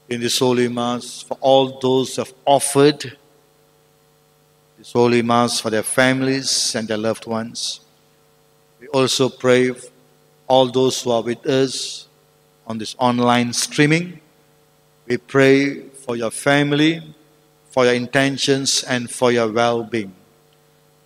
in 0.09 0.21
this 0.21 0.39
Holy 0.39 0.69
Mass 0.69 1.23
for 1.23 1.39
all 1.41 1.79
those 1.81 2.17
who 2.17 2.23
have 2.23 2.35
offered 2.45 3.17
this 4.77 4.93
Holy 4.93 5.23
Mass 5.23 5.61
for 5.61 5.71
their 5.71 5.83
families 5.83 6.75
and 6.75 6.87
their 6.87 6.99
loved 6.99 7.27
ones. 7.27 7.81
We 8.79 8.89
also 8.89 9.31
pray 9.31 9.71
for 9.73 9.91
all 10.47 10.71
those 10.71 11.03
who 11.03 11.11
are 11.11 11.23
with 11.23 11.45
us 11.47 12.07
on 12.67 12.77
this 12.77 12.95
online 12.99 13.55
streaming. 13.55 14.21
We 15.07 15.17
pray 15.17 15.81
for 15.89 16.17
your 16.17 16.31
family, 16.31 17.03
for 17.71 17.87
your 17.87 17.95
intentions, 17.95 18.83
and 18.85 19.11
for 19.11 19.33
your 19.33 19.51
well 19.51 19.83
being. 19.83 20.15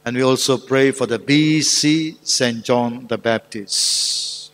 And 0.05 0.17
we 0.17 0.23
also 0.23 0.59
pray 0.59 0.91
for 0.91 1.07
the 1.07 1.19
BC 1.19 2.17
St. 2.27 2.65
John 2.65 3.07
the 3.07 3.17
Baptist. 3.17 4.51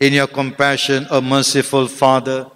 In 0.00 0.12
your 0.12 0.26
compassion, 0.26 1.06
O 1.10 1.20
merciful 1.20 1.86
Father, 1.86 2.50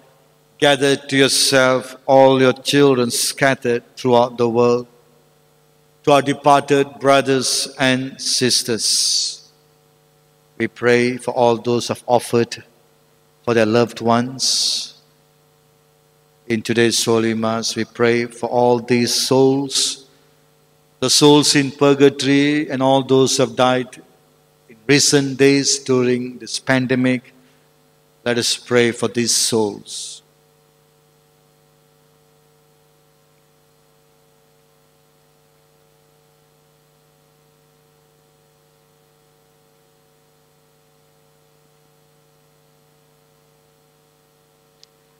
gather 0.57 0.97
to 0.97 1.17
yourself 1.17 1.95
all 2.05 2.39
your 2.41 2.53
children 2.53 3.09
scattered 3.09 3.83
throughout 3.95 4.37
the 4.37 4.47
world, 4.47 4.85
to 6.03 6.11
our 6.11 6.21
departed 6.21 6.99
brothers 6.99 7.73
and 7.79 8.19
sisters. 8.21 9.49
We 10.57 10.67
pray 10.67 11.15
for 11.15 11.31
all 11.31 11.55
those 11.55 11.87
who 11.87 11.93
have 11.93 12.03
offered 12.05 12.63
for 13.49 13.55
their 13.55 13.65
loved 13.65 13.99
ones. 13.99 14.93
In 16.45 16.61
today's 16.61 17.03
Holy 17.03 17.33
Mass, 17.33 17.75
we 17.75 17.83
pray 17.83 18.25
for 18.25 18.47
all 18.47 18.77
these 18.77 19.11
souls, 19.11 20.05
the 20.99 21.09
souls 21.09 21.55
in 21.55 21.71
purgatory, 21.71 22.69
and 22.69 22.83
all 22.83 23.01
those 23.01 23.37
who 23.37 23.47
have 23.47 23.55
died 23.55 23.87
in 24.69 24.75
recent 24.85 25.39
days 25.39 25.79
during 25.79 26.37
this 26.37 26.59
pandemic. 26.59 27.33
Let 28.23 28.37
us 28.37 28.55
pray 28.55 28.91
for 28.91 29.07
these 29.07 29.35
souls. 29.35 30.18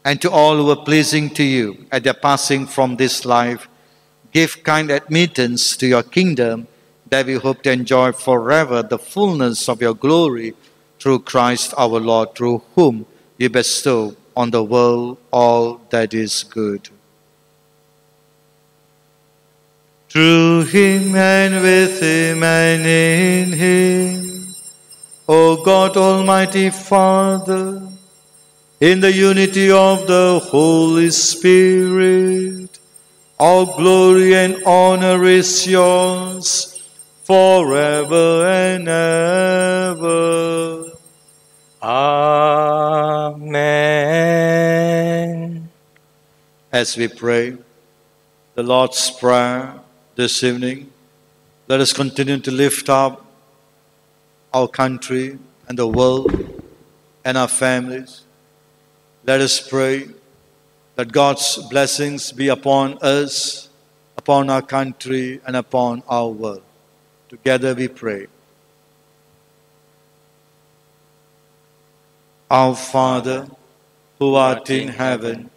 And 0.05 0.21
to 0.21 0.31
all 0.31 0.57
who 0.57 0.69
are 0.69 0.84
pleasing 0.84 1.30
to 1.31 1.43
you 1.43 1.85
at 1.91 2.03
their 2.03 2.13
passing 2.13 2.65
from 2.65 2.95
this 2.95 3.26
life, 3.26 3.67
give 4.31 4.63
kind 4.63 4.91
admittance 4.91 5.76
to 5.77 5.88
your 5.88 6.03
kingdom 6.03 6.67
that 7.09 7.26
we 7.26 7.34
hope 7.35 7.63
to 7.63 7.71
enjoy 7.71 8.11
forever 8.11 8.81
the 8.84 8.99
fullness 8.99 9.67
of 9.67 9.81
your 9.81 9.93
glory 9.93 10.53
through 10.99 11.19
Christ 11.19 11.73
our 11.77 11.99
Lord, 11.99 12.35
through 12.35 12.61
whom 12.76 13.05
you 13.38 13.49
bestow 13.49 14.15
on 14.35 14.51
the 14.51 14.63
world 14.63 15.17
all 15.31 15.81
that 15.89 16.13
is 16.13 16.43
good. 16.43 16.89
Through 20.09 20.65
him 20.65 21.15
and 21.15 21.61
with 21.61 22.01
him 22.01 22.43
and 22.43 22.85
in 22.85 23.53
him, 23.53 24.47
O 25.27 25.63
God 25.63 25.95
Almighty 25.95 26.69
Father, 26.71 27.81
in 28.80 29.01
the 29.01 29.11
unity 29.11 29.69
of 29.69 30.07
the 30.07 30.39
Holy 30.41 31.10
Spirit, 31.10 32.80
all 33.38 33.65
glory 33.77 34.34
and 34.35 34.64
honor 34.65 35.26
is 35.26 35.68
yours 35.68 36.81
forever 37.23 38.47
and 38.47 38.88
ever. 38.88 40.85
Amen. 41.81 43.49
As 46.72 46.95
we 46.95 47.10
pray 47.10 47.57
the 48.56 48.64
Lord's 48.64 49.11
Prayer 49.11 49.73
this 50.15 50.41
evening, 50.43 50.91
let 51.68 51.81
us 51.81 51.91
continue 51.91 52.39
to 52.39 52.51
lift 52.51 52.89
up 52.89 53.26
our 54.53 54.68
country 54.68 55.38
and 55.68 55.77
the 55.77 55.88
world 55.88 56.31
and 57.26 57.38
our 57.38 57.47
families. 57.47 58.23
Let 59.26 59.41
us 59.41 59.60
pray 59.60 60.08
that 60.96 61.12
God's 61.12 61.58
blessings 61.70 62.32
be 62.32 62.48
upon 62.48 62.98
us, 63.02 63.70
upon 64.18 64.50
our 64.50 64.62
country, 64.62 65.41
and 65.46 65.56
upon 65.56 66.04
our 66.08 66.30
world. 66.30 66.64
Together 67.30 67.76
we 67.76 67.88
pray. 67.88 68.28
Our 72.50 72.76
Father, 72.76 73.48
who 74.18 74.36
art 74.36 74.70
in 74.70 74.88
heaven, 74.88 75.50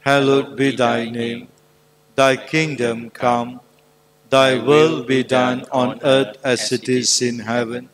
hallowed 0.00 0.56
be 0.56 0.76
thy 0.76 1.08
name. 1.10 1.48
Thy 2.14 2.36
kingdom 2.36 3.10
come, 3.10 3.60
thy 4.30 4.54
will 4.56 5.02
be 5.04 5.22
done 5.22 5.64
on 5.72 6.00
earth 6.02 6.36
as 6.44 6.72
it 6.72 6.88
is 6.88 7.20
in 7.22 7.40
heaven. 7.40 7.88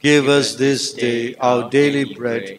Give 0.00 0.28
us 0.28 0.56
this 0.56 0.92
day 0.92 1.34
our 1.36 1.70
daily 1.70 2.04
bread, 2.14 2.58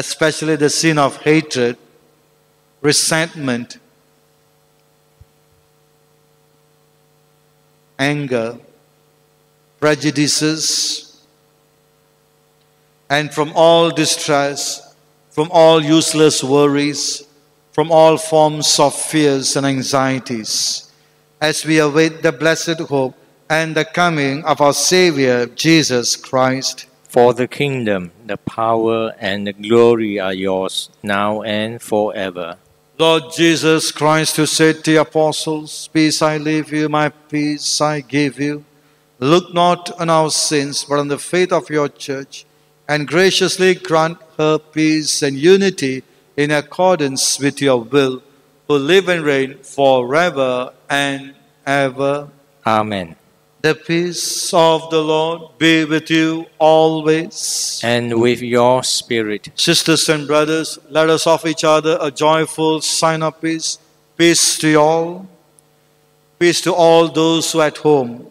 especially 0.00 0.56
the 0.56 0.70
sin 0.70 0.98
of 0.98 1.18
hatred, 1.18 1.76
resentment, 2.80 3.76
anger, 7.98 8.56
prejudices, 9.78 11.22
and 13.10 13.30
from 13.34 13.52
all 13.54 13.90
distress, 13.90 14.94
from 15.28 15.50
all 15.52 15.84
useless 15.84 16.42
worries, 16.42 17.22
from 17.72 17.92
all 17.92 18.16
forms 18.16 18.78
of 18.78 18.94
fears 18.94 19.54
and 19.54 19.66
anxieties, 19.66 20.90
as 21.42 21.66
we 21.66 21.78
await 21.78 22.22
the 22.22 22.32
blessed 22.32 22.80
hope 22.88 23.16
and 23.50 23.76
the 23.76 23.84
coming 23.84 24.42
of 24.44 24.62
our 24.62 24.72
Savior, 24.72 25.44
Jesus 25.44 26.16
Christ. 26.16 26.86
For 27.10 27.34
the 27.34 27.48
kingdom, 27.48 28.12
the 28.24 28.36
power, 28.36 29.16
and 29.18 29.44
the 29.44 29.52
glory 29.52 30.20
are 30.20 30.32
yours, 30.32 30.90
now 31.02 31.42
and 31.42 31.82
forever. 31.82 32.58
Lord 33.00 33.24
Jesus 33.36 33.90
Christ, 33.90 34.36
who 34.36 34.46
said 34.46 34.84
to 34.84 34.92
the 34.92 35.00
apostles, 35.00 35.88
Peace 35.92 36.22
I 36.22 36.36
leave 36.36 36.72
you, 36.72 36.88
my 36.88 37.08
peace 37.08 37.80
I 37.80 37.98
give 38.00 38.38
you, 38.38 38.64
look 39.18 39.52
not 39.52 39.90
on 40.00 40.08
our 40.08 40.30
sins, 40.30 40.84
but 40.88 41.00
on 41.00 41.08
the 41.08 41.18
faith 41.18 41.52
of 41.52 41.68
your 41.68 41.88
church, 41.88 42.46
and 42.88 43.08
graciously 43.08 43.74
grant 43.74 44.18
her 44.38 44.58
peace 44.60 45.20
and 45.20 45.36
unity 45.36 46.04
in 46.36 46.52
accordance 46.52 47.40
with 47.40 47.60
your 47.60 47.80
will, 47.82 48.22
who 48.68 48.78
live 48.78 49.08
and 49.08 49.24
reign 49.24 49.58
forever 49.64 50.72
and 50.88 51.34
ever. 51.66 52.28
Amen. 52.64 53.16
The 53.62 53.74
peace 53.74 54.54
of 54.54 54.88
the 54.88 55.02
Lord 55.02 55.58
be 55.58 55.84
with 55.84 56.10
you 56.10 56.46
always. 56.58 57.78
And 57.84 58.18
with 58.18 58.40
your 58.40 58.82
spirit, 58.82 59.50
Sisters 59.54 60.08
and 60.08 60.26
brothers, 60.26 60.78
let 60.88 61.10
us 61.10 61.26
offer 61.26 61.48
each 61.48 61.64
other 61.64 61.98
a 62.00 62.10
joyful 62.10 62.80
sign 62.80 63.22
of 63.22 63.38
peace. 63.38 63.78
Peace 64.16 64.56
to 64.58 64.68
you 64.68 64.80
all. 64.80 65.28
Peace 66.38 66.62
to 66.62 66.72
all 66.72 67.08
those 67.08 67.52
who 67.52 67.60
are 67.60 67.66
at 67.66 67.76
home. 67.76 68.30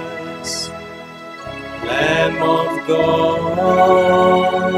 Lamb 1.91 2.41
of 2.41 2.87
God, 2.87 4.73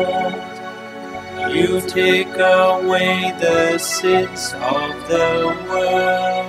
you 1.55 1.79
take 1.81 2.35
away 2.39 3.33
the 3.39 3.77
sins 3.77 4.53
of 4.53 5.07
the 5.11 5.55
world. 5.69 6.47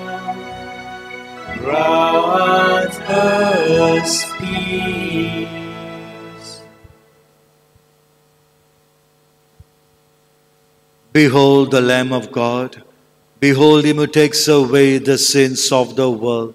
Grant 1.58 2.94
us 3.10 4.24
peace. 4.38 5.48
Behold 11.12 11.70
the 11.70 11.80
Lamb 11.80 12.12
of 12.12 12.32
God. 12.32 12.82
Behold 13.38 13.84
him 13.84 13.98
who 13.98 14.06
takes 14.06 14.48
away 14.48 14.98
the 14.98 15.18
sins 15.18 15.70
of 15.70 15.94
the 15.96 16.10
world. 16.10 16.54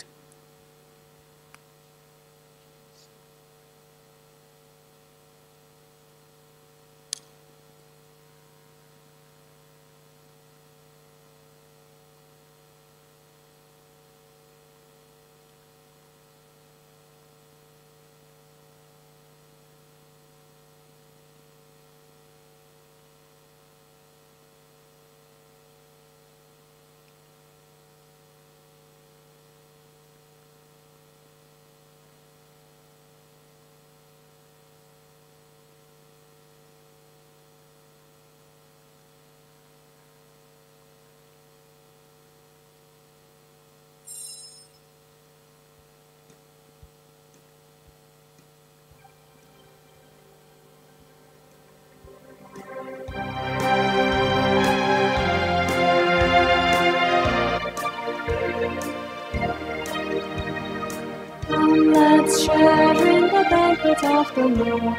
Of 64.21 64.35
the 64.35 64.45
Lord, 64.47 64.97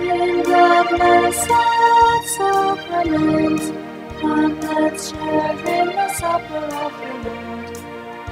in 0.00 0.36
the 0.50 0.86
blessed 0.90 1.48
sacrament. 2.36 3.62
Come, 4.20 4.60
let's 4.60 5.10
share 5.10 5.58
in 5.74 5.86
the 5.96 6.08
supper 6.14 6.66
of 6.84 6.92
the 7.00 7.12
Lord, 7.24 7.76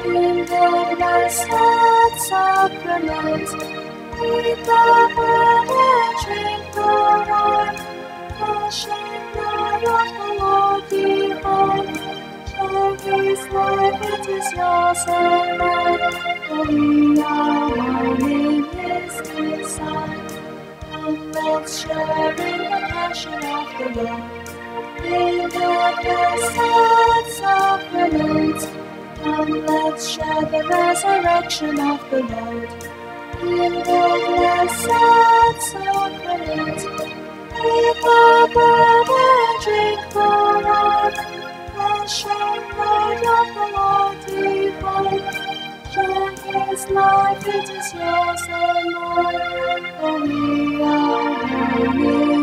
in 0.07 0.37
the 0.53 0.67
blessed 0.97 2.19
sacrament. 2.29 3.49
Eat 4.29 4.59
the 4.71 4.85
bread 5.17 5.71
and 5.87 6.15
drink 6.25 6.65
the 6.77 6.93
wine, 7.31 7.79
and 8.89 9.25
blood 9.35 9.85
of 9.99 10.09
the 10.19 10.29
Lord 10.41 10.83
behold. 10.91 11.89
Share 12.53 12.97
his 13.25 13.43
life, 13.49 14.03
it 14.15 14.29
is 14.39 14.49
yours 14.53 15.05
and 15.09 15.59
mine. 15.59 16.13
For 16.47 16.65
we 16.69 17.23
are 17.23 17.71
one 17.77 18.31
in 18.31 18.65
his 18.77 19.15
design. 19.29 19.62
Share 21.43 22.31
in 22.31 22.59
the 22.59 22.87
passion 22.89 23.35
of 23.35 23.69
the 23.77 24.03
Lord. 24.03 24.49
In 25.05 25.39
the 25.49 25.49
blessed 26.03 27.37
sacrament. 27.37 28.61
Come, 29.25 29.67
let's 29.67 30.09
share 30.09 30.43
the 30.43 30.63
resurrection 30.71 31.81
of 31.81 32.11
the 32.11 32.21
Lord. 32.23 32.71
In 33.43 33.73
the 33.75 34.05
blessed 34.29 35.63
sacrament. 35.73 36.81
Eat 37.59 37.97
the 38.07 38.51
bread 38.55 39.11
and 39.11 39.63
drink 39.65 40.01
the 40.15 40.63
wine. 40.65 41.17
Flesh 41.75 42.25
and 42.27 42.65
blood 42.77 43.25
of 43.37 43.49
the 43.57 43.67
Lord 43.77 44.19
divine. 44.27 45.53
Share 45.93 46.69
his 46.71 46.89
life, 46.91 47.47
it 47.49 47.71
is 47.71 47.95
yours 47.95 48.43
and 48.49 48.95
mine. 48.95 49.93
For 50.01 50.21
we 50.23 50.77
one 51.73 52.42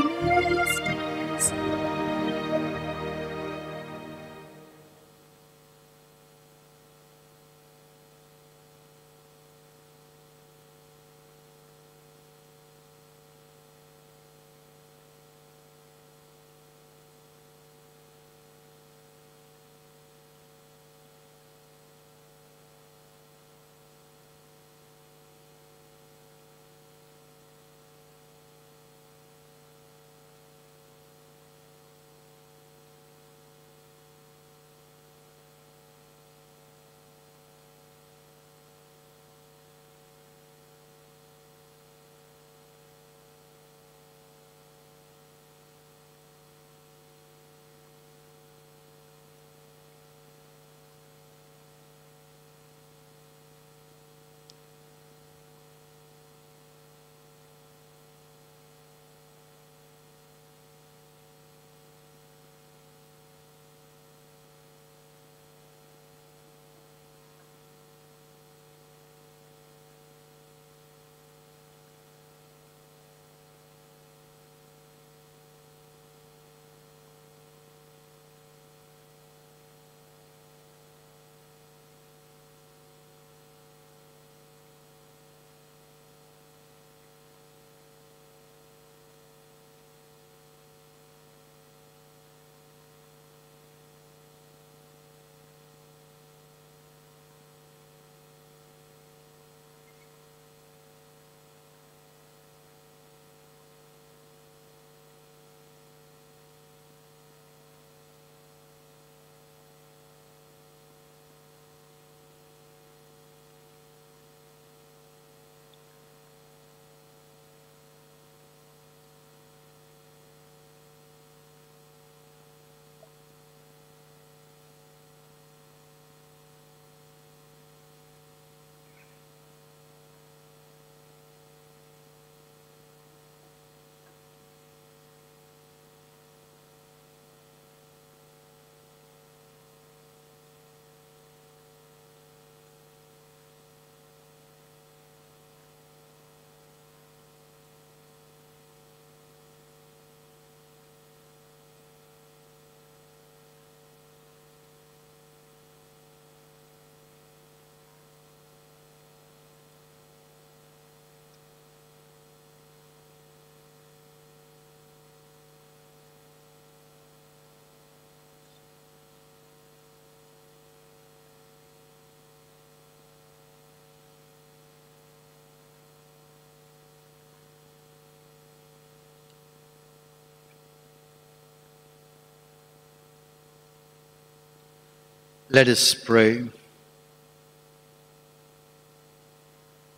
Let 185.51 185.67
us 185.67 185.95
pray. 185.95 186.45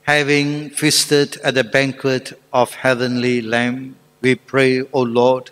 Having 0.04 0.70
feasted 0.70 1.38
at 1.44 1.56
the 1.56 1.66
banquet 1.66 2.32
of 2.54 2.74
heavenly 2.74 3.42
Lamb, 3.42 3.98
we 4.22 4.36
pray, 4.36 4.82
O 4.94 5.02
Lord, 5.02 5.52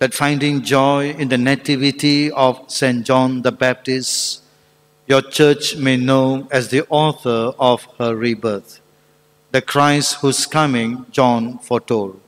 that 0.00 0.12
finding 0.12 0.62
joy 0.62 1.10
in 1.10 1.28
the 1.28 1.38
nativity 1.38 2.32
of 2.32 2.64
St. 2.66 3.06
John 3.06 3.42
the 3.42 3.52
Baptist, 3.52 4.42
your 5.06 5.22
church 5.22 5.76
may 5.76 5.96
know 5.96 6.48
as 6.50 6.70
the 6.70 6.84
author 6.88 7.52
of 7.60 7.86
her 7.98 8.16
rebirth, 8.16 8.80
the 9.52 9.62
Christ 9.62 10.16
whose 10.16 10.46
coming 10.46 11.06
John 11.12 11.58
foretold, 11.58 12.20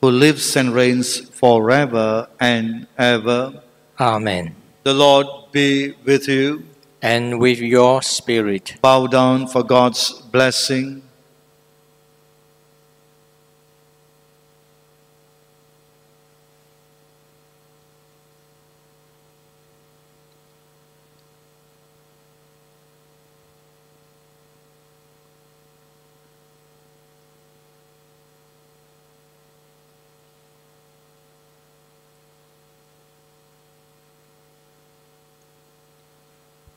who 0.00 0.10
lives 0.10 0.56
and 0.56 0.72
reigns 0.72 1.20
forever 1.20 2.28
and 2.40 2.86
ever. 2.96 3.62
Amen. 4.00 4.56
The 4.86 4.94
Lord 4.94 5.50
be 5.50 5.96
with 6.04 6.28
you. 6.28 6.62
And 7.02 7.40
with 7.40 7.58
your 7.58 8.02
spirit, 8.02 8.76
Bow 8.80 9.08
down 9.08 9.48
for 9.48 9.64
God's 9.64 10.12
blessing. 10.30 11.02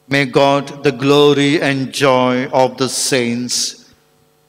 May 0.09 0.25
God, 0.25 0.83
the 0.83 0.91
glory 0.91 1.61
and 1.61 1.93
joy 1.93 2.47
of 2.47 2.77
the 2.77 2.89
saints, 2.89 3.93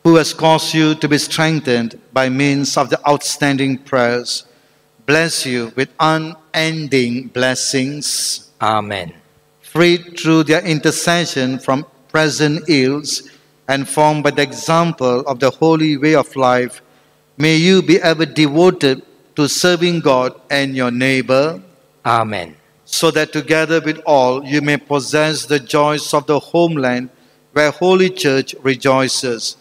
who 0.03 0.17
has 0.17 0.33
caused 0.33 0.73
you 0.73 0.95
to 0.95 1.07
be 1.09 1.19
strengthened 1.19 2.01
by 2.15 2.31
means 2.31 2.79
of 2.79 2.89
the 2.89 2.99
outstanding 3.07 3.77
prayers, 3.77 4.45
bless 5.05 5.45
you 5.45 5.71
with 5.77 5.91
unending 6.01 7.29
blessings. 7.29 8.51
Amen. 8.61 9.13
freed 9.61 10.19
through 10.19 10.43
their 10.45 10.65
intercession 10.67 11.59
from 11.59 11.87
present 12.09 12.69
ills 12.69 13.31
and 13.69 13.89
formed 13.89 14.25
by 14.25 14.31
the 14.31 14.43
example 14.43 15.21
of 15.31 15.39
the 15.39 15.51
holy 15.51 15.97
way 15.97 16.15
of 16.15 16.35
life, 16.35 16.83
may 17.39 17.55
you 17.55 17.81
be 17.81 18.01
ever 18.03 18.27
devoted 18.27 19.01
to 19.37 19.47
serving 19.49 20.01
God 20.01 20.35
and 20.51 20.75
your 20.75 20.91
neighbor, 20.91 21.63
Amen. 22.05 22.57
So 22.91 23.11
that 23.13 23.33
together 23.33 23.81
with 23.81 24.01
all 24.05 24.45
you 24.45 24.61
may 24.61 24.77
possess 24.77 25.47
the 25.47 25.61
joys 25.61 26.13
of 26.13 26.27
the 26.27 26.39
homeland 26.39 27.09
where 27.53 27.71
Holy 27.71 28.11
Church 28.11 28.55
rejoices, 28.63 29.57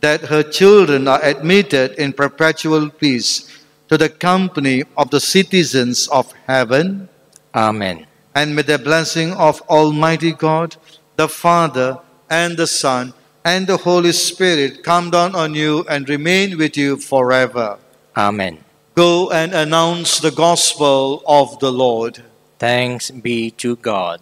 that 0.00 0.20
her 0.22 0.42
children 0.42 1.08
are 1.08 1.22
admitted 1.24 1.92
in 1.92 2.12
perpetual 2.12 2.90
peace 2.90 3.48
to 3.88 3.96
the 3.96 4.08
company 4.08 4.84
of 4.96 5.10
the 5.10 5.20
citizens 5.20 6.06
of 6.08 6.32
heaven 6.46 7.08
Amen. 7.54 8.06
and 8.34 8.54
may 8.54 8.62
the 8.62 8.78
blessing 8.78 9.32
of 9.32 9.62
Almighty 9.68 10.32
God, 10.32 10.76
the 11.16 11.28
Father, 11.28 11.98
and 12.28 12.56
the 12.56 12.66
Son, 12.66 13.14
and 13.44 13.66
the 13.66 13.78
Holy 13.78 14.12
Spirit 14.12 14.82
come 14.82 15.10
down 15.10 15.34
on 15.34 15.54
you 15.54 15.84
and 15.88 16.08
remain 16.08 16.58
with 16.58 16.76
you 16.76 16.98
forever. 16.98 17.78
Amen. 18.16 18.58
Go 18.94 19.30
and 19.30 19.54
announce 19.54 20.20
the 20.20 20.30
gospel 20.30 21.22
of 21.26 21.58
the 21.60 21.72
Lord. 21.72 22.22
Thanks 22.58 23.10
be 23.10 23.50
to 23.52 23.76
God. 23.76 24.20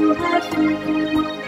You 0.00 1.39